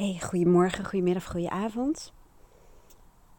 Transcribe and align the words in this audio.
Hey, 0.00 0.18
goedemorgen, 0.20 0.84
goedemiddag, 0.84 1.26
goedenavond. 1.26 2.12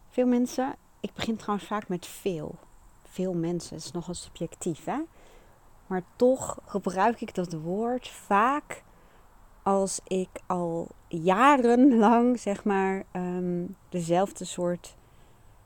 Veel 0.10 0.28
mensen, 0.28 0.76
ik 1.00 1.14
begin 1.14 1.36
trouwens 1.36 1.68
vaak 1.68 1.88
met 1.88 2.06
veel. 2.06 2.56
Veel 3.04 3.34
mensen, 3.34 3.76
het 3.76 3.86
is 3.86 3.92
nogal 3.92 4.14
subjectief 4.14 4.86
hè. 4.86 5.00
Maar 5.88 6.04
toch 6.16 6.60
gebruik 6.66 7.22
ik 7.22 7.36
dat 7.36 7.54
woord 7.54 8.08
vaak 8.08 8.84
als 9.64 10.00
ik 10.08 10.30
al 10.48 10.88
jarenlang 11.08 12.40
zeg 12.40 12.64
maar 12.64 13.04
ehm, 13.12 13.66
dezelfde 13.90 14.46
soort 14.46 14.96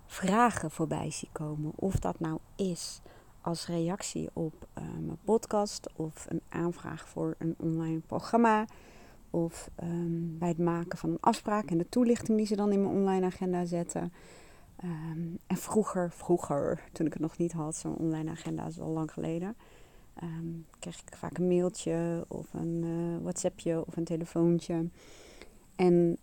vragen 0.05 0.71
voorbij 0.71 1.11
zie 1.11 1.29
komen. 1.31 1.71
Of 1.75 1.95
dat 1.95 2.19
nou 2.19 2.37
is 2.55 3.01
als 3.41 3.67
reactie 3.67 4.29
op 4.33 4.67
uh, 4.77 4.83
mijn 4.83 5.19
podcast 5.23 5.89
of 5.95 6.25
een 6.29 6.41
aanvraag 6.49 7.07
voor 7.09 7.35
een 7.37 7.55
online 7.57 7.99
programma 7.99 8.65
of 9.35 9.69
ehm, 9.75 10.37
bij 10.37 10.47
het 10.47 10.57
maken 10.57 10.97
van 10.97 11.09
een 11.09 11.19
afspraak 11.19 11.69
en 11.69 11.77
de 11.77 11.89
toelichting 11.89 12.37
die 12.37 12.47
ze 12.47 12.55
dan 12.55 12.71
in 12.71 12.81
mijn 12.81 12.95
online 12.95 13.25
agenda 13.25 13.65
zetten. 13.65 14.13
Ehm, 14.75 15.19
en 15.47 15.57
vroeger, 15.57 16.11
vroeger, 16.11 16.83
toen 16.91 17.05
ik 17.05 17.13
het 17.13 17.21
nog 17.21 17.37
niet 17.37 17.51
had, 17.51 17.75
zo'n 17.75 17.95
online 17.95 18.31
agenda 18.31 18.65
is 18.65 18.79
al 18.79 18.89
lang 18.89 19.11
geleden, 19.11 19.55
um, 20.23 20.65
kreeg 20.79 21.01
ik 21.01 21.15
vaak 21.15 21.37
een 21.37 21.47
mailtje 21.47 22.25
of 22.27 22.53
een 22.53 22.83
uh, 22.83 23.21
WhatsAppje 23.21 23.85
of 23.85 23.97
een 23.97 24.03
telefoontje. 24.03 24.89
En 25.75 26.17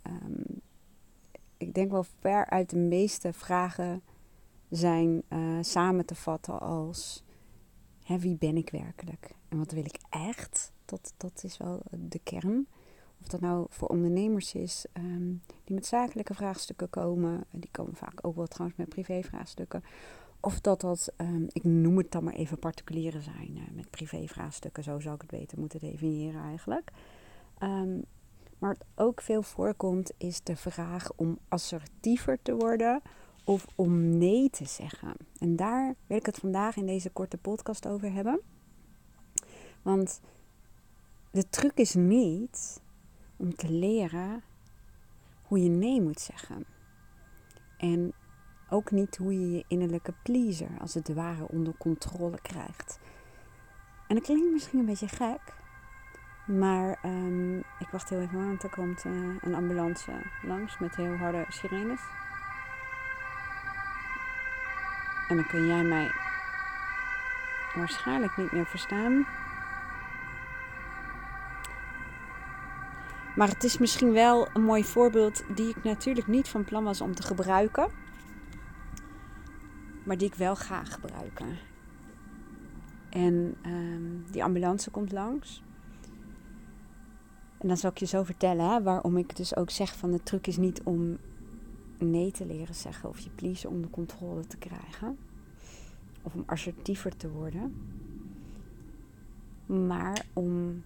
ik 1.56 1.74
denk 1.74 1.90
wel 1.90 2.04
ver 2.20 2.50
uit 2.50 2.70
de 2.70 2.76
meeste 2.76 3.32
vragen 3.32 4.02
zijn 4.68 5.22
uh, 5.28 5.58
samen 5.60 6.06
te 6.06 6.14
vatten 6.14 6.60
als 6.60 7.22
wie 8.06 8.36
ben 8.36 8.56
ik 8.56 8.70
werkelijk 8.70 9.34
en 9.48 9.58
wat 9.58 9.72
wil 9.72 9.84
ik 9.84 9.98
echt? 10.10 10.72
Dat, 10.84 11.14
dat 11.16 11.42
is 11.44 11.56
wel 11.56 11.82
de 11.90 12.20
kern. 12.22 12.66
Of 13.22 13.28
dat 13.28 13.40
nou 13.40 13.66
voor 13.68 13.88
ondernemers 13.88 14.54
is 14.54 14.86
um, 14.92 15.42
die 15.64 15.74
met 15.74 15.86
zakelijke 15.86 16.34
vraagstukken 16.34 16.90
komen. 16.90 17.44
Die 17.50 17.70
komen 17.70 17.94
vaak 17.94 18.26
ook 18.26 18.36
wel 18.36 18.46
trouwens 18.46 18.78
met 18.78 18.88
privévraagstukken. 18.88 19.84
Of 20.40 20.60
dat 20.60 20.80
dat, 20.80 21.12
um, 21.16 21.46
ik 21.52 21.64
noem 21.64 21.96
het 21.96 22.10
dan 22.10 22.24
maar 22.24 22.34
even 22.34 22.58
particulieren 22.58 23.22
zijn 23.22 23.56
uh, 23.56 23.62
met 23.72 23.90
privévraagstukken. 23.90 24.82
Zo 24.82 25.00
zou 25.00 25.14
ik 25.14 25.20
het 25.20 25.30
beter 25.30 25.58
moeten 25.58 25.80
definiëren 25.80 26.42
eigenlijk. 26.42 26.90
Um, 27.62 28.04
maar 28.58 28.76
wat 28.76 28.86
ook 29.06 29.20
veel 29.20 29.42
voorkomt 29.42 30.12
is 30.18 30.42
de 30.42 30.56
vraag 30.56 31.12
om 31.16 31.38
assertiever 31.48 32.38
te 32.42 32.54
worden 32.54 33.02
of 33.44 33.66
om 33.74 34.18
nee 34.18 34.50
te 34.50 34.64
zeggen. 34.64 35.14
En 35.38 35.56
daar 35.56 35.94
wil 36.06 36.16
ik 36.16 36.26
het 36.26 36.38
vandaag 36.38 36.76
in 36.76 36.86
deze 36.86 37.10
korte 37.10 37.36
podcast 37.36 37.86
over 37.86 38.12
hebben. 38.12 38.40
Want 39.82 40.20
de 41.30 41.48
truc 41.48 41.72
is 41.74 41.94
niet 41.94 42.80
om 43.42 43.54
te 43.54 43.70
leren 43.70 44.42
hoe 45.42 45.62
je 45.62 45.68
nee 45.68 46.00
moet 46.00 46.20
zeggen. 46.20 46.64
En 47.76 48.12
ook 48.68 48.90
niet 48.90 49.16
hoe 49.16 49.40
je 49.40 49.50
je 49.50 49.64
innerlijke 49.68 50.14
pleaser 50.22 50.70
als 50.80 50.94
het 50.94 51.14
ware 51.14 51.48
onder 51.48 51.74
controle 51.78 52.40
krijgt. 52.42 52.98
En 54.08 54.14
dat 54.14 54.24
klinkt 54.24 54.52
misschien 54.52 54.78
een 54.78 54.86
beetje 54.86 55.08
gek, 55.08 55.40
maar 56.46 56.98
um, 57.04 57.58
ik 57.58 57.88
wacht 57.90 58.08
heel 58.08 58.20
even, 58.20 58.46
want 58.46 58.62
er 58.62 58.70
komt 58.70 59.04
uh, 59.04 59.12
een 59.40 59.54
ambulance 59.54 60.12
langs 60.42 60.78
met 60.78 60.96
heel 60.96 61.16
harde 61.16 61.44
sirenes. 61.48 62.00
En 65.28 65.36
dan 65.36 65.46
kun 65.46 65.66
jij 65.66 65.84
mij 65.84 66.10
waarschijnlijk 67.74 68.36
niet 68.36 68.52
meer 68.52 68.66
verstaan. 68.66 69.26
Maar 73.36 73.48
het 73.48 73.64
is 73.64 73.78
misschien 73.78 74.12
wel 74.12 74.48
een 74.54 74.62
mooi 74.62 74.84
voorbeeld 74.84 75.44
die 75.54 75.68
ik 75.68 75.84
natuurlijk 75.84 76.26
niet 76.26 76.48
van 76.48 76.64
plan 76.64 76.84
was 76.84 77.00
om 77.00 77.14
te 77.14 77.22
gebruiken. 77.22 77.90
Maar 80.04 80.18
die 80.18 80.26
ik 80.26 80.34
wel 80.34 80.56
ga 80.56 80.84
gebruiken. 80.84 81.46
En 83.10 83.56
um, 83.66 84.24
die 84.30 84.44
ambulance 84.44 84.90
komt 84.90 85.12
langs. 85.12 85.62
En 87.58 87.68
dan 87.68 87.76
zal 87.76 87.90
ik 87.90 87.98
je 87.98 88.06
zo 88.06 88.22
vertellen 88.22 88.70
hè, 88.70 88.82
waarom 88.82 89.16
ik 89.16 89.36
dus 89.36 89.56
ook 89.56 89.70
zeg 89.70 89.96
van 89.96 90.10
de 90.10 90.22
truc 90.22 90.46
is 90.46 90.56
niet 90.56 90.82
om 90.82 91.18
nee 91.98 92.30
te 92.30 92.46
leren 92.46 92.74
zeggen 92.74 93.08
of 93.08 93.18
je 93.18 93.30
please 93.30 93.68
onder 93.68 93.90
controle 93.90 94.46
te 94.46 94.56
krijgen. 94.56 95.18
Of 96.22 96.34
om 96.34 96.42
assertiever 96.46 97.16
te 97.16 97.30
worden. 97.30 97.74
Maar 99.66 100.24
om 100.32 100.82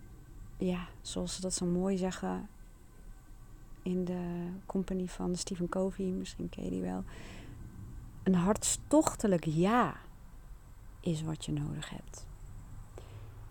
ja, 0.57 0.89
zoals 1.01 1.35
ze 1.35 1.41
dat 1.41 1.55
zo 1.55 1.67
mooi 1.67 1.97
zeggen 1.97 2.49
in 3.83 4.05
de 4.05 4.51
company 4.67 5.07
van 5.07 5.37
Stephen 5.37 5.69
Covey, 5.69 6.05
misschien 6.05 6.49
ken 6.49 6.65
je 6.65 6.71
die 6.71 6.83
wel. 6.83 7.05
Een 8.23 8.35
hartstochtelijk 8.35 9.45
ja 9.45 9.97
is 11.01 11.23
wat 11.23 11.45
je 11.45 11.53
nodig 11.53 11.91
hebt. 11.91 12.27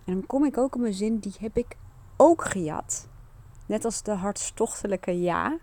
En 0.03 0.13
dan 0.13 0.25
kom 0.25 0.45
ik 0.45 0.57
ook 0.57 0.75
op 0.75 0.81
een 0.81 0.93
zin, 0.93 1.19
die 1.19 1.33
heb 1.39 1.57
ik 1.57 1.77
ook 2.17 2.43
gejat. 2.43 3.07
Net 3.65 3.85
als 3.85 4.03
de 4.03 4.11
hartstochtelijke 4.11 5.21
ja. 5.21 5.57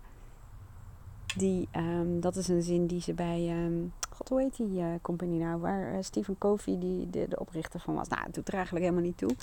Die, 1.37 1.69
um, 1.71 2.19
dat 2.19 2.35
is 2.35 2.47
een 2.47 2.61
zin 2.61 2.87
die 2.87 3.01
ze 3.01 3.13
bij, 3.13 3.65
um, 3.65 3.93
god 4.09 4.29
hoe 4.29 4.41
heet 4.41 4.55
die 4.55 4.79
uh, 4.79 4.87
company 5.01 5.37
nou, 5.37 5.59
waar 5.59 5.93
uh, 5.93 6.01
Stephen 6.01 6.37
Covey 6.37 6.79
die, 6.79 7.09
de, 7.09 7.27
de 7.27 7.39
oprichter 7.39 7.79
van 7.79 7.93
was. 7.93 8.07
Nou, 8.07 8.23
het 8.23 8.33
doet 8.33 8.47
er 8.47 8.53
eigenlijk 8.53 8.85
helemaal 8.85 9.05
niet 9.05 9.17
toe. 9.17 9.35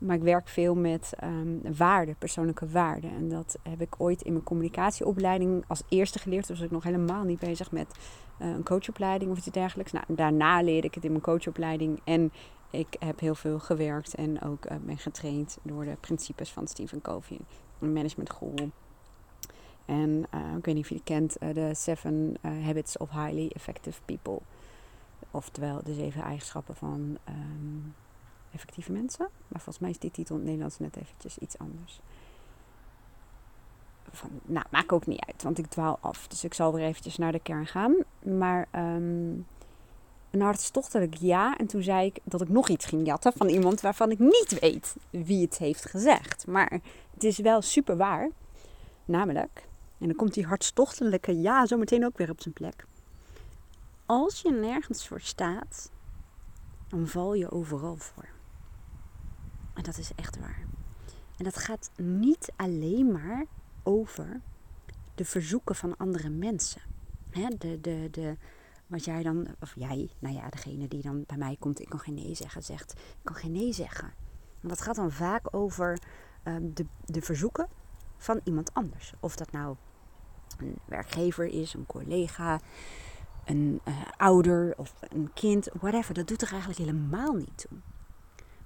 Maar 0.00 0.16
ik 0.16 0.22
werk 0.22 0.48
veel 0.48 0.74
met 0.74 1.12
um, 1.24 1.60
waarden, 1.76 2.16
persoonlijke 2.16 2.68
waarden. 2.68 3.10
En 3.10 3.28
dat 3.28 3.58
heb 3.62 3.80
ik 3.80 3.94
ooit 3.98 4.22
in 4.22 4.32
mijn 4.32 4.44
communicatieopleiding 4.44 5.64
als 5.66 5.82
eerste 5.88 6.18
geleerd. 6.18 6.46
Dus 6.46 6.56
was 6.56 6.66
ik 6.66 6.72
nog 6.72 6.82
helemaal 6.82 7.24
niet 7.24 7.38
bezig 7.38 7.72
met 7.72 7.98
uh, 8.38 8.48
een 8.48 8.64
coachopleiding 8.64 9.30
of 9.30 9.36
iets 9.38 9.46
dergelijks. 9.46 9.92
Nou, 9.92 10.04
daarna 10.08 10.62
leerde 10.62 10.86
ik 10.86 10.94
het 10.94 11.04
in 11.04 11.10
mijn 11.10 11.22
coachopleiding. 11.22 12.00
En 12.04 12.32
ik 12.70 12.96
heb 12.98 13.20
heel 13.20 13.34
veel 13.34 13.58
gewerkt 13.58 14.14
en 14.14 14.42
ook 14.42 14.70
uh, 14.70 14.76
ben 14.84 14.98
getraind 14.98 15.58
door 15.62 15.84
de 15.84 15.96
principes 16.00 16.50
van 16.50 16.66
Stephen 16.66 17.00
Covey, 17.00 17.38
een 17.78 17.92
managementguru. 17.92 18.70
En 19.84 20.10
uh, 20.34 20.56
ik 20.56 20.64
weet 20.64 20.74
niet 20.74 20.84
of 20.84 20.90
je 20.90 21.02
kent, 21.04 21.36
de 21.52 21.70
Seven 21.74 22.36
Habits 22.40 22.96
of 22.96 23.10
Highly 23.10 23.50
Effective 23.54 24.00
People. 24.04 24.38
Oftewel 25.30 25.80
de 25.84 25.94
zeven 25.94 26.22
eigenschappen 26.22 26.76
van 26.76 27.18
um, 27.28 27.94
effectieve 28.54 28.92
mensen. 28.92 29.28
Maar 29.48 29.60
volgens 29.60 29.78
mij 29.78 29.90
is 29.90 29.98
die 29.98 30.10
titel 30.10 30.34
in 30.34 30.40
het 30.40 30.48
Nederlands 30.48 30.78
net 30.78 30.96
eventjes 30.96 31.38
iets 31.38 31.58
anders. 31.58 32.00
Van, 34.10 34.30
nou, 34.42 34.66
maakt 34.70 34.92
ook 34.92 35.06
niet 35.06 35.24
uit, 35.26 35.42
want 35.42 35.58
ik 35.58 35.66
dwaal 35.66 35.98
af. 36.00 36.28
Dus 36.28 36.44
ik 36.44 36.54
zal 36.54 36.74
weer 36.74 36.84
eventjes 36.84 37.16
naar 37.16 37.32
de 37.32 37.40
kern 37.40 37.66
gaan. 37.66 37.96
Maar 38.22 38.68
um, 38.74 39.46
een 40.30 40.40
hartstochtelijk 40.40 41.14
ja. 41.14 41.56
En 41.56 41.66
toen 41.66 41.82
zei 41.82 42.06
ik 42.06 42.18
dat 42.24 42.40
ik 42.40 42.48
nog 42.48 42.68
iets 42.68 42.86
ging 42.86 43.06
jatten 43.06 43.32
van 43.32 43.48
iemand 43.48 43.80
waarvan 43.80 44.10
ik 44.10 44.18
niet 44.18 44.58
weet 44.60 44.96
wie 45.10 45.44
het 45.44 45.58
heeft 45.58 45.86
gezegd. 45.86 46.46
Maar 46.46 46.80
het 47.14 47.24
is 47.24 47.38
wel 47.38 47.62
super 47.62 47.96
waar. 47.96 48.30
Namelijk, 49.04 49.68
en 49.98 50.06
dan 50.06 50.16
komt 50.16 50.34
die 50.34 50.46
hartstochtelijke 50.46 51.40
ja 51.40 51.66
zo 51.66 51.76
meteen 51.76 52.04
ook 52.04 52.18
weer 52.18 52.30
op 52.30 52.40
zijn 52.40 52.54
plek. 52.54 52.86
Als 54.06 54.40
je 54.40 54.50
nergens 54.50 55.08
voor 55.08 55.20
staat, 55.20 55.90
dan 56.88 57.06
val 57.06 57.34
je 57.34 57.50
overal 57.50 57.96
voor. 57.96 58.28
En 59.80 59.86
dat 59.86 59.98
is 59.98 60.10
echt 60.14 60.38
waar. 60.38 60.66
En 61.36 61.44
dat 61.44 61.56
gaat 61.56 61.90
niet 61.96 62.52
alleen 62.56 63.12
maar 63.12 63.44
over 63.82 64.40
de 65.14 65.24
verzoeken 65.24 65.74
van 65.74 65.96
andere 65.96 66.28
mensen. 66.28 66.82
De, 67.58 67.80
de, 67.80 68.08
de, 68.10 68.36
wat 68.86 69.04
jij 69.04 69.22
dan, 69.22 69.46
of 69.60 69.72
jij, 69.74 70.10
nou 70.18 70.34
ja, 70.34 70.48
degene 70.48 70.88
die 70.88 71.02
dan 71.02 71.24
bij 71.26 71.36
mij 71.36 71.56
komt, 71.58 71.80
ik 71.80 71.88
kan 71.88 71.98
geen 71.98 72.14
nee 72.14 72.34
zeggen, 72.34 72.62
zegt, 72.62 72.92
ik 72.92 73.18
kan 73.22 73.34
geen 73.34 73.52
nee 73.52 73.72
zeggen. 73.72 74.12
Want 74.60 74.74
dat 74.74 74.80
gaat 74.80 74.96
dan 74.96 75.12
vaak 75.12 75.54
over 75.54 75.98
um, 76.44 76.74
de, 76.74 76.86
de 77.04 77.22
verzoeken 77.22 77.68
van 78.16 78.40
iemand 78.44 78.74
anders. 78.74 79.12
Of 79.20 79.36
dat 79.36 79.52
nou 79.52 79.76
een 80.58 80.78
werkgever 80.84 81.46
is, 81.46 81.74
een 81.74 81.86
collega, 81.86 82.60
een 83.44 83.80
uh, 83.88 83.94
ouder 84.16 84.74
of 84.76 84.94
een 85.00 85.30
kind, 85.34 85.68
whatever. 85.72 86.14
Dat 86.14 86.28
doet 86.28 86.42
er 86.42 86.50
eigenlijk 86.50 86.80
helemaal 86.80 87.32
niet 87.32 87.58
toe. 87.68 87.78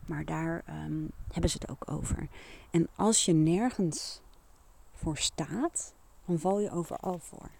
Maar 0.06 0.24
daar 0.24 0.64
um, 0.86 1.10
hebben 1.32 1.50
ze 1.50 1.58
het 1.60 1.70
ook 1.70 1.90
over. 1.90 2.28
En 2.70 2.88
als 2.96 3.24
je 3.24 3.32
nergens 3.32 4.20
voor 4.92 5.16
staat, 5.16 5.94
dan 6.26 6.38
val 6.38 6.60
je 6.60 6.70
overal 6.70 7.18
voor. 7.18 7.50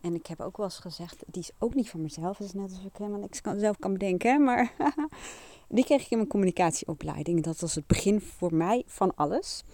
En 0.00 0.14
ik 0.14 0.26
heb 0.26 0.40
ook 0.40 0.56
wel 0.56 0.66
eens 0.66 0.78
gezegd, 0.78 1.24
die 1.26 1.42
is 1.42 1.50
ook 1.58 1.74
niet 1.74 1.90
van 1.90 2.02
mezelf. 2.02 2.36
Dat 2.36 2.46
is 2.46 2.52
net 2.52 2.70
alsof 2.70 2.84
ik 2.84 2.96
helemaal 2.96 3.20
niks 3.20 3.40
kan, 3.40 3.58
zelf 3.58 3.78
kan 3.78 3.92
bedenken. 3.92 4.44
Maar 4.44 4.72
die 5.68 5.84
kreeg 5.84 6.04
ik 6.04 6.10
in 6.10 6.16
mijn 6.16 6.28
communicatieopleiding. 6.28 7.42
Dat 7.42 7.60
was 7.60 7.74
het 7.74 7.86
begin 7.86 8.20
voor 8.20 8.54
mij 8.54 8.82
van 8.86 9.14
alles. 9.14 9.64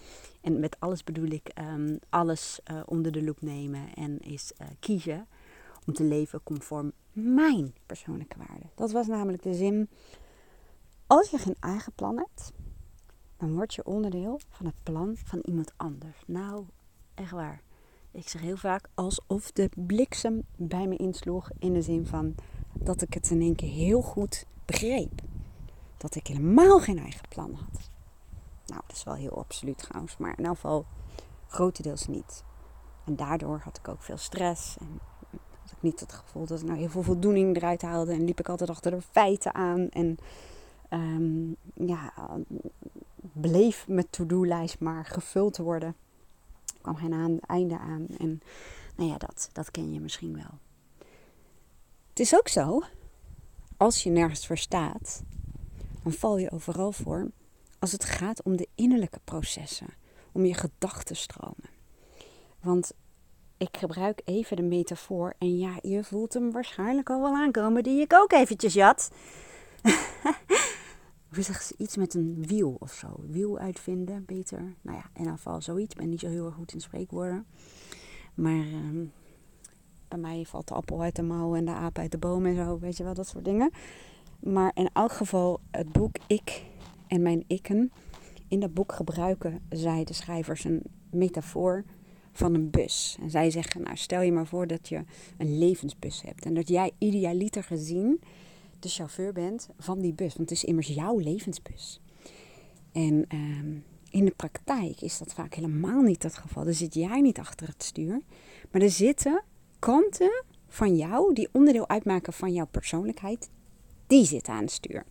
En 0.41 0.59
met 0.59 0.79
alles 0.79 1.03
bedoel 1.03 1.29
ik 1.29 1.51
um, 1.59 1.99
alles 2.09 2.59
uh, 2.71 2.81
onder 2.85 3.11
de 3.11 3.23
loep 3.23 3.41
nemen 3.41 3.93
en 3.95 4.19
is 4.19 4.51
uh, 4.61 4.67
kiezen 4.79 5.27
om 5.85 5.93
te 5.93 6.03
leven 6.03 6.43
conform 6.43 6.91
mijn 7.11 7.73
persoonlijke 7.85 8.37
waarden. 8.37 8.69
Dat 8.75 8.91
was 8.91 9.07
namelijk 9.07 9.43
de 9.43 9.53
zin 9.53 9.89
als 11.17 11.29
je 11.29 11.37
geen 11.37 11.55
eigen 11.59 11.93
plan 11.93 12.17
hebt, 12.17 12.51
dan 13.37 13.53
word 13.53 13.73
je 13.73 13.85
onderdeel 13.85 14.39
van 14.49 14.65
het 14.65 14.83
plan 14.83 15.17
van 15.23 15.39
iemand 15.45 15.73
anders. 15.77 16.23
Nou, 16.25 16.65
echt 17.13 17.31
waar. 17.31 17.61
Ik 18.11 18.29
zeg 18.29 18.41
heel 18.41 18.57
vaak 18.57 18.87
alsof 18.93 19.51
de 19.51 19.69
bliksem 19.75 20.45
bij 20.55 20.87
me 20.87 20.95
insloeg. 20.95 21.49
In 21.59 21.73
de 21.73 21.81
zin 21.81 22.05
van 22.07 22.35
dat 22.73 23.01
ik 23.01 23.13
het 23.13 23.29
in 23.29 23.41
één 23.41 23.55
keer 23.55 23.69
heel 23.69 24.01
goed 24.01 24.45
begreep. 24.65 25.21
Dat 25.97 26.15
ik 26.15 26.27
helemaal 26.27 26.79
geen 26.79 26.99
eigen 26.99 27.27
plan 27.29 27.53
had. 27.53 27.89
Nou, 28.65 28.81
dat 28.87 28.95
is 28.95 29.03
wel 29.03 29.15
heel 29.15 29.37
absoluut 29.37 29.77
trouwens. 29.77 30.17
Maar 30.17 30.37
in 30.37 30.45
elk 30.45 30.55
geval 30.55 30.85
grotendeels 31.47 32.07
niet. 32.07 32.43
En 33.05 33.15
daardoor 33.15 33.59
had 33.63 33.77
ik 33.77 33.87
ook 33.87 34.01
veel 34.03 34.17
stress. 34.17 34.77
En 34.77 34.99
had 35.61 35.71
ik 35.71 35.81
niet 35.81 35.99
het 35.99 36.13
gevoel 36.13 36.45
dat 36.45 36.59
ik 36.59 36.65
nou 36.65 36.79
heel 36.79 36.89
veel 36.89 37.03
voldoening 37.03 37.55
eruit 37.55 37.81
haalde. 37.81 38.11
En 38.11 38.25
liep 38.25 38.39
ik 38.39 38.49
altijd 38.49 38.69
achter 38.69 38.91
de 38.91 39.01
feiten 39.01 39.53
aan. 39.53 39.89
En 39.89 40.17
um, 40.93 41.55
ja, 41.73 42.13
bleef 43.33 43.87
mijn 43.87 44.09
to-do-lijst 44.09 44.79
maar 44.79 45.05
gevuld 45.05 45.57
worden. 45.57 45.95
Er 46.65 46.81
kwam 46.81 46.95
geen 46.95 47.39
einde 47.39 47.77
aan. 47.77 48.05
En 48.17 48.41
nou 48.95 49.09
ja, 49.09 49.17
dat, 49.17 49.49
dat 49.53 49.71
ken 49.71 49.93
je 49.93 49.99
misschien 49.99 50.35
wel. 50.35 50.59
Het 52.09 52.19
is 52.19 52.35
ook 52.35 52.47
zo, 52.47 52.81
als 53.77 54.03
je 54.03 54.09
nergens 54.09 54.47
voor 54.47 54.57
staat, 54.57 55.23
dan 56.03 56.11
val 56.11 56.37
je 56.37 56.51
overal 56.51 56.91
voor 56.91 57.27
als 57.79 57.91
het 57.91 58.03
gaat 58.03 58.43
om 58.43 58.57
de 58.57 58.67
innerlijke 58.75 59.19
processen, 59.23 59.87
om 60.31 60.45
je 60.45 60.53
gedachtenstromen. 60.53 61.69
Want 62.59 62.93
ik 63.57 63.77
gebruik 63.77 64.21
even 64.25 64.55
de 64.55 64.61
metafoor 64.61 65.33
en 65.37 65.57
ja, 65.57 65.77
je 65.81 66.03
voelt 66.03 66.33
hem 66.33 66.51
waarschijnlijk 66.51 67.09
al 67.09 67.21
wel 67.21 67.35
aankomen 67.35 67.83
die 67.83 68.01
ik 68.01 68.13
ook 68.13 68.31
eventjes 68.31 68.79
had. 68.79 69.11
hoe 71.33 71.43
zeg 71.43 71.61
ze, 71.61 71.73
iets 71.77 71.97
met 71.97 72.13
een 72.13 72.43
wiel 72.47 72.75
of 72.79 72.93
zo. 72.93 73.07
Wiel 73.27 73.57
uitvinden, 73.57 74.25
beter. 74.25 74.75
Nou 74.81 74.97
ja, 74.97 75.21
in 75.21 75.27
geval 75.27 75.61
zoiets. 75.61 75.93
Ik 75.93 75.99
ben 75.99 76.09
niet 76.09 76.19
zo 76.19 76.27
heel 76.27 76.45
erg 76.45 76.55
goed 76.55 76.73
in 76.73 76.81
spreekwoorden. 76.81 77.45
Maar 78.33 78.65
ehm, 78.65 79.05
bij 80.07 80.19
mij 80.19 80.45
valt 80.45 80.67
de 80.67 80.73
appel 80.73 81.01
uit 81.01 81.15
de 81.15 81.21
mouw 81.21 81.55
en 81.55 81.65
de 81.65 81.71
aap 81.71 81.97
uit 81.97 82.11
de 82.11 82.17
boom 82.17 82.45
en 82.45 82.55
zo. 82.55 82.79
Weet 82.79 82.97
je 82.97 83.03
wel, 83.03 83.13
dat 83.13 83.27
soort 83.27 83.45
dingen. 83.45 83.71
Maar 84.39 84.71
in 84.73 84.89
elk 84.93 85.11
geval, 85.11 85.59
het 85.71 85.91
boek 85.91 86.15
Ik 86.27 86.63
en 87.07 87.21
mijn 87.21 87.43
ikken. 87.47 87.91
In 88.47 88.59
dat 88.59 88.73
boek 88.73 88.91
gebruiken 88.91 89.61
zij, 89.69 90.03
de 90.03 90.13
schrijvers, 90.13 90.63
een 90.63 90.81
metafoor 91.09 91.83
van 92.31 92.53
een 92.53 92.69
bus. 92.69 93.17
En 93.21 93.29
zij 93.29 93.49
zeggen, 93.51 93.81
nou 93.81 93.97
stel 93.97 94.21
je 94.21 94.31
maar 94.31 94.47
voor 94.47 94.67
dat 94.67 94.89
je 94.89 95.03
een 95.37 95.57
levensbus 95.57 96.21
hebt. 96.21 96.45
En 96.45 96.53
dat 96.53 96.67
jij 96.67 96.91
idealiter 96.97 97.63
gezien 97.63 98.21
de 98.83 98.89
chauffeur 98.89 99.33
bent 99.33 99.69
van 99.77 99.99
die 99.99 100.13
bus. 100.13 100.35
Want 100.35 100.49
het 100.49 100.51
is 100.51 100.63
immers 100.63 100.87
jouw 100.87 101.17
levensbus. 101.17 102.01
En 102.91 103.25
ehm, 103.27 103.77
in 104.09 104.25
de 104.25 104.33
praktijk 104.35 105.01
is 105.01 105.17
dat 105.17 105.33
vaak 105.33 105.53
helemaal 105.53 106.01
niet 106.01 106.23
het 106.23 106.37
geval. 106.37 106.63
Dan 106.63 106.73
zit 106.73 106.93
jij 106.93 107.21
niet 107.21 107.39
achter 107.39 107.67
het 107.67 107.83
stuur. 107.83 108.21
Maar 108.71 108.81
er 108.81 108.89
zitten 108.89 109.43
kanten 109.79 110.43
van 110.67 110.95
jou 110.95 111.33
die 111.33 111.49
onderdeel 111.51 111.89
uitmaken 111.89 112.33
van 112.33 112.53
jouw 112.53 112.67
persoonlijkheid. 112.71 113.49
Die 114.07 114.25
zitten 114.25 114.53
aan 114.53 114.61
het 114.61 114.71
stuur. 114.71 115.05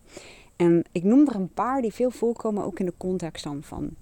En 0.56 0.84
ik 0.92 1.02
noem 1.02 1.28
er 1.28 1.34
een 1.34 1.52
paar 1.52 1.82
die 1.82 1.92
veel 1.92 2.10
voorkomen, 2.10 2.64
ook 2.64 2.78
in 2.78 2.86
de 2.86 2.94
context 2.96 3.44
dan 3.44 3.62
van 3.62 3.96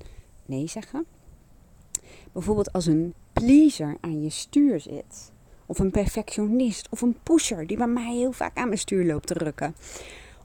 nee 0.47 0.67
zeggen. 0.67 1.07
Bijvoorbeeld 2.33 2.73
als 2.73 2.87
een 2.87 3.15
pleaser 3.33 3.97
aan 4.01 4.23
je 4.23 4.31
stuur 4.31 4.81
zit. 4.81 5.33
Of 5.71 5.79
een 5.79 5.91
perfectionist. 5.91 6.89
Of 6.91 7.01
een 7.01 7.17
pusher 7.23 7.67
die 7.67 7.77
bij 7.77 7.87
mij 7.87 8.15
heel 8.15 8.33
vaak 8.33 8.57
aan 8.57 8.67
mijn 8.67 8.79
stuur 8.79 9.05
loopt 9.05 9.27
te 9.27 9.35
rukken. 9.35 9.75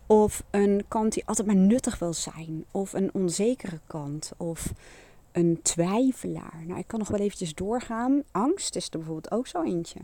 Of 0.08 0.44
een 0.52 0.86
kant 0.88 1.14
die 1.14 1.26
altijd 1.26 1.48
maar 1.48 1.56
nuttig 1.56 2.00
wil 2.00 2.14
zijn. 2.14 2.66
Of 2.72 2.94
een 2.94 3.14
onzekere 3.14 3.80
kant. 3.88 4.32
Of 4.38 4.74
een 5.32 5.60
twijfelaar. 5.62 6.64
Nou, 6.68 6.80
ik 6.80 6.88
kan 6.88 7.00
nog 7.00 7.08
wel 7.08 7.20
eventjes 7.20 7.56
doorgaan. 7.56 8.24
Angst 8.32 8.76
is 8.76 8.86
er 8.86 8.98
bijvoorbeeld 8.98 9.32
ook 9.32 9.48
zo 9.48 9.64
eentje. 9.64 10.00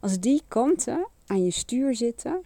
Als 0.00 0.18
die 0.18 0.42
kanten 0.48 1.08
aan 1.26 1.44
je 1.44 1.50
stuur 1.50 1.94
zitten. 1.94 2.42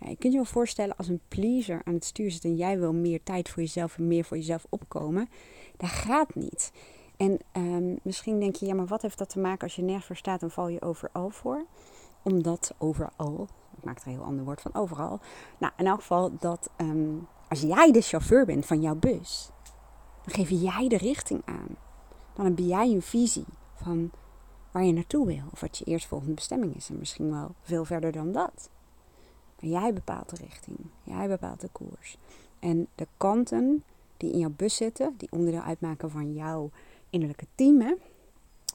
Ja, 0.00 0.08
je 0.08 0.16
kunt 0.16 0.32
je 0.32 0.38
wel 0.38 0.48
voorstellen 0.48 0.96
als 0.96 1.08
een 1.08 1.20
pleaser 1.28 1.80
aan 1.84 1.94
het 1.94 2.04
stuur 2.04 2.30
zit 2.30 2.44
en 2.44 2.56
jij 2.56 2.78
wil 2.78 2.92
meer 2.92 3.22
tijd 3.22 3.48
voor 3.48 3.62
jezelf 3.62 3.98
en 3.98 4.06
meer 4.06 4.24
voor 4.24 4.36
jezelf 4.36 4.66
opkomen. 4.68 5.28
Dat 5.76 5.90
gaat 5.90 6.34
niet. 6.34 6.72
En 7.16 7.38
ehm, 7.52 7.94
misschien 8.02 8.40
denk 8.40 8.56
je, 8.56 8.66
ja, 8.66 8.74
maar 8.74 8.86
wat 8.86 9.02
heeft 9.02 9.18
dat 9.18 9.28
te 9.28 9.38
maken 9.38 9.62
als 9.62 9.76
je 9.76 9.82
nergens 9.82 10.06
voor 10.06 10.16
staat, 10.16 10.40
dan 10.40 10.50
val 10.50 10.68
je 10.68 10.82
overal 10.82 11.30
voor. 11.30 11.64
Omdat 12.22 12.74
overal, 12.78 13.48
ik 13.76 13.84
maak 13.84 13.98
er 14.00 14.06
een 14.06 14.12
heel 14.12 14.22
ander 14.22 14.44
woord 14.44 14.60
van 14.60 14.74
overal. 14.74 15.20
Nou, 15.58 15.72
in 15.76 15.86
elk 15.86 16.00
geval 16.00 16.32
dat 16.38 16.70
ehm, 16.76 17.14
als 17.48 17.60
jij 17.60 17.92
de 17.92 18.00
chauffeur 18.00 18.46
bent 18.46 18.66
van 18.66 18.80
jouw 18.80 18.94
bus, 18.94 19.50
dan 20.24 20.34
geef 20.34 20.50
jij 20.50 20.88
de 20.88 20.96
richting 20.96 21.42
aan. 21.44 21.76
Dan 22.34 22.44
heb 22.44 22.58
jij 22.58 22.90
een 22.90 23.02
visie 23.02 23.46
van 23.74 24.10
waar 24.70 24.84
je 24.84 24.92
naartoe 24.92 25.26
wil. 25.26 25.44
Of 25.52 25.60
wat 25.60 25.78
je 25.78 25.84
eerstvolgende 25.84 26.34
bestemming 26.34 26.76
is. 26.76 26.88
En 26.88 26.98
misschien 26.98 27.30
wel 27.30 27.54
veel 27.62 27.84
verder 27.84 28.12
dan 28.12 28.32
dat. 28.32 28.70
Maar 29.60 29.70
jij 29.70 29.92
bepaalt 29.92 30.30
de 30.30 30.36
richting. 30.36 30.78
Jij 31.02 31.28
bepaalt 31.28 31.60
de 31.60 31.68
koers. 31.72 32.18
En 32.58 32.88
de 32.94 33.06
kanten 33.16 33.84
die 34.16 34.32
in 34.32 34.38
jouw 34.38 34.52
bus 34.56 34.76
zitten, 34.76 35.14
die 35.16 35.30
onderdeel 35.30 35.60
uitmaken 35.60 36.10
van 36.10 36.34
jouw 36.34 36.70
innerlijke 37.10 37.46
team 37.54 37.80
hè, 37.80 37.94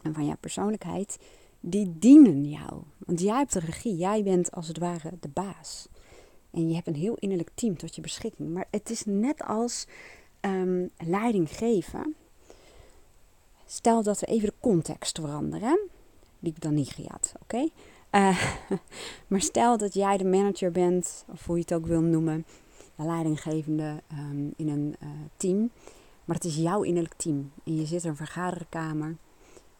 en 0.01 0.13
van 0.13 0.25
jouw 0.25 0.37
persoonlijkheid, 0.39 1.19
die 1.59 1.95
dienen 1.99 2.49
jou. 2.49 2.81
Want 2.97 3.21
jij 3.21 3.37
hebt 3.37 3.53
de 3.53 3.59
regie, 3.59 3.95
jij 3.95 4.23
bent 4.23 4.51
als 4.51 4.67
het 4.67 4.77
ware 4.77 5.11
de 5.19 5.29
baas. 5.29 5.87
En 6.51 6.69
je 6.69 6.75
hebt 6.75 6.87
een 6.87 6.95
heel 6.95 7.15
innerlijk 7.15 7.49
team 7.53 7.77
tot 7.77 7.95
je 7.95 8.01
beschikking. 8.01 8.49
Maar 8.49 8.67
het 8.71 8.89
is 8.89 9.03
net 9.05 9.43
als 9.43 9.87
um, 10.41 10.89
leiding 10.97 11.49
geven. 11.49 12.15
Stel 13.65 14.03
dat 14.03 14.19
we 14.19 14.25
even 14.25 14.47
de 14.47 14.53
context 14.59 15.19
veranderen. 15.19 15.79
Liep 16.39 16.59
dan 16.59 16.73
niet 16.73 16.89
gejaat, 16.89 17.33
oké? 17.41 17.67
Eh, 18.09 18.53
maar 19.27 19.41
stel 19.41 19.77
dat 19.77 19.93
jij 19.93 20.17
de 20.17 20.25
manager 20.25 20.71
bent, 20.71 21.25
of 21.27 21.45
hoe 21.45 21.55
je 21.55 21.61
het 21.61 21.73
ook 21.73 21.85
wil 21.85 22.01
noemen, 22.01 22.45
de 22.95 23.03
leidinggevende 23.03 24.01
um, 24.11 24.53
in 24.55 24.69
een 24.69 24.95
uh, 25.03 25.09
team. 25.37 25.71
Maar 26.25 26.35
het 26.35 26.45
is 26.45 26.55
jouw 26.55 26.81
innerlijk 26.81 27.13
team. 27.13 27.51
En 27.63 27.75
je 27.75 27.85
zit 27.85 28.03
in 28.03 28.09
een 28.09 28.15
vergaderkamer. 28.15 29.15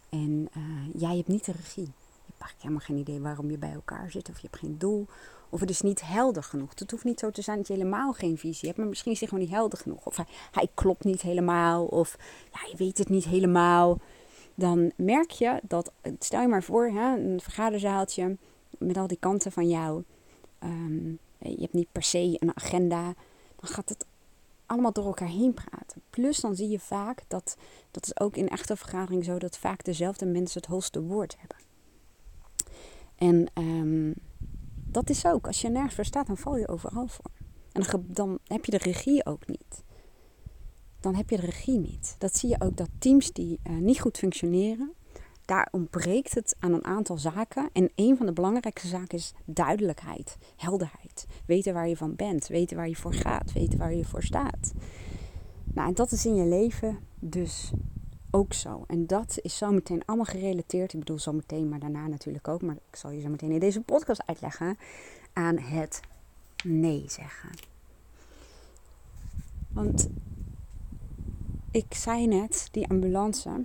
En 0.10 0.50
uh, 0.58 0.64
jij 0.94 1.16
hebt 1.16 1.28
niet 1.28 1.46
de 1.46 1.52
regie. 1.52 1.92
Je 2.26 2.34
hebt 2.38 2.62
helemaal 2.62 2.80
geen 2.80 2.98
idee 2.98 3.20
waarom 3.20 3.52
je 3.52 3.58
bij 3.58 3.74
elkaar 3.74 4.12
zit. 4.12 4.30
Of 4.30 4.40
je 4.40 4.48
hebt 4.52 4.60
geen 4.60 4.78
doel. 4.78 5.08
Of 5.50 5.60
het 5.60 5.70
is 5.70 5.82
niet 5.82 6.02
helder 6.02 6.44
genoeg. 6.44 6.70
Het 6.76 6.92
hoeft 6.92 7.04
niet 7.04 7.20
zo 7.20 7.32
te 7.32 7.42
zijn 7.42 7.58
dat 7.58 7.68
je 7.68 7.74
helemaal 7.74 8.14
geen 8.14 8.38
visie 8.38 8.68
hebt. 8.68 8.80
Maar 8.80 8.88
misschien 8.88 9.12
is 9.12 9.20
hij 9.20 9.28
gewoon 9.28 9.44
niet 9.44 9.54
helder 9.54 9.80
genoeg. 9.80 10.06
Of 10.06 10.18
hij, 10.52 10.68
klopt 10.74 11.04
niet 11.04 11.22
helemaal. 11.22 11.86
Of 11.86 12.18
ja, 12.52 12.60
je 12.72 12.78
weet 12.78 12.98
het 12.98 13.10
niet 13.10 13.26
helemaal. 13.26 14.00
Dan 14.56 14.92
merk 14.96 15.32
je 15.32 15.60
dat, 15.64 15.92
stel 16.20 16.42
je 16.42 16.48
maar 16.48 16.64
voor, 16.64 16.88
hè, 16.88 17.18
een 17.18 17.42
vergaderzaaltje 17.42 18.38
met 18.78 18.98
al 18.98 19.07
die 19.07 19.18
kanten 19.19 19.52
van 19.52 19.69
jou. 19.69 20.04
Um, 20.64 21.19
je 21.38 21.62
hebt 21.62 21.74
niet 21.74 21.92
per 21.92 22.04
se 22.04 22.38
een 22.40 22.56
agenda. 22.56 23.04
Dan 23.56 23.69
gaat 23.69 23.90
het 23.90 24.06
allemaal 24.71 24.94
door 24.94 25.06
elkaar 25.06 25.28
heen 25.28 25.54
praten. 25.54 26.01
Plus 26.09 26.40
dan 26.40 26.56
zie 26.56 26.69
je 26.69 26.80
vaak 26.80 27.23
dat, 27.28 27.57
dat 27.92 28.06
is 28.06 28.19
ook 28.19 28.35
in 28.35 28.49
echte 28.49 28.75
vergadering 28.75 29.25
zo, 29.25 29.37
dat 29.37 29.57
vaak 29.57 29.83
dezelfde 29.83 30.25
mensen 30.25 30.61
het 30.61 30.69
hoogste 30.69 31.01
woord 31.01 31.35
hebben. 31.40 31.57
En 33.16 33.63
um, 33.63 34.13
dat 34.92 35.09
is 35.09 35.25
ook, 35.25 35.47
als 35.47 35.61
je 35.61 35.69
nergens 35.69 35.95
voor 35.95 36.06
staat, 36.06 36.28
dan 36.28 36.37
val 36.37 36.57
je 36.57 36.68
overal 36.68 37.07
voor. 37.07 37.31
En 37.71 38.04
dan, 38.07 38.40
heb 38.44 38.66
je 38.66 38.71
de 38.71 38.78
regie 38.78 39.25
ook 39.25 39.47
niet. 39.47 39.83
Dan 40.99 41.16
heb 41.16 41.30
je 41.30 41.35
de 41.35 41.45
regie 41.45 41.78
niet. 41.78 42.16
Dat 42.18 42.37
zie 42.37 42.49
je 42.49 42.61
ook 42.61 42.78
dat 42.78 42.90
teams 42.99 43.31
die 43.31 43.59
uh, 43.63 43.78
niet 43.78 43.99
goed 43.99 44.18
functioneren, 44.18 44.94
daar 45.52 45.68
ontbreekt 45.72 46.36
het 46.36 46.56
aan 46.60 46.74
een 46.74 46.86
aantal 46.86 47.18
zaken. 47.18 47.70
En 47.74 47.92
een 47.96 48.18
van 48.18 48.26
de 48.26 48.34
belangrijkste 48.34 48.88
zaken 48.88 49.18
is 49.18 49.34
duidelijkheid, 49.46 50.38
helderheid. 50.56 51.26
Weten 51.46 51.74
waar 51.74 51.88
je 51.88 51.98
van 51.98 52.16
bent, 52.16 52.48
weten 52.48 52.78
waar 52.78 52.88
je 52.88 52.96
voor 52.96 53.14
gaat, 53.14 53.54
weten 53.54 53.80
waar 53.80 53.94
je 53.94 54.06
voor 54.06 54.24
staat. 54.24 54.74
Nou, 55.64 55.88
en 55.88 55.94
dat 55.94 56.12
is 56.12 56.26
in 56.26 56.36
je 56.36 56.46
leven 56.46 57.00
dus 57.20 57.72
ook 58.30 58.54
zo. 58.54 58.84
En 58.88 59.08
dat 59.08 59.40
is 59.42 59.58
zometeen 59.58 60.06
allemaal 60.06 60.26
gerelateerd. 60.26 60.94
Ik 60.94 61.00
bedoel 61.00 61.20
zometeen, 61.20 61.70
maar 61.70 61.80
daarna 61.80 62.08
natuurlijk 62.08 62.48
ook. 62.48 62.62
Maar 62.62 62.76
ik 62.76 62.96
zal 62.96 63.12
je 63.12 63.22
zo 63.22 63.30
meteen 63.30 63.52
in 63.52 63.60
deze 63.60 63.81
podcast 63.81 64.24
uitleggen 64.26 64.78
aan 65.34 65.58
het 65.58 66.00
nee 66.64 67.04
zeggen. 67.08 67.50
Want 69.68 70.10
ik 71.72 71.94
zei 71.94 72.28
net, 72.28 72.68
die 72.72 72.90
ambulance, 72.90 73.64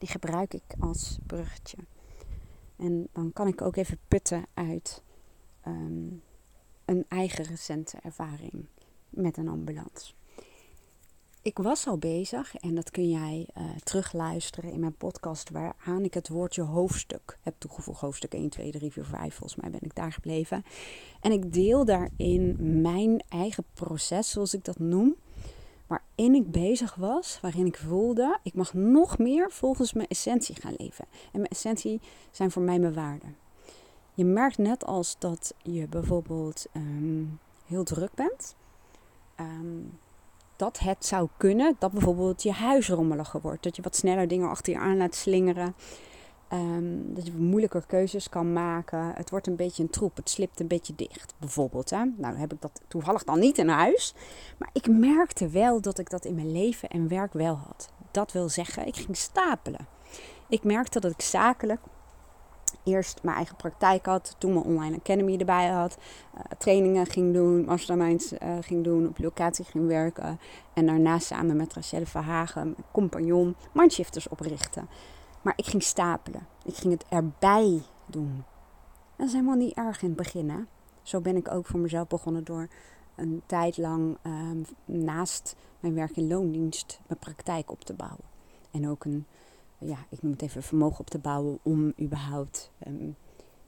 die 0.00 0.08
gebruik 0.08 0.54
ik 0.54 0.74
als 0.78 1.18
bruggetje. 1.26 1.76
En 2.76 3.08
dan 3.12 3.32
kan 3.32 3.46
ik 3.46 3.62
ook 3.62 3.76
even 3.76 3.98
putten 4.08 4.46
uit 4.54 5.02
ehm, 5.60 6.08
een 6.84 7.04
eigen 7.08 7.44
recente 7.44 7.98
ervaring 8.02 8.66
met 9.08 9.36
een 9.36 9.48
ambulance. 9.48 10.12
Ik 11.42 11.58
was 11.58 11.86
al 11.86 11.98
bezig, 11.98 12.56
en 12.56 12.74
dat 12.74 12.90
kun 12.90 13.10
jij 13.10 13.48
uh, 13.56 13.64
terugluisteren 13.82 14.72
in 14.72 14.80
mijn 14.80 14.96
podcast, 14.96 15.50
waaraan 15.50 16.04
ik 16.04 16.14
het 16.14 16.28
woordje 16.28 16.62
hoofdstuk 16.62 17.38
heb 17.40 17.54
toegevoegd. 17.58 18.00
Hoofdstuk 18.00 18.34
1, 18.34 18.48
2, 18.48 18.70
3, 18.70 18.92
4, 18.92 19.04
5, 19.04 19.34
volgens 19.34 19.60
mij 19.60 19.70
ben 19.70 19.82
ik 19.82 19.94
daar 19.94 20.12
gebleven. 20.12 20.64
En 21.20 21.32
ik 21.32 21.52
deel 21.52 21.84
daarin 21.84 22.56
mijn 22.80 23.22
eigen 23.28 23.64
proces, 23.74 24.30
zoals 24.30 24.54
ik 24.54 24.64
dat 24.64 24.78
noem, 24.78 25.16
waarin 25.90 26.34
ik 26.34 26.50
bezig 26.50 26.94
was, 26.94 27.38
waarin 27.42 27.66
ik 27.66 27.76
voelde, 27.76 28.38
ik 28.42 28.54
mag 28.54 28.74
nog 28.74 29.18
meer 29.18 29.50
volgens 29.50 29.92
mijn 29.92 30.08
essentie 30.08 30.54
gaan 30.60 30.74
leven. 30.76 31.04
En 31.10 31.38
mijn 31.40 31.50
essentie 31.50 32.00
zijn 32.30 32.50
voor 32.50 32.62
mij 32.62 32.78
mijn 32.78 32.94
waarden. 32.94 33.36
Je 34.14 34.24
merkt 34.24 34.58
net 34.58 34.84
als 34.84 35.16
dat 35.18 35.54
je 35.62 35.88
bijvoorbeeld 35.88 36.66
ehm, 36.72 37.24
heel 37.66 37.84
druk 37.84 38.14
bent, 38.14 38.56
ehm, 39.34 39.82
dat 40.56 40.78
het 40.78 41.06
zou 41.06 41.28
kunnen 41.36 41.76
dat 41.78 41.92
bijvoorbeeld 41.92 42.42
je 42.42 42.52
huis 42.52 42.88
rommeliger 42.88 43.40
wordt. 43.40 43.62
Dat 43.62 43.76
je 43.76 43.82
wat 43.82 43.96
sneller 43.96 44.28
dingen 44.28 44.48
achter 44.48 44.72
je 44.72 44.78
aan 44.78 44.96
laat 44.96 45.14
slingeren. 45.14 45.74
Ehm, 46.50 47.14
dat 47.14 47.26
je 47.26 47.32
moeilijker 47.32 47.84
keuzes 47.86 48.28
kan 48.28 48.52
maken. 48.52 49.12
Het 49.14 49.30
wordt 49.30 49.46
een 49.46 49.56
beetje 49.56 49.82
een 49.82 49.90
troep. 49.90 50.16
Het 50.16 50.30
slipt 50.30 50.60
een 50.60 50.66
beetje 50.66 50.94
dicht, 50.94 51.34
bijvoorbeeld. 51.38 51.90
Hè? 51.90 52.04
Nou 52.16 52.36
heb 52.36 52.52
ik 52.52 52.60
dat 52.60 52.80
toevallig 52.88 53.24
dan 53.24 53.38
niet 53.38 53.58
in 53.58 53.68
huis. 53.68 54.14
Maar 54.58 54.70
ik 54.72 54.88
merkte 54.88 55.48
wel 55.48 55.80
dat 55.80 55.98
ik 55.98 56.10
dat 56.10 56.24
in 56.24 56.34
mijn 56.34 56.52
leven 56.52 56.88
en 56.88 57.08
werk 57.08 57.32
wel 57.32 57.54
had. 57.54 57.88
Dat 58.10 58.32
wil 58.32 58.48
zeggen, 58.48 58.86
ik 58.86 58.96
ging 58.96 59.16
stapelen. 59.16 59.86
Ik 60.48 60.64
merkte 60.64 61.00
dat 61.00 61.10
ik 61.10 61.20
zakelijk 61.20 61.80
eerst 62.84 63.22
mijn 63.22 63.36
eigen 63.36 63.56
praktijk 63.56 64.06
had, 64.06 64.34
toen 64.38 64.52
mijn 64.52 64.64
online 64.64 64.96
academy 64.96 65.36
erbij 65.38 65.68
had, 65.68 65.98
uh, 66.34 66.40
trainingen 66.58 67.06
ging 67.06 67.34
doen, 67.34 67.64
masterminds 67.64 68.32
uh, 68.32 68.38
ging 68.60 68.84
doen, 68.84 69.08
op 69.08 69.18
locatie 69.18 69.64
ging 69.64 69.86
werken 69.86 70.40
en 70.74 70.86
daarna 70.86 71.18
samen 71.18 71.56
met 71.56 71.74
Rachelle 71.74 72.06
Verhagen, 72.06 72.62
mijn 72.62 72.84
compagnon, 72.92 73.56
mindshifters 73.72 74.28
oprichten. 74.28 74.88
Maar 75.42 75.52
ik 75.56 75.66
ging 75.66 75.82
stapelen. 75.82 76.46
Ik 76.64 76.76
ging 76.76 76.92
het 76.92 77.04
erbij 77.08 77.82
doen. 78.06 78.44
Dat 79.16 79.26
is 79.26 79.32
helemaal 79.32 79.56
niet 79.56 79.74
erg 79.76 80.02
in 80.02 80.08
het 80.08 80.16
begin. 80.16 80.66
Zo 81.02 81.20
ben 81.20 81.36
ik 81.36 81.50
ook 81.50 81.66
voor 81.66 81.80
mezelf 81.80 82.06
begonnen 82.06 82.44
door 82.44 82.68
een 83.14 83.42
tijd 83.46 83.76
lang 83.76 84.16
ehm, 84.22 84.62
naast 84.84 85.56
mijn 85.80 85.94
werk 85.94 86.16
in 86.16 86.28
loondienst 86.28 87.00
mijn 87.06 87.18
praktijk 87.18 87.70
op 87.70 87.84
te 87.84 87.94
bouwen. 87.94 88.24
En 88.70 88.88
ook 88.88 89.04
een, 89.04 89.26
ja, 89.78 89.96
ik 90.08 90.22
noem 90.22 90.32
het 90.32 90.42
even 90.42 90.62
vermogen 90.62 91.00
op 91.00 91.10
te 91.10 91.18
bouwen 91.18 91.58
om 91.62 91.92
überhaupt 92.00 92.70
um, 92.86 93.16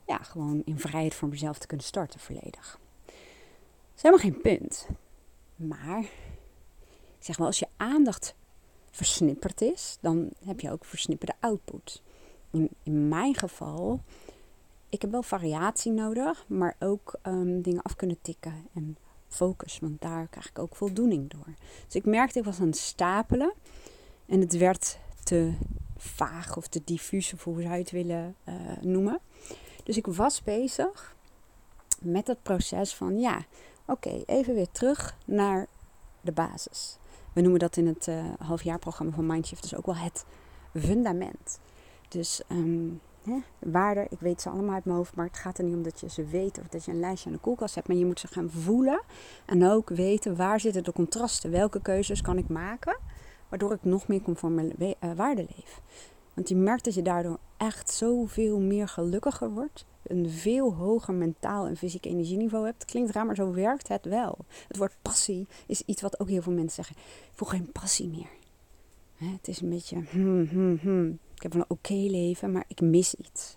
ja, 0.07 0.17
gewoon 0.17 0.63
in 0.65 0.79
vrijheid 0.79 1.15
voor 1.15 1.29
mezelf 1.29 1.59
te 1.59 1.67
kunnen 1.67 1.87
starten 1.87 2.21
volledig. 2.21 2.79
Dat 3.07 3.15
is 3.97 4.03
helemaal 4.03 4.25
geen 4.25 4.41
punt. 4.41 4.89
Maar 5.57 6.01
ik 7.19 7.25
zeg 7.29 7.37
wel, 7.37 7.47
als 7.47 7.59
je 7.59 7.69
aandacht 7.77 8.35
versnipperd 8.93 9.61
is, 9.61 9.99
dan 10.01 10.31
heb 10.45 10.61
je 10.61 10.71
ook 10.71 10.85
versnipperde 10.85 11.35
output. 11.41 12.03
In, 12.51 12.71
in 12.83 13.09
mijn 13.09 13.35
geval, 13.35 14.01
ik 14.89 15.03
heb 15.03 15.11
wel 15.11 15.23
variatie 15.23 15.93
nodig, 15.93 16.45
maar 16.49 16.77
ook 16.79 17.15
um, 17.23 17.63
dingen 17.63 17.83
af 17.83 17.97
kunnen 17.97 18.19
tikken 18.23 18.67
en 18.75 18.97
focus, 19.29 19.79
want 19.79 20.01
daar 20.01 20.27
krijg 20.27 20.49
ik 20.49 20.59
ook 20.59 20.77
voldoening 20.77 21.31
door. 21.31 21.55
Dus 21.87 21.95
ik 21.95 22.05
merkte, 22.05 22.39
ik 22.39 22.45
was 22.45 22.61
aan 22.61 22.67
het 22.67 22.77
stapelen 22.77 23.53
en 24.27 24.41
het 24.41 24.57
werd 24.57 24.99
te 25.25 25.53
vaag 25.97 26.57
of 26.57 26.67
te 26.67 26.83
diffuus, 26.85 27.33
of 27.33 27.45
hoe 27.45 27.63
zou 27.63 27.73
je 27.73 27.79
het 27.79 27.91
willen 27.91 28.37
uh, 28.49 28.55
noemen. 28.81 29.21
Dus 29.85 29.97
ik 29.97 30.07
was 30.07 30.43
bezig 30.43 31.17
met 32.01 32.27
het 32.27 32.43
proces 32.43 32.95
van, 32.95 33.19
ja, 33.19 33.45
oké, 33.87 34.23
even 34.27 34.55
weer 34.55 34.71
terug 34.71 35.17
naar 35.25 35.67
de 36.21 36.33
basis. 36.33 36.99
We 37.33 37.41
noemen 37.41 37.61
dat 37.61 37.77
in 37.77 37.87
het 37.87 38.07
uh, 38.07 38.25
halfjaarprogramma 38.39 39.13
van 39.13 39.27
Mindshift 39.27 39.63
dus 39.63 39.75
ook 39.75 39.87
wel 39.87 39.95
het 39.95 40.25
fundament. 40.75 41.61
Dus 42.09 42.43
um, 42.49 43.01
hè, 43.25 43.39
waarden, 43.59 44.07
ik 44.11 44.21
weet 44.21 44.43
ze 44.43 44.49
allemaal 44.49 44.75
uit 44.75 44.85
mijn 44.85 44.97
hoofd, 44.97 45.15
maar 45.15 45.27
het 45.27 45.37
gaat 45.37 45.59
er 45.59 45.65
niet 45.65 45.75
om 45.75 45.83
dat 45.83 46.01
je 46.01 46.09
ze 46.09 46.25
weet 46.25 46.59
of 46.59 46.69
dat 46.69 46.85
je 46.85 46.91
een 46.91 47.01
lijstje 47.01 47.29
aan 47.29 47.35
de 47.35 47.41
koelkast 47.41 47.75
hebt, 47.75 47.89
maar 47.89 47.97
je 47.97 48.07
moet 48.07 48.21
ze 48.21 48.27
gaan 48.27 48.51
voelen 48.51 49.03
en 49.47 49.69
ook 49.69 49.89
weten 49.89 50.37
waar 50.37 50.61
zitten 50.61 50.85
de 50.85 50.93
contrasten, 50.93 51.51
welke 51.51 51.81
keuzes 51.81 52.23
kan 52.23 52.39
ik 52.39 52.49
maken, 52.49 52.97
waardoor 53.49 53.73
ik 53.73 53.85
nog 53.85 54.09
meer 54.09 54.23
conform 54.23 54.55
mijn 54.55 54.73
uh, 54.79 55.13
waarden 55.17 55.47
leef. 55.57 55.81
Want 56.35 56.49
je 56.49 56.57
merkt 56.57 56.85
dat 56.85 56.95
je 56.95 57.03
daardoor 57.03 57.39
echt 57.57 57.91
zoveel 57.91 58.61
meer 58.61 58.89
gelukkiger 58.89 59.51
wordt. 59.51 59.85
Een 60.03 60.31
veel 60.31 60.75
hoger 60.75 61.15
mentaal 61.15 61.67
en 61.67 61.77
fysiek 61.77 62.05
energieniveau 62.05 62.65
hebt. 62.65 62.85
Klinkt 62.85 63.11
raar, 63.11 63.27
maar 63.27 63.35
zo 63.35 63.53
werkt 63.53 63.89
het 63.89 64.05
wel. 64.05 64.39
Het 64.69 64.77
woord 64.77 64.97
passie 65.03 65.47
is 65.67 65.83
iets 65.87 66.03
wat 66.03 66.21
ook 66.21 66.29
heel 66.29 66.43
veel 66.43 66.53
mensen 66.53 66.85
zeggen. 66.85 66.97
Ik 66.97 67.33
voel 67.33 67.49
geen 67.49 67.73
passie 67.73 68.09
meer. 68.09 68.31
het 69.17 69.49
is 69.49 69.61
een 69.61 69.69
beetje, 69.69 70.03
hmm, 70.11 70.47
hmm, 70.47 70.79
hmm. 70.81 71.19
ik 71.35 71.43
heb 71.43 71.55
een 71.55 71.65
oké 71.69 71.93
leven, 71.93 72.53
maar 72.53 72.65
ik 72.69 72.81
mis 72.81 73.15
iets. 73.15 73.57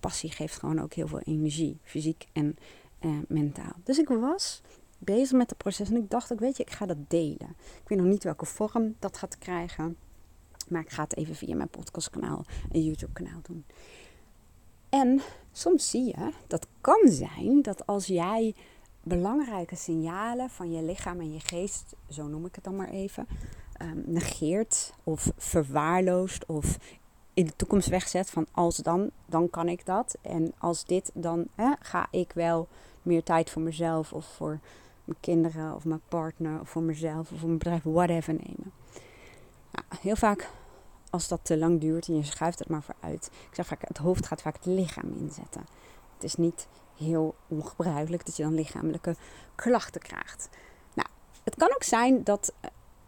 passie 0.00 0.30
geeft 0.30 0.58
gewoon 0.58 0.80
ook 0.80 0.92
heel 0.92 1.08
veel 1.08 1.20
energie, 1.20 1.78
fysiek 1.82 2.26
en 2.32 2.56
eh, 2.98 3.10
mentaal. 3.28 3.72
Dus 3.84 3.98
ik 3.98 4.08
was 4.08 4.62
bezig 4.98 5.38
met 5.38 5.50
het 5.50 5.58
proces 5.58 5.90
en 5.90 5.96
ik 5.96 6.10
dacht 6.10 6.32
ook, 6.32 6.40
weet 6.40 6.56
je, 6.56 6.62
ik 6.62 6.72
ga 6.72 6.86
dat 6.86 7.10
delen. 7.10 7.56
Ik 7.82 7.88
weet 7.88 7.98
nog 7.98 8.06
niet 8.06 8.24
welke 8.24 8.44
vorm 8.44 8.94
dat 8.98 9.16
gaat 9.16 9.38
krijgen. 9.38 9.96
Maar 10.68 10.80
ik 10.80 10.90
ga 10.90 11.02
het 11.02 11.16
even 11.16 11.34
via 11.34 11.56
mijn 11.56 11.68
podcastkanaal 11.68 12.44
en 12.72 12.84
YouTube 12.84 13.12
kanaal 13.12 13.40
doen. 13.42 13.64
En 14.88 15.20
soms 15.52 15.90
zie 15.90 16.04
je, 16.04 16.32
dat 16.46 16.66
kan 16.80 17.08
zijn 17.08 17.62
dat 17.62 17.86
als 17.86 18.06
jij 18.06 18.54
belangrijke 19.02 19.76
signalen 19.76 20.50
van 20.50 20.72
je 20.72 20.82
lichaam 20.82 21.20
en 21.20 21.32
je 21.32 21.40
geest, 21.40 21.94
zo 22.08 22.26
noem 22.26 22.46
ik 22.46 22.54
het 22.54 22.64
dan 22.64 22.76
maar 22.76 22.88
even, 22.88 23.26
um, 23.82 24.02
negeert 24.06 24.92
of 25.04 25.32
verwaarloost 25.36 26.46
of 26.46 26.78
in 27.34 27.44
de 27.44 27.56
toekomst 27.56 27.88
wegzet 27.88 28.30
van 28.30 28.46
als 28.52 28.76
dan, 28.76 29.10
dan 29.26 29.50
kan 29.50 29.68
ik 29.68 29.86
dat. 29.86 30.16
En 30.20 30.52
als 30.58 30.84
dit, 30.84 31.10
dan 31.14 31.48
ga 31.80 32.06
ik 32.10 32.32
wel 32.34 32.68
meer 33.02 33.22
tijd 33.22 33.50
voor 33.50 33.62
mezelf 33.62 34.12
of 34.12 34.26
voor 34.26 34.58
mijn 35.04 35.20
kinderen 35.20 35.74
of 35.74 35.84
mijn 35.84 36.00
partner 36.08 36.60
of 36.60 36.68
voor 36.68 36.82
mezelf 36.82 37.32
of 37.32 37.38
voor 37.38 37.48
mijn 37.48 37.58
bedrijf, 37.58 37.82
whatever 37.82 38.32
nemen. 38.32 38.72
Heel 40.00 40.16
vaak 40.16 40.50
als 41.10 41.28
dat 41.28 41.40
te 41.42 41.58
lang 41.58 41.80
duurt 41.80 42.08
en 42.08 42.16
je 42.16 42.22
schuift 42.22 42.58
het 42.58 42.68
maar 42.68 42.82
vooruit. 42.82 43.30
Ik 43.48 43.54
zeg 43.54 43.66
vaak, 43.66 43.88
het 43.88 43.96
hoofd 43.98 44.26
gaat 44.26 44.42
vaak 44.42 44.54
het 44.54 44.66
lichaam 44.66 45.12
inzetten. 45.18 45.64
Het 46.14 46.24
is 46.24 46.34
niet 46.34 46.68
heel 46.96 47.34
ongebruikelijk 47.48 48.26
dat 48.26 48.36
je 48.36 48.42
dan 48.42 48.54
lichamelijke 48.54 49.16
klachten 49.54 50.00
krijgt. 50.00 50.48
Nou, 50.94 51.08
het 51.44 51.54
kan 51.54 51.74
ook 51.74 51.82
zijn 51.82 52.24
dat 52.24 52.52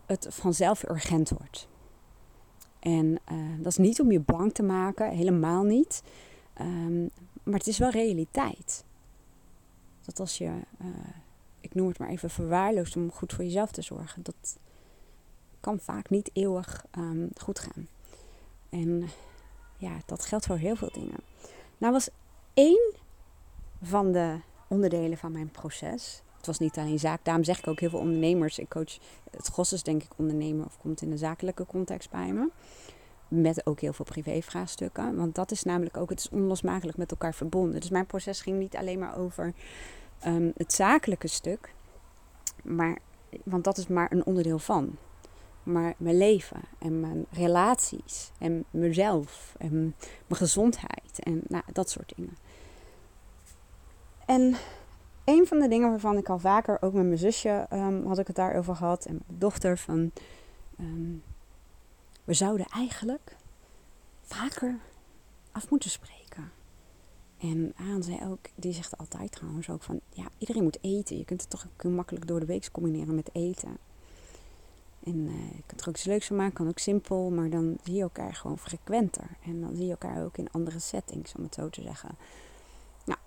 het 0.06 0.26
vanzelf 0.30 0.88
urgent 0.88 1.30
wordt. 1.30 1.68
En 2.78 3.06
uh, 3.33 3.38
dat 3.59 3.66
is 3.66 3.76
niet 3.76 4.00
om 4.00 4.12
je 4.12 4.21
bang 4.21 4.54
te 4.54 4.62
maken, 4.62 5.11
helemaal 5.11 5.62
niet. 5.62 6.02
Um, 6.61 7.11
maar 7.42 7.59
het 7.59 7.66
is 7.66 7.78
wel 7.78 7.90
realiteit. 7.90 8.85
Dat 10.04 10.21
als 10.21 10.38
je, 10.38 10.50
uh, 10.80 10.87
ik 11.61 11.75
noem 11.75 11.88
het 11.88 11.99
maar 11.99 12.09
even, 12.09 12.30
verwaarloost 12.30 12.97
om 12.97 13.12
goed 13.12 13.33
voor 13.33 13.45
jezelf 13.45 13.71
te 13.71 13.83
zorgen, 13.83 14.23
dat 14.23 14.59
kan 15.66 15.78
vaak 15.80 16.11
niet 16.11 16.30
eeuwig 16.32 16.85
um, 16.99 17.28
goed 17.40 17.58
gaan. 17.58 17.88
En 18.68 19.08
ja, 19.76 19.92
dat 20.06 20.25
geldt 20.25 20.46
voor 20.46 20.56
heel 20.56 20.76
veel 20.76 20.90
dingen. 20.92 21.18
Nou 21.78 21.92
was 21.92 22.08
één 22.54 22.94
van 23.82 24.12
de 24.12 24.37
onderdelen 24.68 25.18
van 25.18 25.32
mijn 25.32 25.50
proces. 25.50 26.23
Het 26.37 26.46
was 26.46 26.58
niet 26.58 26.78
alleen 26.78 26.99
zaak. 26.99 27.25
Daarom 27.25 27.44
zeg 27.44 27.58
ik 27.58 27.66
ook 27.66 27.80
heel 27.80 27.90
veel 27.90 27.99
ondernemers. 27.99 28.58
Ik 28.58 28.68
coach 28.68 28.99
het 29.30 29.46
gros 29.46 29.73
is 29.73 29.82
denk 29.82 30.02
ik 30.02 30.11
ondernemer 30.16 30.66
of 30.66 30.78
komt 30.78 31.02
in 31.02 31.11
de 31.11 31.16
zakelijke 31.16 31.66
context 31.66 32.11
bij 32.11 32.32
me. 32.32 32.50
Met 33.28 33.66
ook 33.66 33.80
heel 33.80 33.92
veel 33.92 34.04
privé-vraagstukken. 34.04 35.16
Want 35.16 35.35
dat 35.35 35.50
is 35.50 35.62
namelijk 35.62 35.96
ook, 35.96 36.11
het 36.11 36.18
is 36.18 36.28
onlosmakelijk 36.28 36.99
met 36.99 37.11
elkaar 37.11 37.35
verbonden. 37.35 37.80
Dus 37.80 37.90
mijn 37.90 38.06
proces 38.06 38.40
ging 38.40 38.58
niet 38.58 38.76
alleen 38.76 38.99
maar 38.99 39.16
over 39.16 39.54
um, 40.26 40.52
het 40.56 40.73
zakelijke 40.73 41.28
stuk. 41.28 41.75
Maar, 42.64 42.99
want 43.44 43.64
dat 43.64 43.78
is 43.78 43.87
maar 43.87 44.12
een 44.12 44.26
onderdeel 44.26 44.58
van 44.58 44.96
maar 45.66 45.94
mijn 45.96 46.16
leven 46.16 46.61
en 46.78 47.00
mijn 47.00 47.26
relaties 47.30 48.30
en 48.38 48.64
mezelf 48.70 49.54
en 49.58 49.94
mijn 50.26 50.40
gezondheid 50.40 51.18
en 51.23 51.42
nou, 51.49 51.62
dat 51.73 51.90
soort 51.90 52.12
dingen. 52.16 52.37
En 54.26 54.56
een 55.25 55.46
van 55.46 55.58
de 55.58 55.68
dingen 55.68 55.90
waarvan 55.90 56.16
ik 56.16 56.28
al 56.28 56.38
vaker, 56.38 56.82
ook 56.82 56.92
met 56.92 57.04
mijn 57.04 57.18
zusje 57.18 57.66
um, 57.73 58.06
had 58.06 58.18
ik 58.18 58.26
het 58.26 58.37
daarover 58.37 58.76
gehad 58.76 59.04
en 59.04 59.20
mijn 59.26 59.38
dochter, 59.38 59.78
van 59.78 60.11
um, 60.80 61.23
we 62.25 62.35
zouden 62.35 62.66
eigenlijk 62.66 63.37
vaker 64.23 64.78
af 65.52 65.70
moeten 65.70 65.90
spreken. 65.90 66.50
En 67.38 67.73
Aan 67.76 68.02
zei 68.02 68.18
ook, 68.25 68.38
die 68.54 68.73
zegt 68.73 68.99
altijd 68.99 69.32
trouwens 69.32 69.70
ook 69.70 69.82
van, 69.82 70.00
ja, 70.11 70.28
iedereen 70.38 70.62
moet 70.62 70.78
eten. 70.80 71.18
Je 71.18 71.25
kunt 71.25 71.40
het 71.40 71.50
toch 71.50 71.66
ook 71.66 71.92
makkelijk 71.92 72.26
door 72.26 72.40
de 72.40 72.46
week 72.46 72.68
combineren 72.73 73.14
met 73.14 73.30
eten. 73.32 73.78
En 75.06 75.26
uh, 75.26 75.50
je 75.56 75.62
kunt 75.66 75.80
er 75.80 75.88
ook 75.88 75.94
iets 75.94 76.04
leuks 76.04 76.26
van 76.26 76.36
maken, 76.36 76.54
kan 76.54 76.68
ook 76.68 76.78
simpel, 76.78 77.30
maar 77.30 77.50
dan 77.50 77.78
zie 77.82 77.94
je 77.94 78.02
elkaar 78.02 78.34
gewoon 78.34 78.58
frequenter. 78.58 79.28
En 79.44 79.60
dan 79.60 79.75
zie 79.75 79.84
je 79.84 79.90
elkaar 79.90 80.25
ook 80.25 80.36
in 80.36 80.50
andere 80.50 80.78
settings, 80.78 81.34
om 81.34 81.42
het 81.42 81.54
zo 81.54 81.68
te 81.68 81.82
zeggen. 81.82 82.16
Nou, 83.04 83.18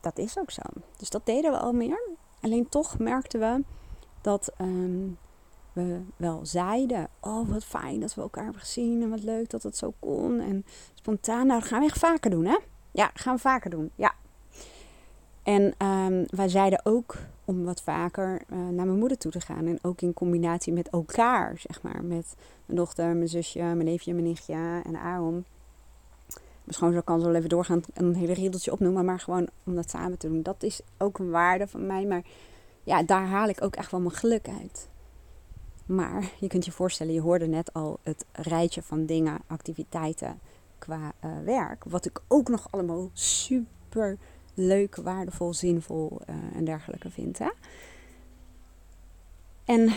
dat 0.00 0.18
is 0.18 0.38
ook 0.38 0.50
zo. 0.50 0.62
Dus 0.96 1.10
dat 1.10 1.26
deden 1.26 1.50
we 1.50 1.58
al 1.58 1.72
meer. 1.72 2.16
Alleen 2.40 2.68
toch 2.68 2.98
merkten 2.98 3.40
we 3.40 3.64
dat 4.20 4.52
um, 4.60 5.18
we 5.72 6.00
wel 6.16 6.46
zeiden: 6.46 7.08
Oh, 7.20 7.48
wat 7.48 7.64
fijn 7.64 8.00
dat 8.00 8.14
we 8.14 8.20
elkaar 8.20 8.44
hebben 8.44 8.62
gezien 8.62 9.02
en 9.02 9.10
wat 9.10 9.22
leuk 9.22 9.50
dat 9.50 9.62
het 9.62 9.76
zo 9.76 9.92
kon. 9.98 10.40
En 10.40 10.64
spontaan, 10.94 11.46
nou, 11.46 11.60
dat 11.60 11.68
gaan 11.68 11.80
we 11.80 11.86
echt 11.86 11.98
vaker 11.98 12.30
doen, 12.30 12.44
hè? 12.44 12.58
Ja, 12.90 13.10
gaan 13.14 13.34
we 13.34 13.40
vaker 13.40 13.70
doen, 13.70 13.90
ja. 13.94 14.14
En 15.42 15.86
um, 15.86 16.24
wij 16.30 16.48
zeiden 16.48 16.80
ook 16.84 17.16
om 17.48 17.64
wat 17.64 17.82
vaker 17.82 18.42
uh, 18.50 18.58
naar 18.58 18.86
mijn 18.86 18.98
moeder 18.98 19.18
toe 19.18 19.30
te 19.30 19.40
gaan. 19.40 19.66
En 19.66 19.78
ook 19.82 20.00
in 20.00 20.14
combinatie 20.14 20.72
met 20.72 20.88
elkaar, 20.88 21.58
zeg 21.58 21.82
maar. 21.82 22.04
Met 22.04 22.34
mijn 22.66 22.78
dochter, 22.78 23.16
mijn 23.16 23.28
zusje, 23.28 23.58
mijn 23.58 23.84
neefje, 23.84 24.12
mijn 24.12 24.26
nichtje 24.26 24.80
en 24.84 24.96
Aaron. 24.96 25.44
Mijn 26.64 26.76
schoonzoon 26.76 27.04
kan 27.04 27.20
zo 27.20 27.32
even 27.32 27.48
doorgaan 27.48 27.82
en 27.94 28.04
een 28.04 28.14
hele 28.14 28.32
riedeltje 28.32 28.72
opnoemen. 28.72 29.04
Maar 29.04 29.20
gewoon 29.20 29.48
om 29.64 29.74
dat 29.74 29.90
samen 29.90 30.18
te 30.18 30.28
doen. 30.28 30.42
Dat 30.42 30.62
is 30.62 30.80
ook 30.98 31.18
een 31.18 31.30
waarde 31.30 31.66
van 31.66 31.86
mij. 31.86 32.06
Maar 32.06 32.22
ja, 32.82 33.02
daar 33.02 33.26
haal 33.26 33.48
ik 33.48 33.62
ook 33.62 33.76
echt 33.76 33.90
wel 33.90 34.00
mijn 34.00 34.14
geluk 34.14 34.48
uit. 34.60 34.88
Maar 35.86 36.32
je 36.40 36.46
kunt 36.46 36.64
je 36.64 36.72
voorstellen, 36.72 37.12
je 37.12 37.20
hoorde 37.20 37.46
net 37.46 37.72
al 37.72 37.98
het 38.02 38.24
rijtje 38.32 38.82
van 38.82 39.06
dingen, 39.06 39.38
activiteiten 39.46 40.38
qua 40.78 41.12
uh, 41.24 41.30
werk. 41.44 41.84
Wat 41.84 42.06
ik 42.06 42.20
ook 42.28 42.48
nog 42.48 42.66
allemaal 42.70 43.10
super 43.12 44.18
leuk, 44.58 44.96
waardevol, 44.96 45.54
zinvol 45.54 46.20
uh, 46.30 46.56
en 46.56 46.64
dergelijke 46.64 47.10
vind. 47.10 47.38
Hè? 47.38 47.50
En 49.64 49.92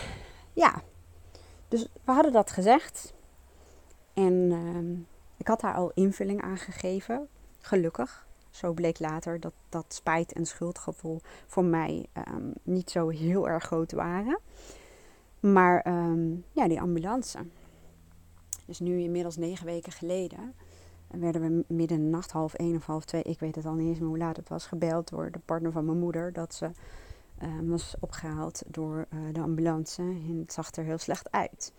ja, 0.53 0.81
dus 1.67 1.87
we 2.03 2.11
hadden 2.11 2.31
dat 2.31 2.51
gezegd. 2.51 3.13
En 4.13 4.33
uh, 4.33 4.97
ik 5.37 5.47
had 5.47 5.59
daar 5.59 5.75
al 5.75 5.91
invulling 5.93 6.41
aan 6.41 6.57
gegeven. 6.57 7.27
Gelukkig. 7.59 8.27
Zo 8.49 8.73
bleek 8.73 8.99
later 8.99 9.39
dat 9.39 9.53
dat 9.69 9.85
spijt 9.87 10.33
en 10.33 10.45
schuldgevoel 10.45 11.21
voor 11.47 11.63
mij 11.63 12.05
um, 12.27 12.53
niet 12.63 12.89
zo 12.89 13.09
heel 13.09 13.49
erg 13.49 13.63
groot 13.63 13.91
waren. 13.91 14.39
Maar 15.39 15.87
um, 15.87 16.45
ja, 16.51 16.67
die 16.67 16.81
ambulance. 16.81 17.39
Dus 18.65 18.79
nu 18.79 18.99
inmiddels 18.99 19.37
negen 19.37 19.65
weken 19.65 19.91
geleden 19.91 20.55
werden 21.19 21.41
we 21.41 21.73
midden 21.73 21.97
in 21.97 22.03
de 22.03 22.09
nacht, 22.09 22.31
half 22.31 22.53
één 22.53 22.75
of 22.75 22.85
half 22.85 23.05
twee, 23.05 23.23
ik 23.23 23.39
weet 23.39 23.55
het 23.55 23.65
al 23.65 23.73
niet 23.73 23.87
eens 23.87 23.99
meer 23.99 24.07
hoe 24.07 24.17
laat 24.17 24.37
het 24.37 24.49
was, 24.49 24.65
gebeld 24.65 25.09
door 25.09 25.31
de 25.31 25.39
partner 25.39 25.71
van 25.71 25.85
mijn 25.85 25.99
moeder 25.99 26.33
dat 26.33 26.53
ze 26.53 26.71
uh, 27.43 27.69
was 27.69 27.95
opgehaald 27.99 28.63
door 28.67 29.05
uh, 29.13 29.33
de 29.33 29.39
ambulance. 29.39 30.01
En 30.01 30.39
het 30.39 30.53
zag 30.53 30.71
er 30.71 30.83
heel 30.83 30.97
slecht 30.97 31.31
uit. 31.31 31.73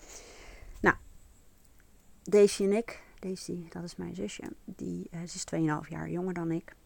Nou, 0.80 0.96
Daisy 2.22 2.64
en 2.64 2.72
ik, 2.72 3.02
Daisy, 3.18 3.68
dat 3.68 3.82
is 3.82 3.96
mijn 3.96 4.14
zusje, 4.14 4.52
die 4.64 5.08
uh, 5.10 5.20
ze 5.26 5.36
is 5.36 5.84
2,5 5.84 5.88
jaar 5.88 6.10
jonger 6.10 6.34
dan 6.34 6.50
ik. 6.50 6.76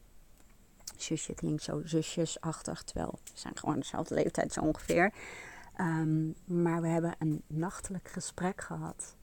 Zusje 0.96 1.34
klinkt 1.34 1.62
zo 1.62 1.80
zusjesachtig, 1.84 2.82
terwijl 2.82 3.18
we 3.24 3.30
zijn 3.34 3.56
gewoon 3.56 3.78
dezelfde 3.78 4.14
leeftijd 4.14 4.52
zo 4.52 4.60
ongeveer. 4.60 5.12
Um, 5.80 6.34
maar 6.44 6.82
we 6.82 6.88
hebben 6.88 7.14
een 7.18 7.42
nachtelijk 7.46 8.08
gesprek 8.08 8.60
gehad 8.60 9.16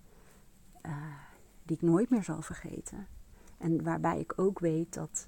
die 1.65 1.75
ik 1.75 1.81
nooit 1.81 2.09
meer 2.09 2.23
zal 2.23 2.41
vergeten. 2.41 3.07
En 3.57 3.83
waarbij 3.83 4.19
ik 4.19 4.33
ook 4.35 4.59
weet 4.59 4.93
dat 4.93 5.27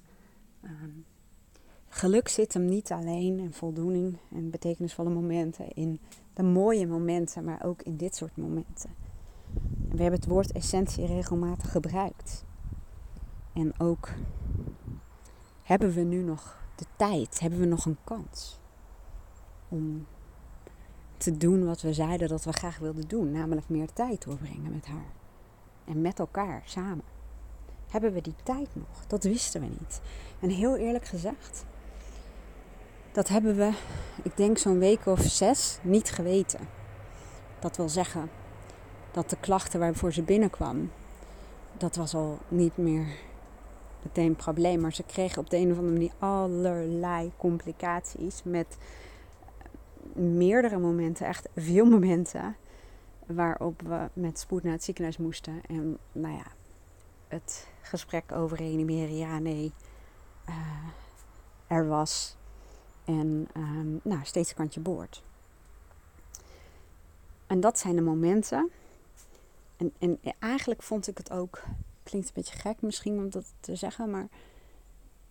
um, 0.64 1.04
geluk 1.88 2.28
zit 2.28 2.54
hem 2.54 2.64
niet 2.64 2.92
alleen 2.92 3.38
in 3.38 3.52
voldoening 3.52 4.18
en 4.30 4.50
betekenisvolle 4.50 5.10
momenten, 5.10 5.72
in 5.72 6.00
de 6.34 6.42
mooie 6.42 6.86
momenten, 6.86 7.44
maar 7.44 7.64
ook 7.64 7.82
in 7.82 7.96
dit 7.96 8.16
soort 8.16 8.36
momenten. 8.36 8.90
we 9.88 10.02
hebben 10.02 10.20
het 10.20 10.28
woord 10.28 10.52
essentie 10.52 11.06
regelmatig 11.06 11.70
gebruikt. 11.70 12.44
En 13.52 13.80
ook 13.80 14.08
hebben 15.62 15.92
we 15.92 16.00
nu 16.00 16.22
nog 16.22 16.58
de 16.74 16.84
tijd, 16.96 17.40
hebben 17.40 17.60
we 17.60 17.66
nog 17.66 17.86
een 17.86 17.98
kans 18.04 18.60
om 19.68 20.06
te 21.16 21.36
doen 21.36 21.64
wat 21.64 21.80
we 21.80 21.92
zeiden 21.92 22.28
dat 22.28 22.44
we 22.44 22.52
graag 22.52 22.78
wilden 22.78 23.08
doen, 23.08 23.30
namelijk 23.30 23.68
meer 23.68 23.92
tijd 23.92 24.24
doorbrengen 24.24 24.72
met 24.72 24.86
haar 24.86 25.15
en 25.86 26.00
met 26.00 26.18
elkaar 26.18 26.62
samen. 26.64 27.04
Hebben 27.90 28.12
we 28.12 28.20
die 28.20 28.34
tijd 28.42 28.68
nog? 28.72 29.06
Dat 29.06 29.24
wisten 29.24 29.60
we 29.60 29.66
niet. 29.66 30.00
En 30.40 30.50
heel 30.50 30.76
eerlijk 30.76 31.04
gezegd, 31.04 31.64
dat 33.12 33.28
hebben 33.28 33.56
we, 33.56 33.72
ik 34.22 34.36
denk 34.36 34.58
zo'n 34.58 34.78
week 34.78 35.06
of 35.06 35.20
zes, 35.20 35.78
niet 35.82 36.10
geweten. 36.10 36.60
Dat 37.58 37.76
wil 37.76 37.88
zeggen 37.88 38.30
dat 39.10 39.30
de 39.30 39.36
klachten 39.40 39.80
waarvoor 39.80 40.12
ze 40.12 40.22
binnenkwam, 40.22 40.90
dat 41.76 41.96
was 41.96 42.14
al 42.14 42.38
niet 42.48 42.76
meer 42.76 43.06
meteen 44.02 44.26
een 44.26 44.36
probleem. 44.36 44.80
Maar 44.80 44.92
ze 44.92 45.02
kregen 45.02 45.38
op 45.38 45.50
de 45.50 45.56
een 45.56 45.70
of 45.70 45.78
andere 45.78 45.92
manier 45.92 46.12
allerlei 46.18 47.32
complicaties 47.36 48.40
met 48.44 48.76
meerdere 50.12 50.78
momenten, 50.78 51.26
echt 51.26 51.48
veel 51.54 51.84
momenten 51.84 52.56
waarop 53.26 53.80
we 53.82 54.08
met 54.12 54.38
spoed 54.38 54.62
naar 54.62 54.72
het 54.72 54.84
ziekenhuis 54.84 55.16
moesten. 55.16 55.60
En 55.66 55.98
nou 56.12 56.34
ja, 56.36 56.46
het 57.28 57.68
gesprek 57.82 58.32
over 58.32 58.56
reanimeren, 58.56 59.16
ja, 59.16 59.38
nee, 59.38 59.72
uh, 60.48 60.88
er 61.66 61.88
was. 61.88 62.36
En 63.04 63.48
um, 63.56 64.00
nou, 64.02 64.24
steeds 64.24 64.54
kantje 64.54 64.80
boord. 64.80 65.22
En 67.46 67.60
dat 67.60 67.78
zijn 67.78 67.96
de 67.96 68.02
momenten. 68.02 68.70
En, 69.76 69.94
en 69.98 70.18
eigenlijk 70.38 70.82
vond 70.82 71.08
ik 71.08 71.18
het 71.18 71.30
ook, 71.30 71.62
klinkt 72.02 72.28
een 72.28 72.34
beetje 72.34 72.58
gek 72.58 72.82
misschien 72.82 73.18
om 73.18 73.30
dat 73.30 73.52
te 73.60 73.76
zeggen, 73.76 74.10
maar 74.10 74.28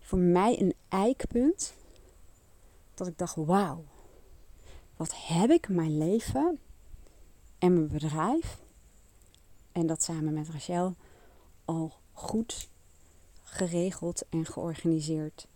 voor 0.00 0.18
mij 0.18 0.60
een 0.60 0.74
eikpunt. 0.88 1.74
Dat 2.94 3.06
ik 3.06 3.18
dacht, 3.18 3.34
wauw, 3.34 3.84
wat 4.96 5.14
heb 5.16 5.50
ik 5.50 5.68
mijn 5.68 5.98
leven 5.98 6.58
en 7.58 7.72
mijn 7.72 7.88
bedrijf. 7.88 8.58
En 9.72 9.86
dat 9.86 10.02
samen 10.02 10.32
met 10.32 10.48
Rachel 10.48 10.94
al 11.64 11.92
goed 12.12 12.68
geregeld 13.42 14.28
en 14.28 14.44
georganiseerd 14.44 15.46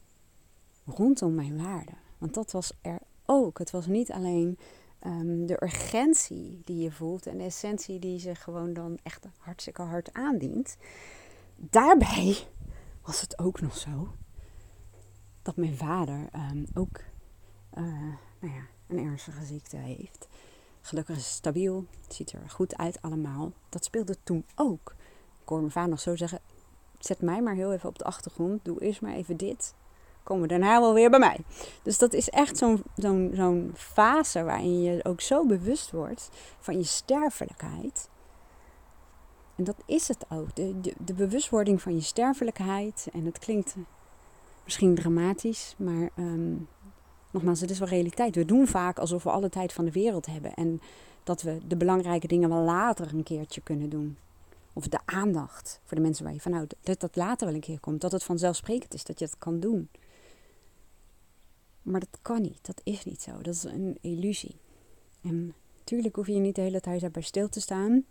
rondom 0.84 1.34
mijn 1.34 1.62
waarden. 1.62 1.98
Want 2.18 2.34
dat 2.34 2.50
was 2.50 2.72
er 2.80 2.98
ook. 3.26 3.58
Het 3.58 3.70
was 3.70 3.86
niet 3.86 4.12
alleen 4.12 4.58
um, 5.06 5.46
de 5.46 5.62
urgentie 5.62 6.60
die 6.64 6.82
je 6.82 6.90
voelt 6.90 7.26
en 7.26 7.38
de 7.38 7.44
essentie 7.44 7.98
die 7.98 8.22
je 8.22 8.34
gewoon 8.34 8.72
dan 8.72 8.98
echt 9.02 9.26
hartstikke 9.38 9.82
hard 9.82 10.12
aandient. 10.12 10.76
Daarbij 11.56 12.36
was 13.02 13.20
het 13.20 13.38
ook 13.38 13.60
nog 13.60 13.76
zo 13.76 14.14
dat 15.42 15.56
mijn 15.56 15.76
vader 15.76 16.28
um, 16.34 16.66
ook 16.74 17.00
uh, 17.74 17.84
nou 18.40 18.54
ja, 18.54 18.66
een 18.86 18.98
ernstige 18.98 19.44
ziekte 19.44 19.76
heeft. 19.76 20.28
Gelukkig 20.80 21.16
is 21.16 21.24
het 21.24 21.34
stabiel. 21.34 21.84
Het 22.02 22.14
ziet 22.14 22.32
er 22.32 22.50
goed 22.50 22.76
uit 22.76 23.02
allemaal. 23.02 23.52
Dat 23.68 23.84
speelde 23.84 24.16
toen 24.22 24.44
ook. 24.54 24.94
Ik 25.42 25.48
hoor 25.48 25.58
mijn 25.58 25.70
vader 25.70 25.90
nog 25.90 26.00
zo 26.00 26.16
zeggen. 26.16 26.40
Zet 26.98 27.20
mij 27.20 27.42
maar 27.42 27.54
heel 27.54 27.72
even 27.72 27.88
op 27.88 27.98
de 27.98 28.04
achtergrond. 28.04 28.64
Doe 28.64 28.80
eerst 28.80 29.00
maar 29.00 29.14
even 29.14 29.36
dit. 29.36 29.74
Komen 30.22 30.42
we 30.42 30.48
daarna 30.48 30.80
wel 30.80 30.94
weer 30.94 31.10
bij 31.10 31.18
mij. 31.18 31.38
Dus 31.82 31.98
dat 31.98 32.12
is 32.12 32.28
echt 32.28 32.56
zo'n 32.56 32.84
zo'n 33.32 33.72
fase 33.74 34.42
waarin 34.42 34.82
je 34.82 35.04
ook 35.04 35.20
zo 35.20 35.46
bewust 35.46 35.90
wordt 35.90 36.28
van 36.58 36.76
je 36.76 36.84
sterfelijkheid. 36.84 38.08
En 39.56 39.64
dat 39.64 39.76
is 39.86 40.08
het 40.08 40.24
ook. 40.28 40.54
De, 40.54 40.94
de, 40.98 41.14
bewustwording 41.14 41.82
van 41.82 41.94
je 41.94 42.00
sterfelijkheid. 42.00 43.08
En 43.12 43.24
het 43.24 43.38
klinkt 43.38 43.74
misschien 44.64 44.94
dramatisch, 44.94 45.74
maar 45.78 46.10
um, 46.16 46.68
nogmaals, 47.30 47.60
het 47.60 47.70
is 47.70 47.78
wel 47.78 47.88
realiteit. 47.88 48.34
We 48.34 48.44
doen 48.44 48.66
vaak 48.66 48.98
alsof 48.98 49.22
we 49.22 49.30
alle 49.30 49.48
tijd 49.48 49.72
van 49.72 49.84
de 49.84 49.92
wereld 49.92 50.26
hebben. 50.26 50.54
En 50.54 50.80
dat 51.22 51.42
we 51.42 51.58
de 51.66 51.76
belangrijke 51.76 52.26
dingen 52.26 52.48
wel 52.48 52.62
later 52.62 53.14
een 53.14 53.22
keertje 53.22 53.60
kunnen 53.60 53.90
doen. 53.90 54.16
Of 54.72 54.88
de 54.88 55.00
aandacht 55.04 55.80
voor 55.84 55.96
de 55.96 56.02
mensen 56.02 56.24
waar 56.24 56.32
je 56.32 56.40
van 56.40 56.52
houdt. 56.52 56.74
Dat 56.80 57.00
dat 57.00 57.16
later 57.16 57.46
wel 57.46 57.54
een 57.54 57.60
keer 57.60 57.80
komt. 57.80 58.00
Dat 58.00 58.12
het 58.12 58.24
vanzelfsprekend 58.24 58.94
is 58.94 59.04
dat 59.04 59.18
je 59.18 59.24
dat 59.24 59.38
kan 59.38 59.60
doen. 59.60 59.88
Maar 61.82 62.00
dat 62.00 62.18
kan 62.22 62.40
niet. 62.40 62.58
Dat 62.62 62.80
is 62.84 63.04
niet 63.04 63.22
zo. 63.22 63.42
Dat 63.42 63.54
is 63.54 63.62
een 63.62 63.98
illusie. 64.00 64.56
En 65.22 65.54
natuurlijk 65.78 66.16
hoef 66.16 66.26
je 66.26 66.32
niet 66.32 66.54
de 66.54 66.60
hele 66.60 66.80
tijd 66.80 67.00
daarbij 67.00 67.22
stil 67.22 67.48
te 67.48 67.60
staan. 67.60 68.04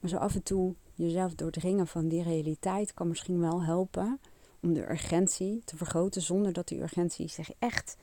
Maar 0.00 0.10
zo 0.10 0.16
af 0.16 0.34
en 0.34 0.42
toe 0.42 0.74
jezelf 0.94 1.34
doordringen 1.34 1.86
van 1.86 2.08
die 2.08 2.22
realiteit 2.22 2.94
kan 2.94 3.08
misschien 3.08 3.40
wel 3.40 3.62
helpen 3.62 4.20
om 4.62 4.74
de 4.74 4.90
urgentie 4.90 5.62
te 5.64 5.76
vergroten 5.76 6.22
zonder 6.22 6.52
dat 6.52 6.68
die 6.68 6.80
urgentie 6.80 7.28
zich 7.28 7.50
echt 7.58 7.96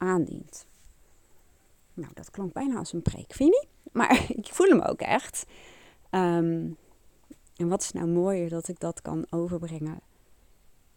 aandient. 0.00 0.66
Nou, 1.94 2.12
dat 2.14 2.30
klonk 2.30 2.52
bijna 2.52 2.76
als 2.76 2.92
een 2.92 3.02
preek, 3.02 3.32
vind 3.32 3.54
je 3.54 3.58
niet? 3.60 3.92
Maar 3.92 4.24
ik 4.38 4.48
voel 4.54 4.68
hem 4.68 4.80
ook 4.80 5.00
echt. 5.00 5.46
Um, 6.10 6.76
en 7.56 7.68
wat 7.68 7.82
is 7.82 7.92
nou 7.92 8.06
mooier 8.06 8.48
dat 8.48 8.68
ik 8.68 8.80
dat 8.80 9.02
kan 9.02 9.26
overbrengen 9.30 10.00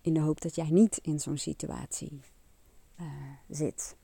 in 0.02 0.14
de 0.14 0.20
hoop 0.20 0.42
dat 0.42 0.56
jij 0.56 0.70
niet 0.70 0.98
in 0.98 1.20
zo'n 1.20 1.38
situatie 1.38 2.20
uh, 3.00 3.08
zit. 3.50 3.96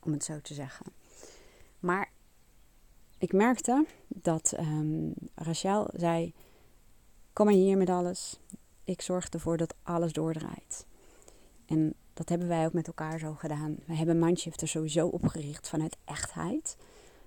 Om 0.00 0.12
het 0.12 0.24
zo 0.24 0.40
te 0.40 0.54
zeggen. 0.54 0.86
Maar 1.78 2.10
ik 3.18 3.32
merkte 3.32 3.86
dat 4.08 4.54
um, 4.58 5.14
Rachel 5.34 5.88
zei: 5.92 6.32
Kom 7.32 7.46
maar 7.46 7.54
hier 7.54 7.76
met 7.76 7.88
alles. 7.88 8.40
Ik 8.84 9.00
zorg 9.00 9.28
ervoor 9.28 9.56
dat 9.56 9.74
alles 9.82 10.12
doordraait. 10.12 10.86
En 11.66 11.94
dat 12.14 12.28
hebben 12.28 12.48
wij 12.48 12.66
ook 12.66 12.72
met 12.72 12.86
elkaar 12.86 13.18
zo 13.18 13.34
gedaan. 13.34 13.76
We 13.86 13.94
hebben 13.94 14.18
Mindshifter 14.18 14.68
sowieso 14.68 15.06
opgericht 15.06 15.68
vanuit 15.68 15.96
echtheid. 16.04 16.76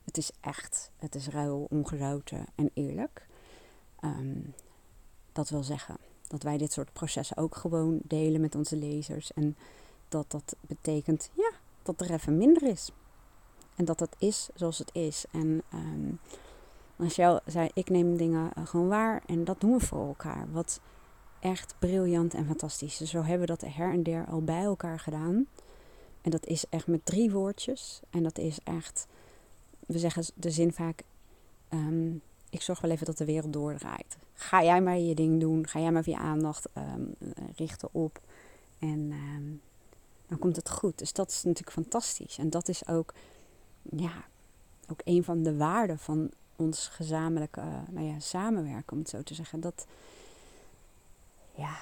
Het 0.03 0.17
is 0.17 0.31
echt, 0.41 0.91
het 0.97 1.15
is 1.15 1.27
ruil, 1.27 1.67
ongezouten 1.69 2.45
en 2.55 2.71
eerlijk. 2.73 3.27
Um, 4.03 4.53
dat 5.31 5.49
wil 5.49 5.63
zeggen 5.63 5.97
dat 6.27 6.43
wij 6.43 6.57
dit 6.57 6.71
soort 6.71 6.93
processen 6.93 7.37
ook 7.37 7.55
gewoon 7.55 7.99
delen 8.03 8.41
met 8.41 8.55
onze 8.55 8.75
lezers. 8.75 9.33
En 9.33 9.55
dat 10.09 10.31
dat 10.31 10.55
betekent, 10.61 11.29
ja, 11.33 11.51
dat 11.83 12.01
er 12.01 12.11
even 12.11 12.37
minder 12.37 12.63
is. 12.63 12.91
En 13.75 13.85
dat 13.85 13.99
het 13.99 14.15
is 14.17 14.49
zoals 14.55 14.77
het 14.77 14.89
is. 14.93 15.25
En 15.31 15.61
um, 15.73 16.19
zei, 17.45 17.69
ik 17.73 17.89
neem 17.89 18.17
dingen 18.17 18.53
eh, 18.53 18.65
gewoon 18.65 18.87
waar 18.87 19.23
en 19.25 19.43
dat 19.43 19.61
doen 19.61 19.71
we 19.77 19.85
voor 19.85 20.07
elkaar. 20.07 20.51
Wat 20.51 20.79
echt 21.51 21.75
briljant 21.79 22.33
en 22.33 22.45
fantastisch. 22.45 22.97
Dus 22.97 23.09
zo 23.09 23.21
hebben 23.21 23.47
we 23.47 23.55
dat 23.57 23.73
her 23.73 23.91
en 23.91 24.03
der 24.03 24.25
al 24.25 24.43
bij 24.43 24.63
elkaar 24.63 24.99
gedaan. 24.99 25.47
En 26.21 26.31
dat 26.31 26.45
is 26.45 26.65
echt 26.69 26.87
met 26.87 27.05
drie 27.05 27.31
woordjes. 27.31 28.01
En 28.09 28.23
dat 28.23 28.37
is 28.37 28.59
echt, 28.63 29.07
we 29.85 29.99
zeggen 29.99 30.25
de 30.35 30.51
zin 30.51 30.73
vaak, 30.73 31.03
ehm, 31.69 32.15
ik 32.49 32.61
zorg 32.61 32.81
wel 32.81 32.91
even 32.91 33.05
dat 33.05 33.17
de 33.17 33.25
wereld 33.25 33.53
doordraait. 33.53 34.17
Ga 34.33 34.63
jij 34.63 34.81
maar 34.81 34.97
je 34.97 35.15
ding 35.15 35.39
doen. 35.39 35.67
Ga 35.67 35.79
jij 35.79 35.91
maar 35.91 36.09
je 36.09 36.17
aandacht 36.17 36.67
ehm, 36.73 37.01
richten 37.55 37.89
op. 37.91 38.21
En 38.79 39.11
ehm, 39.11 39.45
dan 40.27 40.39
komt 40.39 40.55
het 40.55 40.69
goed. 40.69 40.97
Dus 40.97 41.13
dat 41.13 41.29
is 41.29 41.43
natuurlijk 41.43 41.71
fantastisch. 41.71 42.37
En 42.37 42.49
dat 42.49 42.67
is 42.67 42.87
ook, 42.87 43.13
ja, 43.81 44.25
ook 44.91 45.01
een 45.03 45.23
van 45.23 45.43
de 45.43 45.57
waarden 45.57 45.99
van 45.99 46.29
ons 46.55 46.87
gezamenlijke 46.87 47.61
nou 47.91 48.05
ja, 48.05 48.19
samenwerken, 48.19 48.91
om 48.91 48.99
het 48.99 49.09
zo 49.09 49.23
te 49.23 49.33
zeggen. 49.33 49.59
Dat, 49.59 49.85
ja, 51.57 51.77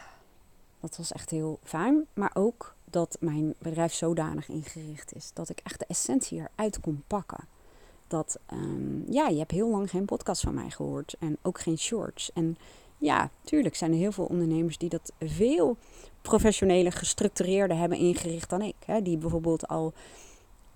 dat 0.80 0.98
was 0.98 1.12
echt 1.12 1.30
heel 1.30 1.60
fijn. 1.64 2.06
Maar 2.14 2.32
ook 2.34 2.76
dat 2.84 3.18
mijn 3.20 3.54
bedrijf 3.58 3.94
zodanig 3.94 4.50
ingericht 4.50 5.14
is 5.14 5.32
dat 5.34 5.50
ik 5.50 5.60
echt 5.64 5.80
de 5.80 5.86
essentie 5.88 6.40
eruit 6.40 6.80
kon 6.80 7.04
pakken. 7.08 7.48
Dat, 8.08 8.40
um, 8.54 9.06
ja, 9.10 9.28
je 9.28 9.38
hebt 9.38 9.52
heel 9.52 9.70
lang 9.70 9.90
geen 9.90 10.06
podcast 10.06 10.42
van 10.42 10.54
mij 10.54 10.70
gehoord 10.70 11.16
en 11.20 11.38
ook 11.42 11.60
geen 11.60 11.78
shorts. 11.78 12.32
En 12.34 12.58
ja, 12.98 13.30
tuurlijk 13.44 13.76
zijn 13.76 13.92
er 13.92 13.98
heel 13.98 14.12
veel 14.12 14.26
ondernemers 14.26 14.78
die 14.78 14.90
dat 14.90 15.12
veel 15.20 15.78
professioneler, 16.22 16.92
gestructureerder 16.92 17.78
hebben 17.78 17.98
ingericht 17.98 18.50
dan 18.50 18.62
ik. 18.62 18.76
Hè? 18.86 19.02
Die 19.02 19.18
bijvoorbeeld 19.18 19.68
al, 19.68 19.94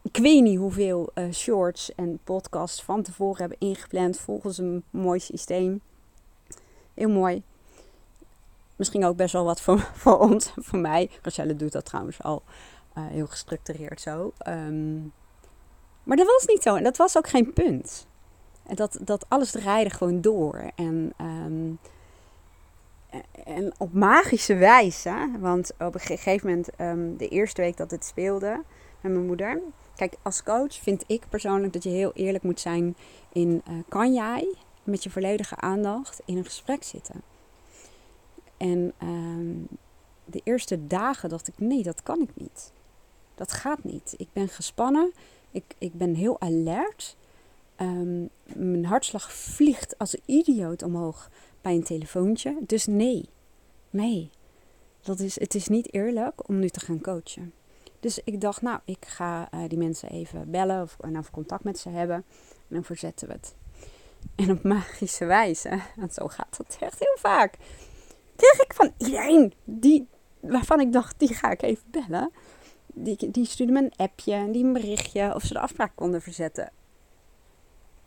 ik 0.01 0.17
weet 0.17 0.43
niet 0.43 0.57
hoeveel 0.57 1.09
uh, 1.15 1.31
shorts 1.31 1.95
en 1.95 2.19
podcasts 2.23 2.83
van 2.83 3.03
tevoren 3.03 3.39
hebben 3.39 3.67
ingepland 3.67 4.19
volgens 4.19 4.57
een 4.57 4.83
mooi 4.89 5.19
systeem. 5.19 5.81
Heel 6.93 7.09
mooi. 7.09 7.43
Misschien 8.79 9.05
ook 9.05 9.15
best 9.15 9.33
wel 9.33 9.43
wat 9.43 9.61
voor, 9.61 9.79
voor 10.03 10.19
ons, 10.19 10.53
voor 10.55 10.79
mij. 10.79 11.09
Rachelle 11.21 11.55
doet 11.55 11.71
dat 11.71 11.85
trouwens 11.85 12.23
al 12.23 12.43
uh, 12.97 13.03
heel 13.07 13.27
gestructureerd 13.27 14.01
zo. 14.01 14.33
Um, 14.47 15.13
maar 16.03 16.17
dat 16.17 16.25
was 16.25 16.45
niet 16.45 16.63
zo. 16.63 16.75
En 16.75 16.83
dat 16.83 16.97
was 16.97 17.17
ook 17.17 17.27
geen 17.27 17.53
punt. 17.53 18.07
Dat, 18.73 18.99
dat 19.01 19.25
alles 19.27 19.51
draaide 19.51 19.89
gewoon 19.89 20.21
door. 20.21 20.71
En, 20.75 21.13
um, 21.21 21.79
en 23.45 23.73
op 23.77 23.93
magische 23.93 24.55
wijze. 24.55 25.29
Want 25.39 25.71
op 25.79 25.93
een 25.93 25.99
gegeven 25.99 26.47
moment, 26.49 26.69
um, 26.81 27.17
de 27.17 27.27
eerste 27.27 27.61
week 27.61 27.77
dat 27.77 27.91
het 27.91 28.05
speelde 28.05 28.63
met 29.01 29.11
mijn 29.11 29.25
moeder. 29.25 29.61
Kijk, 29.95 30.15
als 30.21 30.43
coach 30.43 30.73
vind 30.73 31.03
ik 31.07 31.23
persoonlijk 31.29 31.73
dat 31.73 31.83
je 31.83 31.89
heel 31.89 32.11
eerlijk 32.13 32.43
moet 32.43 32.59
zijn 32.59 32.95
in... 33.33 33.61
Uh, 33.69 33.73
kan 33.87 34.13
jij 34.13 34.55
met 34.83 35.03
je 35.03 35.09
volledige 35.09 35.55
aandacht 35.55 36.21
in 36.25 36.37
een 36.37 36.45
gesprek 36.45 36.83
zitten? 36.83 37.21
En 38.59 38.93
um, 39.03 39.67
de 40.25 40.41
eerste 40.43 40.87
dagen 40.87 41.29
dacht 41.29 41.47
ik, 41.47 41.53
nee, 41.57 41.83
dat 41.83 42.03
kan 42.03 42.21
ik 42.21 42.29
niet. 42.33 42.71
Dat 43.35 43.51
gaat 43.51 43.83
niet. 43.83 44.13
Ik 44.17 44.27
ben 44.33 44.47
gespannen. 44.47 45.13
Ik, 45.51 45.63
ik 45.77 45.93
ben 45.93 46.15
heel 46.15 46.41
alert. 46.41 47.15
Um, 47.77 48.29
mijn 48.43 48.85
hartslag 48.85 49.33
vliegt 49.33 49.97
als 49.97 50.13
een 50.13 50.23
idioot 50.25 50.83
omhoog 50.83 51.29
bij 51.61 51.73
een 51.73 51.83
telefoontje. 51.83 52.57
Dus 52.61 52.85
nee, 52.85 53.29
nee. 53.89 54.29
Dat 55.01 55.19
is, 55.19 55.39
het 55.39 55.55
is 55.55 55.67
niet 55.67 55.93
eerlijk 55.93 56.47
om 56.49 56.59
nu 56.59 56.69
te 56.69 56.79
gaan 56.79 57.01
coachen. 57.01 57.53
Dus 57.99 58.19
ik 58.23 58.41
dacht, 58.41 58.61
nou, 58.61 58.79
ik 58.85 59.05
ga 59.05 59.49
uh, 59.53 59.59
die 59.67 59.77
mensen 59.77 60.09
even 60.09 60.51
bellen 60.51 60.81
of, 60.81 60.97
en 60.99 61.15
even 61.17 61.31
contact 61.31 61.63
met 61.63 61.79
ze 61.79 61.89
hebben. 61.89 62.15
En 62.15 62.75
dan 62.75 62.83
verzetten 62.83 63.27
we 63.27 63.33
het. 63.33 63.55
En 64.35 64.51
op 64.51 64.63
magische 64.63 65.25
wijze, 65.25 65.79
want 65.99 66.13
zo 66.13 66.27
gaat 66.27 66.57
dat 66.57 66.77
echt 66.79 66.99
heel 66.99 67.17
vaak, 67.17 67.57
kreeg 68.39 68.61
ik 68.61 68.73
van 68.73 68.93
iedereen 68.97 69.53
die, 69.63 70.07
waarvan 70.39 70.79
ik 70.79 70.93
dacht, 70.93 71.19
die 71.19 71.33
ga 71.33 71.51
ik 71.51 71.61
even 71.61 71.83
bellen. 71.91 72.31
Die, 72.93 73.31
die 73.31 73.45
stuurde 73.45 73.73
me 73.73 73.83
een 73.83 73.95
appje, 73.95 74.51
die 74.51 74.63
een 74.63 74.73
berichtje 74.73 75.35
of 75.35 75.43
ze 75.43 75.53
de 75.53 75.59
afspraak 75.59 75.91
konden 75.95 76.21
verzetten. 76.21 76.71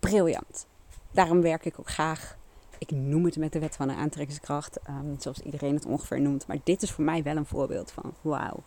Briljant. 0.01 0.66
Daarom 1.12 1.42
werk 1.42 1.64
ik 1.64 1.79
ook 1.79 1.90
graag. 1.90 2.37
Ik 2.79 2.90
noem 2.90 3.25
het 3.25 3.37
met 3.37 3.53
de 3.53 3.59
wet 3.59 3.77
van 3.77 3.88
de 3.88 3.95
aantrekkingskracht, 3.95 4.79
um, 4.88 5.16
zoals 5.18 5.40
iedereen 5.40 5.75
het 5.75 5.87
ongeveer 5.87 6.21
noemt. 6.21 6.47
Maar 6.47 6.59
dit 6.64 6.83
is 6.83 6.90
voor 6.90 7.05
mij 7.05 7.23
wel 7.23 7.37
een 7.37 7.47
voorbeeld 7.47 7.90
van 7.90 8.14
wauw. 8.21 8.62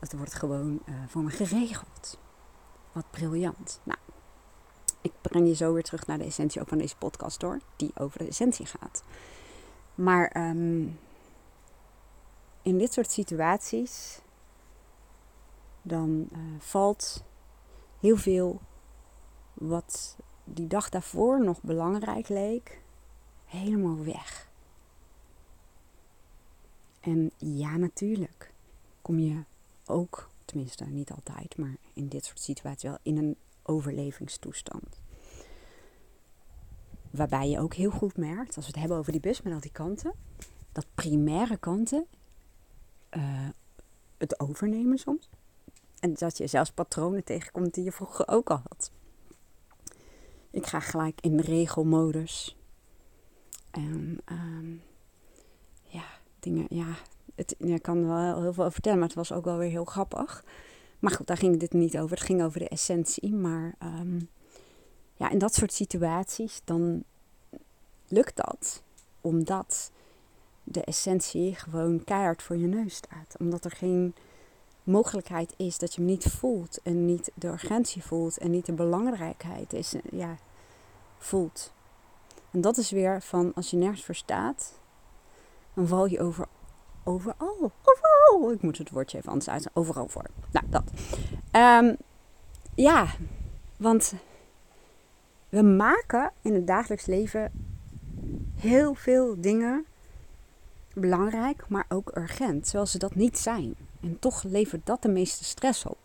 Het 0.00 0.12
wordt 0.16 0.34
gewoon 0.34 0.82
uh, 0.88 0.94
voor 1.06 1.22
me 1.22 1.30
geregeld. 1.30 2.18
Wat 2.92 3.10
briljant. 3.10 3.80
Nou, 3.84 3.98
ik 5.00 5.12
breng 5.20 5.46
je 5.46 5.54
zo 5.54 5.72
weer 5.72 5.82
terug 5.82 6.06
naar 6.06 6.18
de 6.18 6.24
essentie 6.24 6.60
ook 6.60 6.68
van 6.68 6.78
deze 6.78 6.96
podcast 6.96 7.40
door, 7.40 7.60
die 7.76 7.90
over 7.94 8.18
de 8.18 8.26
essentie 8.26 8.66
gaat. 8.66 9.02
Maar 9.98 10.50
um, 10.50 10.98
in 12.62 12.78
dit 12.78 12.92
soort 12.92 13.10
situaties 13.10 14.20
dan 15.82 16.28
uh, 16.32 16.38
valt 16.58 17.24
heel 18.00 18.16
veel 18.16 18.60
wat 19.54 20.16
die 20.44 20.66
dag 20.66 20.88
daarvoor 20.88 21.44
nog 21.44 21.62
belangrijk 21.62 22.28
leek, 22.28 22.80
helemaal 23.44 24.04
weg. 24.04 24.48
En 27.00 27.30
ja, 27.36 27.76
natuurlijk 27.76 28.52
kom 29.02 29.18
je 29.18 29.44
ook, 29.86 30.30
tenminste 30.44 30.84
niet 30.84 31.10
altijd, 31.10 31.56
maar 31.56 31.76
in 31.92 32.08
dit 32.08 32.24
soort 32.24 32.40
situaties 32.40 32.88
wel 32.90 32.98
in 33.02 33.16
een 33.16 33.36
overlevingstoestand. 33.62 35.00
Waarbij 37.10 37.48
je 37.48 37.60
ook 37.60 37.74
heel 37.74 37.90
goed 37.90 38.16
merkt, 38.16 38.56
als 38.56 38.64
we 38.64 38.70
het 38.70 38.80
hebben 38.80 38.98
over 38.98 39.12
die 39.12 39.20
bus 39.20 39.42
met 39.42 39.52
al 39.52 39.60
die 39.60 39.72
kanten, 39.72 40.12
dat 40.72 40.86
primaire 40.94 41.56
kanten 41.56 42.06
uh, 43.16 43.48
het 44.18 44.40
overnemen 44.40 44.98
soms. 44.98 45.28
En 46.00 46.14
dat 46.14 46.38
je 46.38 46.46
zelfs 46.46 46.70
patronen 46.70 47.24
tegenkomt 47.24 47.74
die 47.74 47.84
je 47.84 47.92
vroeger 47.92 48.28
ook 48.28 48.50
al 48.50 48.60
had. 48.68 48.90
Ik 50.50 50.66
ga 50.66 50.80
gelijk 50.80 51.20
in 51.20 51.40
regelmodus. 51.40 52.56
En 53.70 54.18
um, 54.32 54.82
ja, 55.82 56.04
dingen, 56.38 56.66
ja, 56.68 56.94
het, 57.34 57.54
ik 57.58 57.82
kan 57.82 57.96
er 57.96 58.06
wel 58.06 58.42
heel 58.42 58.52
veel 58.52 58.62
over 58.62 58.72
vertellen, 58.72 58.98
maar 58.98 59.08
het 59.08 59.16
was 59.16 59.32
ook 59.32 59.44
wel 59.44 59.56
weer 59.56 59.70
heel 59.70 59.84
grappig. 59.84 60.44
Maar 60.98 61.10
goed, 61.10 61.26
daar 61.26 61.36
ging 61.36 61.56
dit 61.56 61.72
niet 61.72 61.98
over. 61.98 62.16
Het 62.16 62.26
ging 62.26 62.42
over 62.42 62.58
de 62.58 62.68
essentie. 62.68 63.34
Maar 63.34 63.74
um, 63.82 64.28
ja, 65.18 65.30
in 65.30 65.38
dat 65.38 65.54
soort 65.54 65.72
situaties, 65.72 66.60
dan 66.64 67.04
lukt 68.08 68.36
dat. 68.36 68.82
Omdat 69.20 69.90
de 70.64 70.84
essentie 70.84 71.54
gewoon 71.54 72.04
keihard 72.04 72.42
voor 72.42 72.56
je 72.56 72.66
neus 72.66 72.94
staat. 72.94 73.36
Omdat 73.38 73.64
er 73.64 73.70
geen 73.70 74.14
mogelijkheid 74.82 75.54
is 75.56 75.78
dat 75.78 75.94
je 75.94 76.00
hem 76.00 76.10
niet 76.10 76.24
voelt 76.24 76.82
en 76.82 77.06
niet 77.06 77.30
de 77.34 77.48
urgentie 77.48 78.04
voelt 78.04 78.38
en 78.38 78.50
niet 78.50 78.66
de 78.66 78.72
belangrijkheid 78.72 79.72
is, 79.72 79.94
ja, 80.10 80.36
voelt. 81.18 81.72
En 82.50 82.60
dat 82.60 82.76
is 82.76 82.90
weer 82.90 83.22
van 83.22 83.54
als 83.54 83.70
je 83.70 83.76
nergens 83.76 84.04
voor 84.04 84.14
staat, 84.14 84.72
dan 85.74 85.86
val 85.86 86.06
je 86.06 86.20
over, 86.20 86.46
overal, 87.04 87.72
overal. 87.82 88.52
Ik 88.52 88.62
moet 88.62 88.78
het 88.78 88.90
woordje 88.90 89.18
even 89.18 89.30
anders 89.30 89.50
uit, 89.50 89.70
overal 89.72 90.08
voor. 90.08 90.24
Nou, 90.50 90.66
dat. 90.68 90.84
Um, 91.52 91.96
ja, 92.74 93.06
want 93.76 94.14
we 95.48 95.62
maken 95.62 96.32
in 96.42 96.54
het 96.54 96.66
dagelijks 96.66 97.06
leven 97.06 97.52
heel 98.54 98.94
veel 98.94 99.40
dingen 99.40 99.86
belangrijk, 100.94 101.68
maar 101.68 101.84
ook 101.88 102.16
urgent, 102.16 102.68
zoals 102.68 102.90
ze 102.90 102.98
dat 102.98 103.14
niet 103.14 103.38
zijn. 103.38 103.74
En 104.00 104.18
toch 104.18 104.42
levert 104.42 104.86
dat 104.86 105.02
de 105.02 105.08
meeste 105.08 105.44
stress 105.44 105.84
op. 105.84 105.98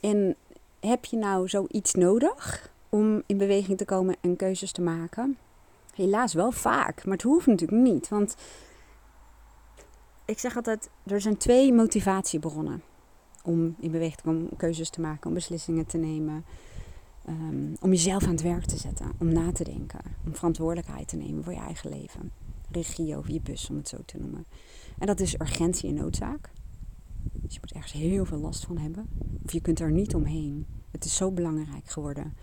En 0.00 0.36
heb 0.80 1.04
je 1.04 1.16
nou 1.16 1.48
zoiets 1.48 1.94
nodig 1.94 2.72
om 2.88 3.22
in 3.26 3.36
beweging 3.36 3.78
te 3.78 3.84
komen 3.84 4.16
en 4.20 4.36
keuzes 4.36 4.72
te 4.72 4.82
maken? 4.82 5.38
Helaas 5.94 6.34
wel 6.34 6.52
vaak, 6.52 7.04
maar 7.04 7.14
het 7.14 7.22
hoeft 7.22 7.46
natuurlijk 7.46 7.82
niet. 7.82 8.08
Want 8.08 8.36
ik 10.24 10.38
zeg 10.38 10.56
altijd, 10.56 10.90
er 11.06 11.20
zijn 11.20 11.36
twee 11.36 11.72
motivatiebronnen 11.72 12.82
om 13.42 13.76
in 13.78 13.90
beweging 13.90 14.16
te 14.16 14.22
komen, 14.22 14.50
om 14.50 14.56
keuzes 14.56 14.90
te 14.90 15.00
maken, 15.00 15.26
om 15.26 15.34
beslissingen 15.34 15.86
te 15.86 15.98
nemen. 15.98 16.44
Um, 17.28 17.76
om 17.80 17.90
jezelf 17.90 18.24
aan 18.24 18.30
het 18.30 18.42
werk 18.42 18.64
te 18.64 18.76
zetten, 18.76 19.12
om 19.18 19.32
na 19.32 19.52
te 19.52 19.64
denken, 19.64 20.00
om 20.26 20.34
verantwoordelijkheid 20.34 21.08
te 21.08 21.16
nemen 21.16 21.44
voor 21.44 21.52
je 21.52 21.58
eigen 21.58 21.90
leven. 21.90 22.30
Regie 22.70 23.16
over 23.16 23.32
je 23.32 23.40
bus, 23.40 23.70
om 23.70 23.76
het 23.76 23.88
zo 23.88 23.98
te 24.04 24.18
noemen. 24.18 24.44
En 24.98 25.06
dat 25.06 25.20
is 25.20 25.34
urgentie 25.40 25.88
en 25.88 25.94
noodzaak. 25.94 26.50
Dus 27.32 27.54
je 27.54 27.60
moet 27.60 27.72
ergens 27.72 27.92
heel 27.92 28.24
veel 28.24 28.38
last 28.38 28.64
van 28.64 28.78
hebben. 28.78 29.08
Of 29.44 29.52
je 29.52 29.60
kunt 29.60 29.80
er 29.80 29.90
niet 29.90 30.14
omheen. 30.14 30.66
Het 30.90 31.04
is 31.04 31.16
zo 31.16 31.30
belangrijk 31.30 31.88
geworden. 31.88 32.34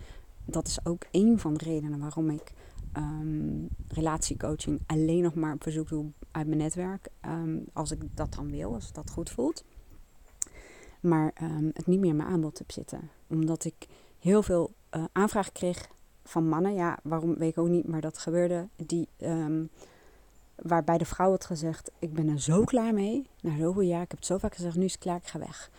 Dat 0.44 0.66
is 0.66 0.84
ook 0.84 1.06
een 1.10 1.38
van 1.38 1.54
de 1.54 1.64
redenen 1.64 1.98
waarom 1.98 2.30
ik 2.30 2.52
um, 2.96 3.68
relatiecoaching 3.88 4.80
alleen 4.86 5.22
nog 5.22 5.34
maar 5.34 5.54
op 5.54 5.62
verzoek 5.62 5.88
doe 5.88 6.06
uit 6.30 6.46
mijn 6.46 6.58
netwerk. 6.58 7.08
Um, 7.26 7.64
als 7.72 7.90
ik 7.90 8.00
dat 8.14 8.34
dan 8.34 8.50
wil, 8.50 8.74
als 8.74 8.92
dat 8.92 9.10
goed 9.10 9.30
voelt. 9.30 9.64
maar 11.00 11.30
ehm, 11.34 11.64
het 11.72 11.86
niet 11.86 12.00
meer 12.00 12.10
in 12.10 12.16
mijn 12.16 12.28
aanbod 12.28 12.58
heb 12.58 12.70
zitten. 12.70 13.10
Omdat 13.26 13.64
ik 13.64 13.86
heel 14.20 14.42
veel 14.42 14.72
uh, 14.96 15.04
aanvragen 15.12 15.52
kreeg 15.52 15.88
van 16.24 16.48
mannen. 16.48 16.74
Ja, 16.74 16.98
waarom 17.02 17.34
weet 17.34 17.50
ik 17.50 17.58
ook 17.58 17.68
niet, 17.68 17.88
maar 17.88 18.00
dat 18.00 18.18
gebeurde. 18.18 18.68
Die, 18.76 19.08
um, 19.18 19.70
waarbij 20.56 20.98
de 20.98 21.04
vrouw 21.04 21.30
had 21.30 21.44
gezegd: 21.44 21.90
Ik 21.98 22.12
ben 22.12 22.28
er 22.28 22.40
zo 22.40 22.64
klaar 22.64 22.94
mee. 22.94 23.26
Na 23.40 23.56
zoveel 23.56 23.82
jaar, 23.82 24.02
ik 24.02 24.10
heb 24.10 24.18
het 24.18 24.26
zo 24.26 24.38
vaak 24.38 24.54
gezegd: 24.54 24.76
Nu 24.76 24.84
is 24.84 24.92
het 24.92 25.00
klaar, 25.00 25.16
ik 25.16 25.26
ga 25.26 25.38
weg. 25.38 25.70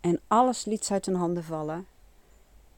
En 0.00 0.20
alles 0.26 0.64
liet 0.64 0.84
ze 0.84 0.92
uit 0.92 1.06
hun 1.06 1.14
handen 1.14 1.44
vallen. 1.44 1.86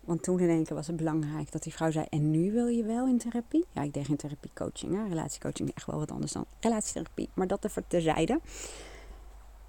Want 0.01 0.23
toen 0.23 0.41
in 0.41 0.49
één 0.49 0.65
keer 0.65 0.77
was 0.77 0.87
het 0.87 0.97
belangrijk 0.97 1.53
dat 1.53 1.63
die 1.63 1.73
vrouw 1.73 1.91
zei: 1.91 2.07
En 2.11 2.31
nu 2.31 2.53
wil 2.53 2.67
je 2.67 2.85
wel 2.85 3.07
in 3.07 3.19
therapie? 3.19 3.65
Ja, 3.73 3.83
ik 3.83 3.95
deed 3.95 4.07
geen 4.07 4.17
therapiecoaching. 4.17 4.95
Hè? 4.95 5.09
Relatiecoaching 5.09 5.75
echt 5.75 5.87
wel 5.87 5.99
wat 5.99 6.11
anders 6.11 6.33
dan 6.33 6.45
relatietherapie. 6.61 7.29
Maar 7.35 7.47
dat 7.47 7.65
even 7.65 7.85
terzijde. 7.87 8.41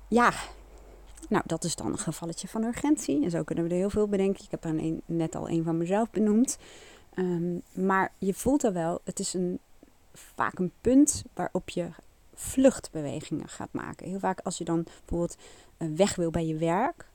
Ja, 0.08 0.34
nou, 1.29 1.43
dat 1.45 1.63
is 1.63 1.75
dan 1.75 1.91
een 1.91 1.97
gevalletje 1.97 2.47
van 2.47 2.63
urgentie. 2.63 3.23
En 3.23 3.29
zo 3.29 3.43
kunnen 3.43 3.63
we 3.63 3.69
er 3.69 3.75
heel 3.75 3.89
veel 3.89 4.07
bedenken. 4.07 4.43
Ik 4.43 4.51
heb 4.51 4.63
er 4.63 4.93
net 5.05 5.36
al 5.36 5.49
een 5.49 5.63
van 5.63 5.77
mezelf 5.77 6.09
benoemd. 6.09 6.57
Um, 7.15 7.62
maar 7.73 8.12
je 8.17 8.33
voelt 8.33 8.63
er 8.63 8.73
wel, 8.73 9.01
het 9.03 9.19
is 9.19 9.33
een, 9.33 9.59
vaak 10.13 10.59
een 10.59 10.71
punt 10.81 11.23
waarop 11.33 11.69
je 11.69 11.89
vluchtbewegingen 12.33 13.47
gaat 13.47 13.71
maken. 13.73 14.07
Heel 14.07 14.19
vaak 14.19 14.39
als 14.39 14.57
je 14.57 14.63
dan 14.63 14.83
bijvoorbeeld 14.83 15.38
eh, 15.77 15.88
weg 15.95 16.15
wil 16.15 16.31
bij 16.31 16.45
je 16.45 16.57
werk, 16.57 17.05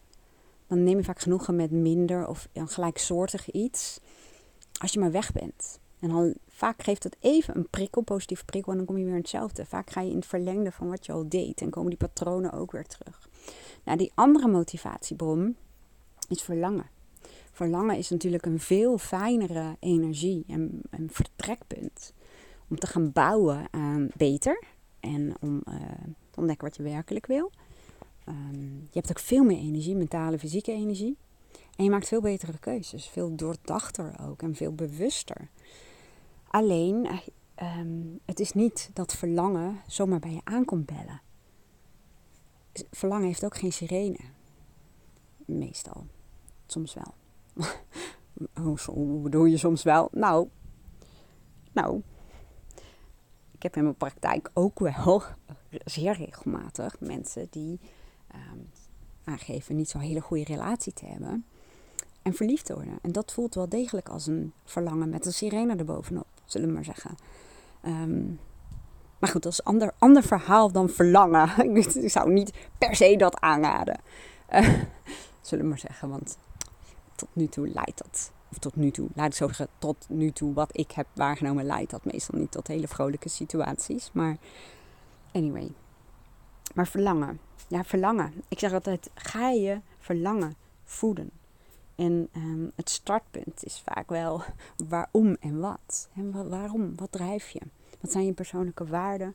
dan 0.67 0.85
neem 0.85 0.97
je 0.97 1.05
vaak 1.05 1.21
genoegen 1.21 1.57
met 1.57 1.71
minder 1.71 2.27
of 2.27 2.49
een 2.53 2.69
gelijksoortig 2.69 3.51
iets. 3.51 4.01
Als 4.81 4.93
je 4.93 5.01
maar 5.01 5.11
weg 5.11 5.33
bent. 5.33 5.79
En 6.01 6.09
dan 6.09 6.35
vaak 6.59 6.83
geeft 6.83 7.03
het 7.03 7.17
even 7.21 7.57
een 7.57 7.69
prikkel, 7.71 8.03
positieve 8.03 8.45
prikkel, 8.45 8.73
en 8.73 8.79
dan 8.79 8.87
kom 8.87 8.97
je 8.97 9.05
weer 9.05 9.13
in 9.13 9.21
hetzelfde. 9.21 9.67
Vaak 9.67 9.91
ga 9.91 10.01
je 10.01 10.11
in 10.11 10.17
het 10.17 10.27
verlengde 10.27 10.73
van 10.73 10.89
wat 10.89 11.07
je 11.07 11.13
al 11.13 11.29
deed 11.29 11.61
en 11.61 11.71
komen 11.71 11.89
die 11.89 11.99
patronen 11.99 12.53
ook 12.53 12.73
weer 12.73 12.87
terug. 12.87 13.29
Nou, 13.85 13.99
die 13.99 14.13
andere 14.15 14.49
motivatiebron 14.49 15.57
is 16.29 16.43
verlangen. 16.43 16.91
Verlangen 17.53 17.97
is 17.97 18.11
natuurlijk 18.11 18.47
een 18.47 18.61
veel 18.61 18.99
fijnere 18.99 19.77
energie 19.81 20.45
en 20.49 20.83
een 20.91 21.09
vertrekpunt 21.11 22.13
om 22.69 22.79
te 22.79 22.87
gaan 22.87 23.13
bouwen 23.13 23.67
aan 23.71 24.09
beter 24.17 24.63
en 25.01 25.35
om 25.41 25.63
uh, 25.69 25.75
te 26.31 26.41
ontdekken 26.41 26.69
wat 26.69 26.77
je 26.77 26.83
werkelijk 26.83 27.27
wil. 27.27 27.51
Um, 28.29 28.89
je 28.91 28.99
hebt 28.99 29.11
ook 29.11 29.19
veel 29.19 29.45
meer 29.45 29.59
energie, 29.59 29.97
mentale, 29.97 30.39
fysieke 30.39 30.73
energie. 30.73 31.17
En 31.77 31.85
je 31.85 31.91
maakt 31.91 32.09
veel 32.09 32.21
betere 32.21 32.59
keuzes, 32.59 33.07
veel 33.07 33.35
doordachter 33.35 34.15
ook 34.29 34.43
en 34.43 34.55
veel 34.55 34.75
bewuster. 34.75 35.49
Alleen, 36.51 37.09
um, 37.63 38.21
het 38.25 38.41
is 38.41 38.53
niet 38.53 38.91
dat 38.93 39.15
verlangen 39.15 39.81
zomaar 39.87 40.19
bij 40.19 40.33
je 40.33 40.41
aankomt 40.45 40.87
bellen. 40.87 41.21
Verlangen 42.91 43.27
heeft 43.27 43.45
ook 43.45 43.57
geen 43.57 43.73
sirene. 43.73 44.21
Meestal. 45.45 46.07
Soms 46.67 46.95
wel. 46.95 47.15
Hoe 48.87 49.21
bedoel 49.21 49.45
je 49.45 49.57
soms 49.57 49.83
wel? 49.83 50.09
Nou, 50.13 50.49
nou, 51.73 52.03
ik 53.53 53.63
heb 53.63 53.77
in 53.77 53.83
mijn 53.83 53.95
praktijk 53.95 54.51
ook 54.55 54.79
wel 54.79 55.23
zeer 55.85 56.13
regelmatig 56.13 57.01
mensen 57.01 57.47
die 57.51 57.81
um, 58.35 58.71
aangeven 59.25 59.77
niet 59.77 59.89
zo'n 59.89 60.01
hele 60.01 60.21
goede 60.21 60.45
relatie 60.45 60.93
te 60.93 61.07
hebben 61.07 61.45
en 62.23 62.35
verliefd 62.35 62.69
worden. 62.69 62.99
En 63.03 63.13
dat 63.13 63.33
voelt 63.33 63.55
wel 63.55 63.69
degelijk 63.69 64.09
als 64.09 64.27
een 64.27 64.53
verlangen 64.65 65.09
met 65.09 65.27
een 65.27 65.33
sirene 65.33 65.77
erbovenop, 65.77 66.38
zullen 66.51 66.69
we 66.69 66.75
maar 66.75 66.85
zeggen. 66.85 67.17
Um, 67.87 68.41
maar 69.19 69.31
goed, 69.31 69.43
dat 69.43 69.53
is 69.53 69.59
een 69.59 69.65
ander, 69.65 69.93
ander 69.99 70.23
verhaal 70.23 70.73
dan 70.73 70.89
verlangen. 70.89 71.51
ik 71.77 72.11
zou 72.11 72.33
niet 72.33 72.53
per 72.79 72.97
se 72.97 73.17
dat 73.17 73.41
aanraden. 73.41 74.01
Uh, 74.51 74.69
zullen 75.41 75.65
we 75.65 75.71
maar 75.71 75.79
zeggen, 75.79 76.09
want 76.09 76.39
tot 77.15 77.29
nu 77.33 77.47
toe 77.47 77.69
leidt 77.69 77.99
dat, 77.99 78.33
of 78.51 78.59
tot 78.59 78.77
nu 78.77 78.91
toe, 78.91 79.09
laat 79.15 79.27
ik 79.27 79.35
zo 79.35 79.47
zeggen, 79.47 79.69
tot 79.79 80.07
nu 80.09 80.31
toe 80.31 80.55
wat 80.55 80.79
ik 80.79 80.91
heb 80.91 81.07
waargenomen, 81.15 81.65
leidt 81.65 81.91
dat 81.91 82.05
meestal 82.05 82.39
niet 82.39 82.51
tot 82.51 82.67
hele 82.67 82.89
vrolijke 82.89 83.29
situaties. 83.29 84.11
Maar 84.13 84.37
anyway. 85.33 85.73
Maar 86.75 86.87
verlangen. 86.87 87.41
Ja, 87.69 87.85
verlangen. 87.85 88.33
Ik 88.49 88.59
zeg 88.59 88.73
altijd, 88.73 89.11
ga 89.15 89.49
je 89.49 89.81
verlangen 89.99 90.55
voeden. 90.85 91.31
En 91.99 92.29
um, 92.37 92.73
het 92.75 92.91
startpunt 92.91 93.65
is 93.65 93.83
vaak 93.85 94.09
wel 94.09 94.43
waarom 94.89 95.37
en 95.41 95.61
wat. 95.61 96.09
En 96.15 96.49
waarom? 96.49 96.97
Wat 96.97 97.13
drijf 97.13 97.51
je? 97.51 97.61
Wat 98.01 98.11
zijn 98.11 98.25
je 98.25 98.33
persoonlijke 98.33 98.87
waarden? 98.87 99.35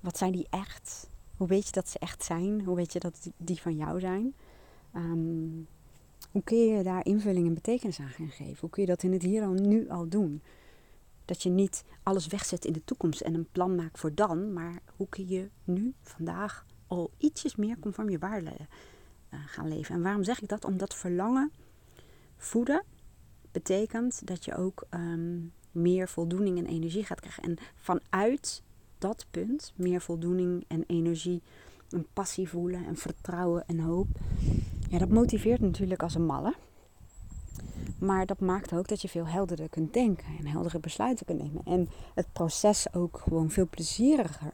Wat 0.00 0.18
zijn 0.18 0.32
die 0.32 0.46
echt? 0.50 1.10
Hoe 1.36 1.48
weet 1.48 1.66
je 1.66 1.72
dat 1.72 1.88
ze 1.88 1.98
echt 1.98 2.24
zijn? 2.24 2.64
Hoe 2.64 2.76
weet 2.76 2.92
je 2.92 2.98
dat 2.98 3.30
die 3.36 3.60
van 3.60 3.76
jou 3.76 4.00
zijn? 4.00 4.34
Um, 4.94 5.66
hoe 6.30 6.42
kun 6.42 6.58
je 6.58 6.82
daar 6.82 7.04
invulling 7.04 7.46
en 7.46 7.54
betekenis 7.54 8.00
aan 8.00 8.08
gaan 8.08 8.30
geven? 8.30 8.60
Hoe 8.60 8.70
kun 8.70 8.82
je 8.82 8.88
dat 8.88 9.02
in 9.02 9.12
het 9.12 9.22
hier 9.22 9.42
en 9.42 9.68
nu 9.68 9.88
al 9.88 10.08
doen? 10.08 10.42
Dat 11.24 11.42
je 11.42 11.50
niet 11.50 11.84
alles 12.02 12.26
wegzet 12.26 12.64
in 12.64 12.72
de 12.72 12.84
toekomst 12.84 13.20
en 13.20 13.34
een 13.34 13.48
plan 13.52 13.74
maakt 13.74 13.98
voor 13.98 14.14
dan, 14.14 14.52
maar 14.52 14.82
hoe 14.96 15.08
kun 15.08 15.28
je 15.28 15.48
nu, 15.64 15.94
vandaag, 16.02 16.66
al 16.86 17.10
ietsjes 17.18 17.56
meer 17.56 17.78
conform 17.78 18.10
je 18.10 18.18
waarden 18.18 18.52
uh, 18.58 19.40
gaan 19.46 19.68
leven? 19.68 19.94
En 19.94 20.02
waarom 20.02 20.24
zeg 20.24 20.42
ik 20.42 20.48
dat? 20.48 20.64
Omdat 20.64 20.94
verlangen 20.94 21.52
voeden 22.44 22.84
betekent 23.52 24.26
dat 24.26 24.44
je 24.44 24.56
ook 24.56 24.86
um, 24.90 25.52
meer 25.70 26.08
voldoening 26.08 26.58
en 26.58 26.66
energie 26.66 27.04
gaat 27.04 27.20
krijgen. 27.20 27.42
En 27.42 27.56
vanuit 27.74 28.62
dat 28.98 29.26
punt, 29.30 29.72
meer 29.76 30.00
voldoening 30.00 30.64
en 30.68 30.84
energie, 30.86 31.42
en 31.90 32.06
passie 32.12 32.48
voelen 32.48 32.86
en 32.86 32.96
vertrouwen 32.96 33.66
en 33.66 33.80
hoop, 33.80 34.06
ja, 34.88 34.98
dat 34.98 35.08
motiveert 35.08 35.60
natuurlijk 35.60 36.02
als 36.02 36.14
een 36.14 36.26
malle. 36.26 36.54
Maar 37.98 38.26
dat 38.26 38.40
maakt 38.40 38.72
ook 38.72 38.88
dat 38.88 39.02
je 39.02 39.08
veel 39.08 39.26
helderder 39.26 39.68
kunt 39.68 39.92
denken 39.92 40.26
en 40.38 40.46
heldere 40.46 40.80
besluiten 40.80 41.26
kunt 41.26 41.42
nemen. 41.42 41.62
En 41.64 41.88
het 42.14 42.32
proces 42.32 42.94
ook 42.94 43.18
gewoon 43.18 43.50
veel 43.50 43.68
plezieriger 43.68 44.52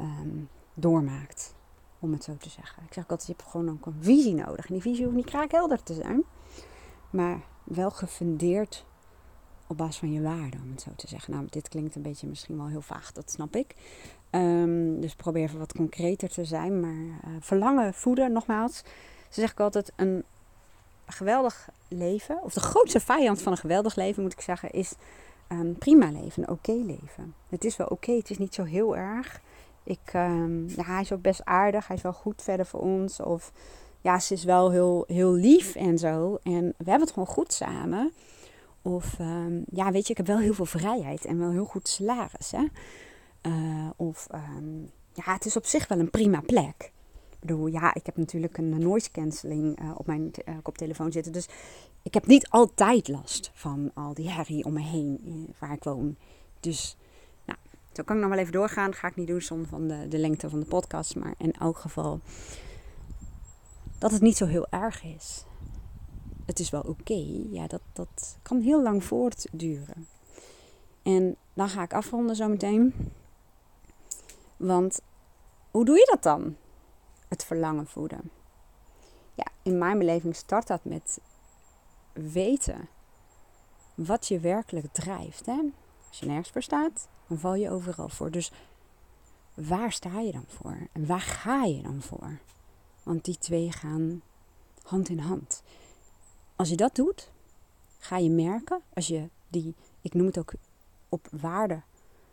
um, 0.00 0.48
doormaakt. 0.74 1.54
Om 1.98 2.12
het 2.12 2.24
zo 2.24 2.36
te 2.36 2.48
zeggen. 2.48 2.82
Ik 2.82 2.92
zeg 2.92 3.08
altijd, 3.08 3.28
je 3.28 3.34
hebt 3.36 3.50
gewoon 3.50 3.70
ook 3.70 3.86
een 3.86 3.96
visie 4.00 4.34
nodig. 4.34 4.66
En 4.66 4.72
die 4.72 4.82
visie 4.82 5.04
hoeft 5.04 5.16
niet 5.16 5.24
kraakhelder 5.24 5.82
te 5.82 5.94
zijn. 5.94 6.24
Maar 7.10 7.40
wel 7.64 7.90
gefundeerd 7.90 8.86
op 9.66 9.76
basis 9.76 9.96
van 9.96 10.12
je 10.12 10.22
waarden, 10.22 10.60
om 10.62 10.70
het 10.70 10.80
zo 10.80 10.90
te 10.96 11.08
zeggen. 11.08 11.32
Nou, 11.32 11.46
dit 11.50 11.68
klinkt 11.68 11.94
een 11.94 12.02
beetje 12.02 12.26
misschien 12.26 12.56
wel 12.56 12.68
heel 12.68 12.80
vaag, 12.80 13.12
dat 13.12 13.30
snap 13.30 13.56
ik. 13.56 13.74
Um, 14.30 15.00
dus 15.00 15.14
probeer 15.14 15.42
even 15.42 15.58
wat 15.58 15.72
concreter 15.72 16.28
te 16.28 16.44
zijn. 16.44 16.80
Maar 16.80 17.30
uh, 17.30 17.36
verlangen 17.40 17.94
voeden, 17.94 18.32
nogmaals, 18.32 18.76
ze 19.28 19.40
zeg 19.40 19.50
ik 19.50 19.60
altijd, 19.60 19.92
een 19.96 20.24
geweldig 21.06 21.68
leven, 21.88 22.42
of 22.42 22.54
de 22.54 22.60
grootste 22.60 23.00
vijand 23.00 23.42
van 23.42 23.52
een 23.52 23.58
geweldig 23.58 23.96
leven 23.96 24.22
moet 24.22 24.32
ik 24.32 24.40
zeggen, 24.40 24.70
is 24.70 24.94
um, 25.48 25.78
prima 25.78 26.10
leven, 26.10 26.42
een 26.42 26.48
oké 26.48 26.72
leven. 26.72 27.34
Het 27.48 27.64
is 27.64 27.76
wel 27.76 27.86
oké, 27.86 28.12
het 28.12 28.30
is 28.30 28.38
niet 28.38 28.54
zo 28.54 28.64
heel 28.64 28.96
erg. 28.96 29.40
Ik, 29.84 30.12
um, 30.14 30.68
ja, 30.68 30.84
hij 30.84 31.00
is 31.00 31.12
ook 31.12 31.22
best 31.22 31.44
aardig, 31.44 31.86
hij 31.86 31.96
is 31.96 32.02
wel 32.02 32.12
goed 32.12 32.42
verder 32.42 32.66
voor 32.66 32.80
ons. 32.80 33.20
Of 33.20 33.52
ja, 34.08 34.18
ze 34.18 34.34
is 34.34 34.44
wel 34.44 34.70
heel, 34.70 35.04
heel 35.06 35.32
lief 35.32 35.74
en 35.74 35.98
zo. 35.98 36.38
En 36.42 36.62
we 36.62 36.90
hebben 36.90 37.00
het 37.00 37.10
gewoon 37.10 37.28
goed 37.28 37.52
samen. 37.52 38.12
Of 38.82 39.18
um, 39.20 39.64
ja, 39.70 39.90
weet 39.90 40.04
je, 40.04 40.10
ik 40.10 40.16
heb 40.16 40.26
wel 40.26 40.38
heel 40.38 40.54
veel 40.54 40.66
vrijheid 40.66 41.24
en 41.24 41.38
wel 41.38 41.50
heel 41.50 41.64
goed 41.64 41.88
salaris. 41.88 42.50
Hè? 42.50 42.64
Uh, 43.42 43.90
of 43.96 44.26
ja, 45.12 45.32
het 45.32 45.44
is 45.44 45.56
op 45.56 45.66
zich 45.66 45.88
wel 45.88 45.98
een 45.98 46.10
prima 46.10 46.40
plek. 46.40 46.92
Ik 47.30 47.40
bedoel, 47.40 47.66
ja, 47.66 47.94
ik 47.94 48.06
heb 48.06 48.16
natuurlijk 48.16 48.58
een 48.58 48.78
noise 48.78 49.10
cancelling 49.10 49.82
uh, 49.82 49.90
op 49.96 50.06
mijn 50.06 50.30
uh, 50.44 50.54
koptelefoon 50.62 51.12
zitten. 51.12 51.32
Dus 51.32 51.48
ik 52.02 52.14
heb 52.14 52.26
niet 52.26 52.48
altijd 52.48 53.08
last 53.08 53.50
van 53.54 53.90
al 53.94 54.14
die 54.14 54.30
herrie 54.30 54.64
om 54.64 54.72
me 54.72 54.82
heen 54.82 55.20
waar 55.58 55.72
ik 55.72 55.84
woon. 55.84 56.16
Dus, 56.60 56.96
nou, 57.44 57.58
zo 57.92 58.02
kan 58.02 58.16
ik 58.16 58.22
nog 58.22 58.30
wel 58.30 58.40
even 58.40 58.52
doorgaan. 58.52 58.94
Ga 58.94 59.08
ik 59.08 59.16
niet 59.16 59.26
doen 59.26 59.42
zonder 59.42 59.68
van 59.68 59.88
de, 59.88 60.08
de 60.08 60.18
lengte 60.18 60.50
van 60.50 60.60
de 60.60 60.66
podcast. 60.66 61.16
Maar 61.16 61.34
in 61.38 61.52
elk 61.52 61.78
geval, 61.78 62.20
dat 63.98 64.10
het 64.10 64.22
niet 64.22 64.36
zo 64.36 64.46
heel 64.46 64.66
erg 64.70 65.02
is. 65.02 65.44
Het 66.44 66.58
is 66.58 66.70
wel 66.70 66.80
oké. 66.80 67.46
Ja, 67.50 67.66
dat, 67.66 67.82
dat 67.92 68.38
kan 68.42 68.60
heel 68.60 68.82
lang 68.82 69.04
voortduren. 69.04 70.08
En 71.02 71.36
dan 71.54 71.68
ga 71.68 71.82
ik 71.82 71.92
afronden 71.92 72.36
zometeen. 72.36 73.12
Want 74.56 75.00
hoe 75.70 75.84
doe 75.84 75.96
je 75.96 76.08
dat 76.10 76.22
dan? 76.22 76.56
het 77.28 77.44
verlangen 77.44 77.86
voeden. 77.86 78.30
Ja, 79.34 79.46
in 79.62 79.78
mijn 79.78 79.98
beleving 79.98 80.36
start 80.36 80.66
dat 80.66 80.84
met 80.84 81.20
weten 82.12 82.88
wat 83.94 84.26
je 84.26 84.40
werkelijk 84.40 84.92
drijft. 84.92 85.46
Hè? 85.46 85.60
Als 86.08 86.18
je 86.18 86.26
nergens 86.26 86.50
voor 86.50 86.62
staat, 86.62 87.08
dan 87.26 87.38
val 87.38 87.54
je 87.54 87.70
overal 87.70 88.08
voor. 88.08 88.30
Dus 88.30 88.52
waar 89.54 89.92
sta 89.92 90.20
je 90.20 90.32
dan 90.32 90.44
voor? 90.46 90.76
En 90.92 91.06
waar 91.06 91.20
ga 91.20 91.64
je 91.64 91.82
dan 91.82 92.02
voor? 92.02 92.38
Want 93.08 93.24
die 93.24 93.38
twee 93.38 93.72
gaan 93.72 94.22
hand 94.82 95.08
in 95.08 95.18
hand. 95.18 95.62
Als 96.56 96.68
je 96.68 96.76
dat 96.76 96.94
doet, 96.94 97.30
ga 97.98 98.16
je 98.16 98.30
merken, 98.30 98.80
als 98.94 99.06
je 99.06 99.28
die, 99.48 99.74
ik 100.00 100.14
noem 100.14 100.26
het 100.26 100.38
ook 100.38 100.52
op 101.08 101.28
waarde 101.30 101.82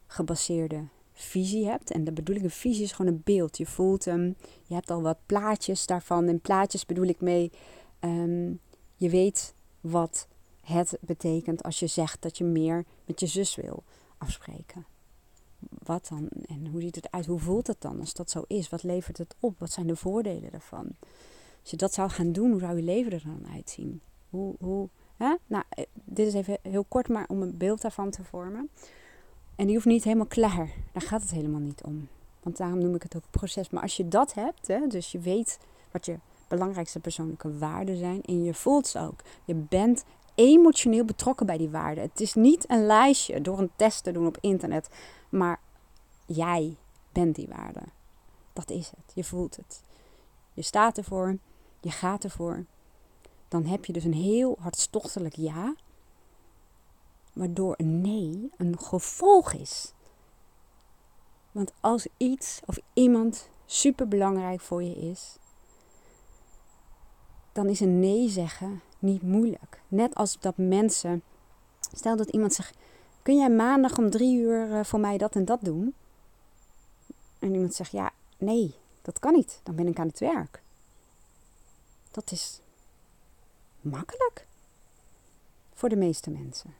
gebaseerde 0.07 0.83
visie 1.13 1.65
hebt. 1.67 1.91
En 1.91 2.03
de 2.03 2.11
bedoeling, 2.11 2.45
een 2.45 2.51
visie 2.51 2.83
is 2.83 2.91
gewoon 2.91 3.13
een 3.13 3.21
beeld. 3.23 3.57
Je 3.57 3.65
voelt 3.65 4.05
hem, 4.05 4.35
je 4.65 4.73
hebt 4.73 4.89
al 4.89 5.01
wat 5.01 5.17
plaatjes 5.25 5.85
daarvan. 5.85 6.27
En 6.27 6.39
plaatjes 6.39 6.85
bedoel 6.85 7.07
ik 7.07 7.21
mee, 7.21 7.51
ehm, 7.99 8.53
je 8.95 9.09
weet 9.09 9.53
wat 9.81 10.27
het 10.61 10.97
betekent 11.01 11.63
als 11.63 11.79
je 11.79 11.87
zegt 11.87 12.21
dat 12.21 12.37
je 12.37 12.43
meer 12.43 12.85
met 13.05 13.19
je 13.19 13.27
zus 13.27 13.55
wil 13.55 13.83
afspreken. 14.17 14.85
Wat 15.69 16.07
dan? 16.09 16.27
En 16.47 16.67
hoe 16.67 16.81
ziet 16.81 16.95
het 16.95 17.11
uit? 17.11 17.25
Hoe 17.25 17.39
voelt 17.39 17.67
het 17.67 17.81
dan 17.81 17.99
als 17.99 18.13
dat 18.13 18.29
zo 18.29 18.43
is? 18.47 18.69
Wat 18.69 18.83
levert 18.83 19.17
het 19.17 19.35
op? 19.39 19.59
Wat 19.59 19.71
zijn 19.71 19.87
de 19.87 19.95
voordelen 19.95 20.51
daarvan? 20.51 20.87
Als 21.61 21.71
je 21.71 21.77
dat 21.77 21.93
zou 21.93 22.09
gaan 22.09 22.31
doen, 22.31 22.51
hoe 22.51 22.59
zou 22.59 22.75
je 22.75 22.83
leven 22.83 23.11
er 23.11 23.23
dan 23.23 23.47
uitzien? 23.53 24.01
Hoe, 24.29 24.55
hoe, 24.59 24.89
hè? 25.17 25.35
Nou, 25.47 25.63
eh, 25.69 25.85
dit 25.93 26.27
is 26.27 26.33
even 26.33 26.57
heel 26.61 26.85
kort, 26.87 27.07
maar 27.07 27.25
om 27.27 27.41
een 27.41 27.57
beeld 27.57 27.81
daarvan 27.81 28.09
te 28.09 28.23
vormen. 28.23 28.69
En 29.55 29.65
die 29.65 29.75
hoeft 29.75 29.87
niet 29.87 30.03
helemaal 30.03 30.25
klaar. 30.25 30.73
Daar 30.91 31.01
gaat 31.01 31.21
het 31.21 31.31
helemaal 31.31 31.59
niet 31.59 31.83
om. 31.83 32.07
Want 32.43 32.57
daarom 32.57 32.79
noem 32.79 32.95
ik 32.95 33.03
het 33.03 33.15
ook 33.15 33.29
proces. 33.29 33.69
Maar 33.69 33.81
als 33.81 33.97
je 33.97 34.07
dat 34.07 34.33
hebt, 34.33 34.67
hè, 34.67 34.87
dus 34.87 35.11
je 35.11 35.19
weet 35.19 35.59
wat 35.91 36.05
je 36.05 36.17
belangrijkste 36.47 36.99
persoonlijke 36.99 37.57
waarden 37.57 37.97
zijn. 37.97 38.21
En 38.21 38.43
je 38.43 38.53
voelt 38.53 38.87
ze 38.87 38.99
ook. 38.99 39.19
Je 39.45 39.55
bent 39.55 40.03
emotioneel 40.35 41.05
betrokken 41.05 41.45
bij 41.45 41.57
die 41.57 41.69
waarden. 41.69 42.03
Het 42.03 42.21
is 42.21 42.33
niet 42.33 42.69
een 42.69 42.85
lijstje 42.85 43.41
door 43.41 43.59
een 43.59 43.71
test 43.75 44.03
te 44.03 44.11
doen 44.11 44.27
op 44.27 44.37
internet. 44.41 44.89
Maar 45.29 45.59
jij 46.25 46.75
bent 47.11 47.35
die 47.35 47.47
waarde. 47.47 47.81
Dat 48.53 48.69
is 48.69 48.91
het. 48.95 49.11
Je 49.13 49.23
voelt 49.23 49.55
het. 49.55 49.83
Je 50.53 50.61
staat 50.61 50.97
ervoor. 50.97 51.37
Je 51.79 51.91
gaat 51.91 52.23
ervoor. 52.23 52.65
Dan 53.47 53.65
heb 53.65 53.85
je 53.85 53.93
dus 53.93 54.03
een 54.03 54.13
heel 54.13 54.57
hartstochtelijk 54.59 55.35
ja 55.35 55.75
waardoor 57.35 57.73
een 57.77 58.01
nee 58.01 58.49
een 58.57 58.79
gevolg 58.79 59.53
is. 59.53 59.93
Want 61.51 61.73
als 61.79 62.07
iets 62.17 62.59
of 62.65 62.77
iemand 62.93 63.49
super 63.65 64.07
belangrijk 64.07 64.61
voor 64.61 64.83
je 64.83 64.95
is, 64.95 65.37
dan 67.51 67.69
is 67.69 67.79
een 67.79 67.99
nee 67.99 68.29
zeggen 68.29 68.81
niet 69.05 69.21
moeilijk. 69.21 69.81
Net 69.87 70.15
als 70.15 70.39
dat 70.39 70.57
mensen, 70.57 71.23
stel 71.79 72.15
dat 72.15 72.29
iemand 72.29 72.53
zegt: 72.53 72.77
Kun 73.21 73.37
jij 73.37 73.49
maandag 73.49 73.97
om 73.97 74.09
drie 74.09 74.37
uur 74.37 74.73
eh, 74.73 74.83
voor 74.83 74.99
mij 74.99 75.17
dat 75.17 75.35
en 75.35 75.45
dat 75.45 75.61
doen? 75.61 75.93
En 77.39 77.53
iemand 77.53 77.73
zegt: 77.73 77.91
Ja, 77.91 78.11
nee, 78.37 78.75
dat 79.01 79.19
kan 79.19 79.33
niet. 79.33 79.59
Dan 79.63 79.75
ben 79.75 79.87
ik 79.87 79.99
aan 79.99 80.07
het 80.07 80.19
werk. 80.19 80.61
Dat 82.11 82.31
is 82.31 82.61
makkelijk 83.81 84.47
voor 85.73 85.89
de 85.89 85.95
meeste 85.95 86.29
mensen. 86.29 86.73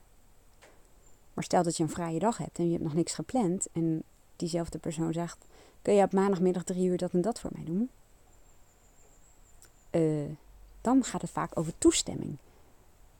Maar 1.33 1.43
stel 1.43 1.63
dat 1.63 1.77
je 1.77 1.83
een 1.83 1.89
vrije 1.89 2.19
dag 2.19 2.38
hebt 2.38 2.57
en 2.57 2.65
je 2.65 2.71
hebt 2.71 2.83
nog 2.83 2.93
niks 2.93 3.13
gepland 3.13 3.67
en 3.71 4.03
diezelfde 4.35 4.77
persoon 4.77 5.13
zegt: 5.13 5.45
Kun 5.81 5.93
je 5.93 6.03
op 6.03 6.13
maandagmiddag 6.13 6.63
drie 6.63 6.88
uur 6.88 6.97
dat 6.97 7.11
en 7.11 7.21
dat 7.21 7.39
voor 7.39 7.51
mij 7.53 7.63
doen? 7.63 7.89
Uh, 9.91 10.31
dan 10.86 11.04
gaat 11.04 11.21
het 11.21 11.32
vaak 11.32 11.58
over 11.58 11.78
toestemming. 11.78 12.38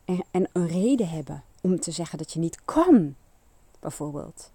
En, 0.04 0.24
en 0.30 0.48
een 0.52 0.66
reden 0.66 1.08
hebben 1.08 1.44
om 1.60 1.80
te 1.80 1.90
zeggen 1.90 2.18
dat 2.18 2.32
je 2.32 2.38
niet 2.38 2.64
kan, 2.64 3.14
bijvoorbeeld. 3.80 4.50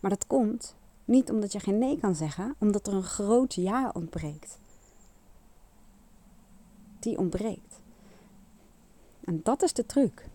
Maar 0.00 0.10
dat 0.10 0.26
komt 0.26 0.74
niet 1.04 1.30
omdat 1.30 1.52
je 1.52 1.60
geen 1.60 1.78
nee 1.78 1.98
kan 1.98 2.14
zeggen, 2.14 2.54
omdat 2.58 2.86
er 2.86 2.92
een 2.92 3.02
groot 3.02 3.54
ja 3.54 3.90
ontbreekt. 3.94 4.58
Die 6.98 7.18
ontbreekt. 7.18 7.80
En 9.24 9.40
dat 9.42 9.62
is 9.62 9.72
de 9.72 9.86
truc. 9.86 10.28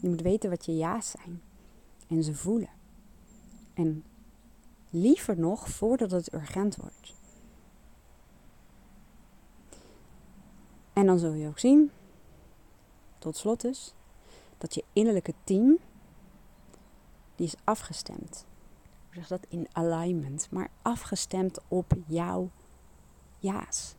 Je 0.00 0.08
moet 0.08 0.20
weten 0.20 0.50
wat 0.50 0.64
je 0.64 0.76
ja's 0.76 1.10
zijn 1.10 1.42
en 2.08 2.24
ze 2.24 2.34
voelen. 2.34 2.70
En 3.74 4.04
liever 4.90 5.38
nog 5.38 5.68
voordat 5.68 6.10
het 6.10 6.32
urgent 6.32 6.76
wordt. 6.76 7.14
En 10.94 11.06
dan 11.06 11.18
zul 11.18 11.32
je 11.32 11.48
ook 11.48 11.58
zien, 11.58 11.90
tot 13.18 13.36
slot 13.36 13.60
dus, 13.60 13.94
dat 14.58 14.74
je 14.74 14.84
innerlijke 14.92 15.34
team, 15.44 15.78
die 17.34 17.46
is 17.46 17.54
afgestemd. 17.64 18.46
Hoe 19.04 19.14
zeg 19.14 19.26
dat? 19.26 19.46
In 19.48 19.68
alignment, 19.72 20.48
maar 20.50 20.70
afgestemd 20.82 21.58
op 21.68 21.92
jouw 22.06 22.50
ja's. 23.38 23.94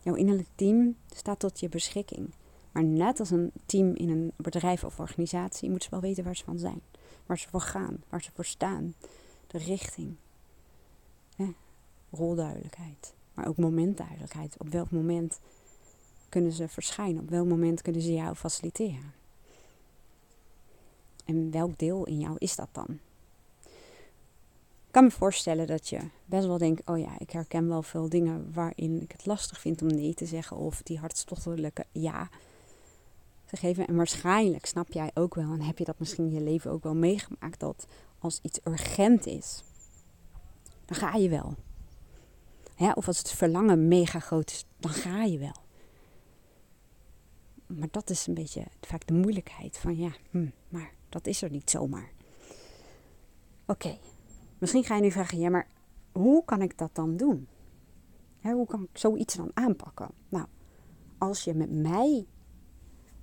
Jouw 0.00 0.14
innerlijke 0.14 0.50
team 0.54 0.96
staat 1.14 1.38
tot 1.38 1.60
je 1.60 1.68
beschikking. 1.68 2.34
Maar 2.72 2.84
net 2.84 3.20
als 3.20 3.30
een 3.30 3.52
team 3.66 3.94
in 3.94 4.10
een 4.10 4.32
bedrijf 4.36 4.84
of 4.84 5.00
organisatie 5.00 5.70
moeten 5.70 5.88
ze 5.88 5.94
wel 5.94 6.08
weten 6.08 6.24
waar 6.24 6.36
ze 6.36 6.44
van 6.44 6.58
zijn. 6.58 6.82
Waar 7.26 7.38
ze 7.38 7.48
voor 7.48 7.60
gaan, 7.60 8.02
waar 8.08 8.22
ze 8.22 8.30
voor 8.34 8.44
staan. 8.44 8.94
De 9.46 9.58
richting. 9.58 10.16
rolduidelijkheid. 12.10 13.14
Maar 13.40 13.48
ook 13.48 13.56
momentduidelijkheid. 13.56 14.56
Op 14.58 14.68
welk 14.68 14.90
moment 14.90 15.40
kunnen 16.28 16.52
ze 16.52 16.68
verschijnen? 16.68 17.22
Op 17.22 17.30
welk 17.30 17.46
moment 17.46 17.82
kunnen 17.82 18.02
ze 18.02 18.12
jou 18.12 18.34
faciliteren? 18.34 19.12
En 21.24 21.50
welk 21.50 21.78
deel 21.78 22.06
in 22.06 22.18
jou 22.18 22.34
is 22.38 22.56
dat 22.56 22.68
dan? 22.72 22.98
Ik 24.86 24.96
kan 24.96 25.04
me 25.04 25.10
voorstellen 25.10 25.66
dat 25.66 25.88
je 25.88 26.00
best 26.24 26.46
wel 26.46 26.58
denkt: 26.58 26.88
oh 26.88 26.98
ja, 26.98 27.18
ik 27.18 27.30
herken 27.30 27.68
wel 27.68 27.82
veel 27.82 28.08
dingen 28.08 28.52
waarin 28.52 29.02
ik 29.02 29.12
het 29.12 29.26
lastig 29.26 29.60
vind 29.60 29.82
om 29.82 29.88
nee 29.88 30.14
te 30.14 30.26
zeggen. 30.26 30.56
Of 30.56 30.82
die 30.82 30.98
hartstochtelijke 30.98 31.84
ja 31.92 32.28
te 33.44 33.56
geven. 33.56 33.86
En 33.86 33.96
waarschijnlijk 33.96 34.66
snap 34.66 34.92
jij 34.92 35.10
ook 35.14 35.34
wel, 35.34 35.52
en 35.52 35.60
heb 35.60 35.78
je 35.78 35.84
dat 35.84 35.98
misschien 35.98 36.24
in 36.24 36.34
je 36.34 36.40
leven 36.40 36.70
ook 36.70 36.82
wel 36.82 36.94
meegemaakt, 36.94 37.60
dat 37.60 37.86
als 38.18 38.38
iets 38.42 38.60
urgent 38.64 39.26
is, 39.26 39.62
dan 40.84 40.96
ga 40.96 41.14
je 41.14 41.28
wel. 41.28 41.54
Of 42.88 43.06
als 43.06 43.18
het 43.18 43.30
verlangen 43.30 43.88
mega 43.88 44.18
groot 44.18 44.50
is, 44.50 44.64
dan 44.78 44.90
ga 44.90 45.22
je 45.22 45.38
wel. 45.38 45.56
Maar 47.66 47.88
dat 47.90 48.10
is 48.10 48.26
een 48.26 48.34
beetje 48.34 48.64
vaak 48.80 49.06
de 49.06 49.14
moeilijkheid 49.14 49.78
van 49.78 49.96
ja, 49.96 50.10
hm, 50.30 50.48
maar 50.68 50.92
dat 51.08 51.26
is 51.26 51.42
er 51.42 51.50
niet 51.50 51.70
zomaar. 51.70 52.10
Oké, 53.66 53.98
misschien 54.58 54.84
ga 54.84 54.94
je 54.94 55.02
nu 55.02 55.10
vragen, 55.10 55.38
ja, 55.38 55.48
maar 55.50 55.66
hoe 56.12 56.44
kan 56.44 56.62
ik 56.62 56.78
dat 56.78 56.94
dan 56.94 57.16
doen? 57.16 57.48
hoe 58.42 58.66
kan 58.66 58.82
ik 58.82 58.98
zoiets 58.98 59.34
dan 59.34 59.50
aanpakken? 59.54 60.08
Nou, 60.28 60.46
als 61.18 61.44
je 61.44 61.54
met 61.54 61.70
mij 61.70 62.26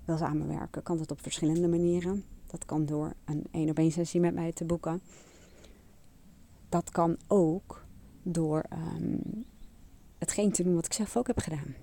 wil 0.06 0.18
samenwerken, 0.18 0.84
kan 0.84 0.98
dat 0.98 1.12
op 1.12 1.22
verschillende 1.22 1.68
manieren. 1.68 2.24
Dat 2.46 2.66
kan 2.66 2.86
door 2.86 3.14
een 3.26 3.46
één 3.52 3.70
op 3.70 3.78
één 3.78 3.92
sessie 3.92 4.20
met 4.20 4.34
mij 4.34 4.52
te 4.52 4.66
boeken. 4.66 5.02
Dat 6.70 6.90
kan 6.90 7.18
ook 7.28 7.86
door 8.32 8.64
um, 8.74 9.46
hetgeen 10.18 10.52
te 10.52 10.64
doen 10.64 10.76
wat 10.76 10.86
ik 10.86 10.94
zelf 10.94 11.18
ook 11.18 11.28
heb 11.28 11.40
gedaan. 11.40 11.76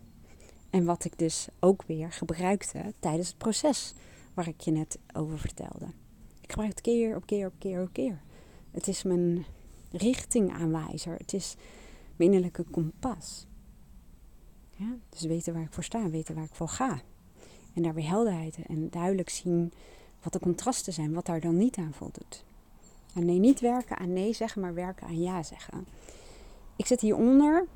En 0.70 0.84
wat 0.84 1.04
ik 1.04 1.18
dus 1.18 1.48
ook 1.60 1.82
weer 1.86 2.12
gebruikte 2.12 2.92
tijdens 3.00 3.28
het 3.28 3.38
proces 3.38 3.94
waar 4.34 4.48
ik 4.48 4.60
je 4.60 4.70
net 4.70 4.98
over 5.12 5.38
vertelde. 5.38 5.86
Ik 6.40 6.50
gebruik 6.50 6.70
het 6.70 6.80
keer 6.80 7.16
op 7.16 7.26
keer 7.26 7.46
op 7.46 7.54
keer 7.58 7.82
op 7.82 7.92
keer. 7.92 8.20
Het 8.70 8.88
is 8.88 9.02
mijn 9.02 9.44
richtingaanwijzer. 9.90 11.16
Het 11.16 11.32
is 11.32 11.56
mijn 12.16 12.30
innerlijke 12.30 12.62
kompas. 12.62 13.46
Ja, 14.76 14.96
dus 15.08 15.22
weten 15.22 15.54
waar 15.54 15.62
ik 15.62 15.72
voor 15.72 15.84
sta, 15.84 16.10
weten 16.10 16.34
waar 16.34 16.44
ik 16.44 16.54
voor 16.54 16.68
ga. 16.68 17.02
En 17.74 17.82
daar 17.82 17.94
weer 17.94 18.08
helderheid 18.08 18.58
en 18.66 18.90
duidelijk 18.90 19.28
zien 19.28 19.72
wat 20.22 20.32
de 20.32 20.38
contrasten 20.38 20.92
zijn, 20.92 21.12
wat 21.12 21.26
daar 21.26 21.40
dan 21.40 21.56
niet 21.56 21.76
aan 21.76 21.92
voldoet. 21.92 22.44
En 23.14 23.24
nee, 23.24 23.38
niet 23.38 23.60
werken 23.60 23.98
aan 23.98 24.12
nee 24.12 24.32
zeggen, 24.32 24.60
maar 24.60 24.74
werken 24.74 25.06
aan 25.06 25.20
ja 25.20 25.42
zeggen. 25.42 25.86
Ik 26.76 26.86
zet 26.86 27.00
hieronder 27.00 27.66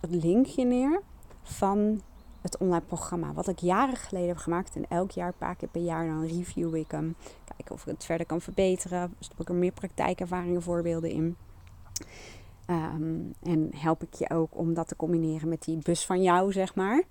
het 0.00 0.10
linkje 0.10 0.64
neer 0.64 1.02
van 1.42 2.00
het 2.40 2.58
online 2.58 2.84
programma. 2.86 3.32
Wat 3.32 3.48
ik 3.48 3.58
jaren 3.58 3.96
geleden 3.96 4.28
heb 4.28 4.36
gemaakt. 4.36 4.76
En 4.76 4.88
elk 4.88 5.10
jaar, 5.10 5.26
een 5.26 5.34
paar 5.38 5.56
keer 5.56 5.68
per 5.68 5.82
jaar, 5.82 6.06
dan 6.06 6.26
review 6.26 6.74
ik 6.74 6.90
hem. 6.90 7.16
Kijken 7.44 7.74
of 7.74 7.82
ik 7.82 7.92
het 7.92 8.04
verder 8.04 8.26
kan 8.26 8.40
verbeteren. 8.40 9.14
Stop 9.18 9.40
ik 9.40 9.48
er 9.48 9.54
meer 9.54 9.72
praktijkervaringen, 9.72 10.62
voorbeelden 10.62 11.10
in. 11.10 11.36
Ehm, 12.66 13.20
en 13.42 13.70
help 13.74 14.02
ik 14.02 14.14
je 14.14 14.30
ook 14.30 14.58
om 14.58 14.74
dat 14.74 14.88
te 14.88 14.96
combineren 14.96 15.48
met 15.48 15.62
die 15.62 15.78
bus 15.82 16.06
van 16.06 16.22
jou, 16.22 16.52
zeg 16.52 16.74
maar. 16.74 17.02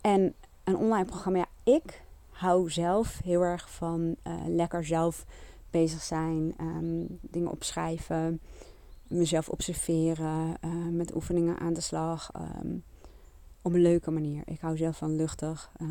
En 0.00 0.34
een 0.64 0.76
online 0.76 1.04
programma, 1.04 1.38
ja, 1.38 1.72
ik 1.72 2.02
hou 2.30 2.70
zelf 2.70 3.20
heel 3.24 3.42
erg 3.42 3.70
van 3.70 4.16
uh, 4.26 4.34
lekker 4.46 4.84
zelf 4.84 5.24
bezig 5.70 6.02
zijn, 6.02 6.54
um, 6.60 7.18
dingen 7.20 7.50
opschrijven, 7.50 8.40
mezelf 9.08 9.48
observeren, 9.48 10.54
uh, 10.64 10.88
met 10.90 11.14
oefeningen 11.14 11.58
aan 11.58 11.72
de 11.72 11.80
slag. 11.80 12.30
Um, 12.64 12.84
op 13.62 13.72
een 13.72 13.82
leuke 13.82 14.10
manier. 14.10 14.42
Ik 14.44 14.60
hou 14.60 14.76
zelf 14.76 14.96
van 14.96 15.16
luchtig, 15.16 15.72
uh, 15.82 15.88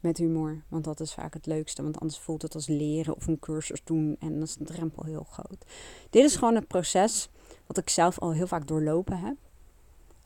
met 0.00 0.18
humor, 0.18 0.62
want 0.68 0.84
dat 0.84 1.00
is 1.00 1.14
vaak 1.14 1.34
het 1.34 1.46
leukste. 1.46 1.82
Want 1.82 2.00
anders 2.00 2.20
voelt 2.20 2.42
het 2.42 2.54
als 2.54 2.66
leren 2.66 3.16
of 3.16 3.26
een 3.26 3.38
cursus 3.38 3.84
doen 3.84 4.16
en 4.18 4.32
dan 4.32 4.42
is 4.42 4.56
de 4.56 4.64
drempel 4.64 5.04
heel 5.04 5.26
groot. 5.30 5.64
Dit 6.10 6.24
is 6.24 6.36
gewoon 6.36 6.54
het 6.54 6.66
proces 6.66 7.28
wat 7.66 7.78
ik 7.78 7.88
zelf 7.88 8.18
al 8.18 8.32
heel 8.32 8.46
vaak 8.46 8.66
doorlopen 8.66 9.18
heb 9.18 9.36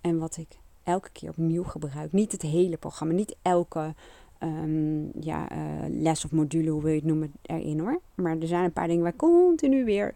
en 0.01 0.19
wat 0.19 0.37
ik 0.37 0.59
elke 0.83 1.11
keer 1.13 1.31
opnieuw 1.31 1.65
gebruik. 1.65 2.13
Niet 2.13 2.33
het 2.33 2.43
hele 2.43 2.77
programma, 2.77 3.15
niet 3.15 3.37
elke 3.43 3.95
um, 4.41 5.11
ja, 5.21 5.53
uh, 5.53 5.59
les 5.89 6.25
of 6.25 6.33
module, 6.33 6.71
hoe 6.71 6.83
wil 6.83 6.91
je 6.91 6.99
het 6.99 7.07
noemen, 7.07 7.33
erin 7.43 7.81
hoor. 7.81 8.01
Maar 8.15 8.39
er 8.39 8.47
zijn 8.47 8.65
een 8.65 8.73
paar 8.73 8.89
dingen 8.89 9.03
waar 9.03 9.13
ik 9.13 9.19
continu 9.19 9.85
weer 9.85 10.15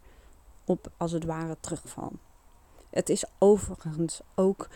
op 0.70 0.90
als 0.96 1.12
het 1.12 1.24
ware 1.24 1.56
terugval. 1.60 2.12
Het 2.90 3.08
is 3.08 3.24
overigens 3.38 4.20
ook, 4.34 4.68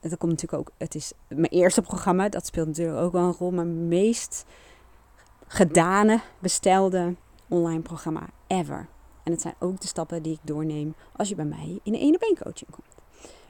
dat 0.00 0.18
komt 0.18 0.32
natuurlijk 0.32 0.62
ook, 0.62 0.70
het 0.78 0.94
is 0.94 1.12
mijn 1.28 1.44
eerste 1.44 1.82
programma, 1.82 2.28
dat 2.28 2.46
speelt 2.46 2.66
natuurlijk 2.66 2.98
ook 2.98 3.12
wel 3.12 3.22
een 3.22 3.32
rol, 3.32 3.50
mijn 3.50 3.88
meest 3.88 4.44
gedane, 5.46 6.20
bestelde 6.38 7.14
online 7.48 7.82
programma 7.82 8.28
ever. 8.46 8.88
En 9.22 9.32
het 9.32 9.40
zijn 9.40 9.54
ook 9.58 9.80
de 9.80 9.86
stappen 9.86 10.22
die 10.22 10.32
ik 10.32 10.40
doorneem 10.42 10.94
als 11.16 11.28
je 11.28 11.34
bij 11.34 11.44
mij 11.44 11.80
in 11.82 11.94
een 11.94 12.00
ene 12.00 12.18
been 12.18 12.38
coaching 12.42 12.70
komt. 12.70 12.94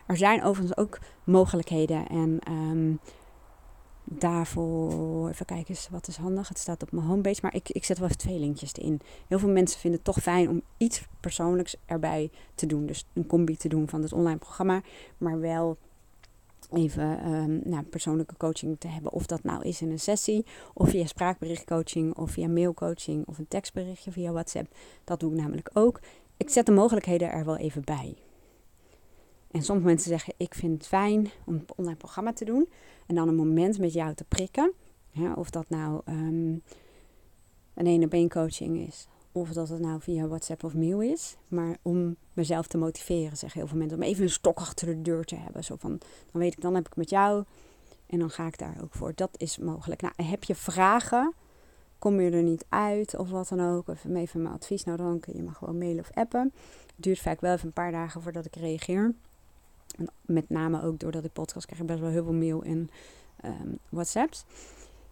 Er 0.06 0.16
zijn 0.16 0.42
overigens 0.42 0.76
ook 0.76 0.98
mogelijkheden 1.24 2.08
en 2.08 2.38
um, 2.50 3.00
daarvoor, 4.18 5.28
even 5.28 5.46
kijken 5.46 5.76
wat 5.90 6.08
is 6.08 6.16
handig. 6.16 6.48
Het 6.48 6.58
staat 6.58 6.82
op 6.82 6.92
mijn 6.92 7.06
homepage, 7.06 7.38
maar 7.42 7.54
ik, 7.54 7.68
ik 7.68 7.84
zet 7.84 7.98
wel 7.98 8.06
even 8.06 8.20
twee 8.20 8.38
linkjes 8.38 8.72
in. 8.72 9.00
Heel 9.28 9.38
veel 9.38 9.48
mensen 9.48 9.80
vinden 9.80 10.00
het 10.04 10.14
toch 10.14 10.22
fijn 10.22 10.48
om 10.48 10.62
iets 10.76 11.02
persoonlijks 11.20 11.76
erbij 11.86 12.30
te 12.54 12.66
doen. 12.66 12.86
Dus 12.86 13.06
een 13.12 13.26
combi 13.26 13.56
te 13.56 13.68
doen 13.68 13.88
van 13.88 14.02
het 14.02 14.12
online 14.12 14.38
programma, 14.38 14.82
maar 15.18 15.40
wel 15.40 15.76
even 16.72 17.32
um, 17.32 17.60
nou, 17.64 17.82
persoonlijke 17.82 18.36
coaching 18.36 18.76
te 18.78 18.88
hebben. 18.88 19.12
Of 19.12 19.26
dat 19.26 19.42
nou 19.42 19.62
is 19.62 19.82
in 19.82 19.90
een 19.90 20.00
sessie, 20.00 20.46
of 20.74 20.88
via 20.88 21.06
spraakberichtcoaching, 21.06 22.16
of 22.16 22.30
via 22.30 22.48
mailcoaching, 22.48 23.26
of 23.26 23.38
een 23.38 23.48
tekstberichtje 23.48 24.12
via 24.12 24.32
WhatsApp. 24.32 24.74
Dat 25.04 25.20
doe 25.20 25.32
ik 25.32 25.40
namelijk 25.40 25.70
ook. 25.72 26.00
Ik 26.36 26.50
zet 26.50 26.66
de 26.66 26.72
mogelijkheden 26.72 27.30
er 27.30 27.44
wel 27.44 27.56
even 27.56 27.84
bij. 27.84 28.16
En 29.52 29.62
sommige 29.62 29.88
mensen 29.88 30.08
zeggen, 30.08 30.34
ik 30.36 30.54
vind 30.54 30.78
het 30.78 30.86
fijn 30.86 31.30
om 31.44 31.54
een 31.54 31.66
online 31.76 31.96
programma 31.96 32.32
te 32.32 32.44
doen. 32.44 32.68
En 33.06 33.14
dan 33.14 33.28
een 33.28 33.34
moment 33.34 33.78
met 33.78 33.92
jou 33.92 34.14
te 34.14 34.24
prikken. 34.24 34.72
of 35.34 35.50
dat 35.50 35.68
nou 35.68 36.00
um, 36.08 36.62
een 37.74 37.86
ene 37.86 38.08
been 38.08 38.28
coaching 38.28 38.86
is. 38.86 39.06
Of 39.32 39.52
dat 39.52 39.68
het 39.68 39.80
nou 39.80 40.00
via 40.00 40.26
WhatsApp 40.26 40.64
of 40.64 40.74
mail 40.74 41.00
is. 41.00 41.36
Maar 41.48 41.76
om 41.82 42.16
mezelf 42.32 42.66
te 42.66 42.78
motiveren, 42.78 43.36
zeggen 43.36 43.60
heel 43.60 43.68
veel 43.68 43.78
mensen. 43.78 43.98
Om 43.98 44.04
even 44.04 44.22
een 44.22 44.30
stok 44.30 44.58
achter 44.58 44.86
de 44.86 45.02
deur 45.02 45.24
te 45.24 45.36
hebben. 45.36 45.64
Zo 45.64 45.76
van, 45.78 45.98
dan 46.30 46.40
weet 46.40 46.52
ik, 46.52 46.60
dan 46.60 46.74
heb 46.74 46.86
ik 46.86 46.96
met 46.96 47.10
jou. 47.10 47.44
En 48.06 48.18
dan 48.18 48.30
ga 48.30 48.46
ik 48.46 48.58
daar 48.58 48.76
ook 48.82 48.94
voor. 48.94 49.12
Dat 49.14 49.30
is 49.36 49.58
mogelijk. 49.58 50.00
Nou, 50.00 50.14
heb 50.16 50.44
je 50.44 50.54
vragen? 50.54 51.34
Kom 51.98 52.20
je 52.20 52.30
er 52.30 52.42
niet 52.42 52.64
uit 52.68 53.16
of 53.16 53.30
wat 53.30 53.48
dan 53.48 53.60
ook? 53.60 53.88
Of 53.88 54.04
even 54.04 54.42
mijn 54.42 54.54
advies. 54.54 54.84
Nou, 54.84 54.96
dan 54.96 55.20
kun 55.20 55.36
je 55.36 55.42
me 55.42 55.50
gewoon 55.50 55.78
mailen 55.78 56.00
of 56.00 56.10
appen. 56.14 56.52
Het 56.86 57.04
duurt 57.04 57.18
vaak 57.18 57.40
wel 57.40 57.52
even 57.52 57.66
een 57.66 57.72
paar 57.72 57.92
dagen 57.92 58.22
voordat 58.22 58.44
ik 58.44 58.56
reageer. 58.56 59.14
Met 60.20 60.50
name 60.50 60.82
ook 60.82 60.98
doordat 60.98 61.24
ik 61.24 61.32
podcast 61.32 61.66
krijg, 61.66 61.84
best 61.84 62.00
wel 62.00 62.10
heel 62.10 62.24
veel 62.24 62.32
mail 62.32 62.62
en 62.62 62.90
um, 63.44 63.78
WhatsApps. 63.88 64.44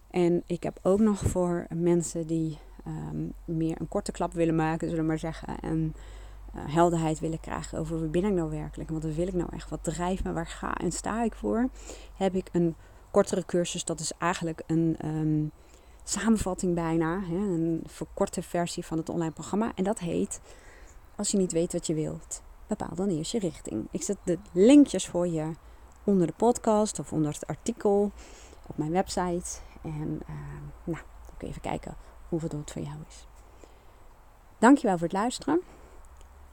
En 0.09 0.43
ik 0.45 0.63
heb 0.63 0.79
ook 0.81 0.99
nog 0.99 1.19
voor 1.19 1.67
mensen 1.73 2.27
die 2.27 2.57
um, 2.87 3.33
meer 3.45 3.75
een 3.79 3.87
korte 3.87 4.11
klap 4.11 4.33
willen 4.33 4.55
maken, 4.55 4.87
zullen 4.87 5.03
we 5.03 5.09
maar 5.09 5.19
zeggen. 5.19 5.59
En 5.59 5.95
uh, 6.55 6.61
helderheid 6.73 7.19
willen 7.19 7.39
krijgen 7.39 7.79
over 7.79 7.99
wie 7.99 8.09
ben 8.09 8.25
ik 8.25 8.33
nou 8.33 8.49
werkelijk 8.49 8.89
wat 8.89 9.03
wil 9.03 9.27
ik 9.27 9.33
nou 9.33 9.49
echt, 9.53 9.69
wat 9.69 9.83
drijft 9.83 10.23
me, 10.23 10.33
waar 10.33 10.47
ga 10.47 10.75
en 10.75 10.91
sta 10.91 11.23
ik 11.23 11.35
voor. 11.35 11.69
Heb 12.17 12.35
ik 12.35 12.49
een 12.51 12.75
kortere 13.11 13.45
cursus, 13.45 13.85
dat 13.85 13.99
is 13.99 14.11
eigenlijk 14.17 14.63
een 14.67 14.97
um, 15.05 15.51
samenvatting 16.03 16.75
bijna, 16.75 17.21
hè, 17.23 17.35
een 17.35 17.83
verkorte 17.85 18.41
versie 18.41 18.85
van 18.85 18.97
het 18.97 19.09
online 19.09 19.31
programma. 19.31 19.71
En 19.75 19.83
dat 19.83 19.99
heet 19.99 20.41
Als 21.15 21.31
je 21.31 21.37
niet 21.37 21.51
weet 21.51 21.73
wat 21.73 21.87
je 21.87 21.93
wilt, 21.93 22.41
bepaal 22.77 22.95
dan 22.95 23.09
eerst 23.09 23.31
je 23.31 23.39
richting. 23.39 23.87
Ik 23.91 24.03
zet 24.03 24.17
de 24.23 24.37
linkjes 24.51 25.07
voor 25.07 25.27
je 25.27 25.51
onder 26.03 26.27
de 26.27 26.33
podcast 26.33 26.99
of 26.99 27.13
onder 27.13 27.33
het 27.33 27.47
artikel 27.47 28.11
op 28.67 28.77
mijn 28.77 28.91
website. 28.91 29.59
En 29.81 30.21
uh, 30.29 30.35
nou, 30.83 30.99
dan 31.25 31.35
kun 31.37 31.47
je 31.47 31.47
even 31.47 31.61
kijken 31.61 31.95
hoeveel 32.29 32.49
het 32.49 32.71
voor 32.71 32.81
jou 32.81 32.95
is. 33.07 33.27
Dankjewel 34.57 34.97
voor 34.97 35.07
het 35.07 35.15
luisteren. 35.15 35.61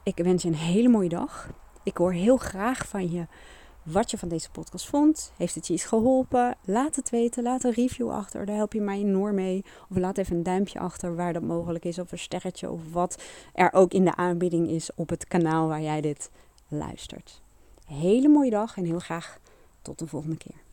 Ik 0.03 0.17
wens 0.17 0.43
je 0.43 0.47
een 0.49 0.55
hele 0.55 0.89
mooie 0.89 1.09
dag. 1.09 1.49
Ik 1.83 1.97
hoor 1.97 2.11
heel 2.11 2.37
graag 2.37 2.87
van 2.87 3.11
je 3.11 3.27
wat 3.91 4.11
je 4.11 4.17
van 4.17 4.29
deze 4.29 4.51
podcast 4.51 4.87
vond. 4.87 5.31
Heeft 5.37 5.55
het 5.55 5.67
je 5.67 5.73
iets 5.73 5.83
geholpen? 5.83 6.55
Laat 6.65 6.95
het 6.95 7.09
weten. 7.09 7.43
Laat 7.43 7.63
een 7.63 7.71
review 7.71 8.09
achter. 8.09 8.45
Daar 8.45 8.55
help 8.55 8.73
je 8.73 8.81
mij 8.81 8.99
enorm 8.99 9.35
mee. 9.35 9.65
Of 9.89 9.97
laat 9.97 10.17
even 10.17 10.35
een 10.35 10.43
duimpje 10.43 10.79
achter 10.79 11.15
waar 11.15 11.33
dat 11.33 11.43
mogelijk 11.43 11.85
is. 11.85 11.99
Of 11.99 12.11
een 12.11 12.19
sterretje. 12.19 12.71
Of 12.71 12.81
wat 12.91 13.23
er 13.53 13.73
ook 13.73 13.93
in 13.93 14.05
de 14.05 14.15
aanbieding 14.15 14.69
is 14.69 14.89
op 14.95 15.09
het 15.09 15.27
kanaal 15.27 15.67
waar 15.67 15.81
jij 15.81 16.01
dit 16.01 16.29
luistert. 16.67 17.41
Hele 17.85 18.27
mooie 18.27 18.51
dag 18.51 18.77
en 18.77 18.85
heel 18.85 18.99
graag 18.99 19.39
tot 19.81 19.99
de 19.99 20.07
volgende 20.07 20.37
keer. 20.37 20.68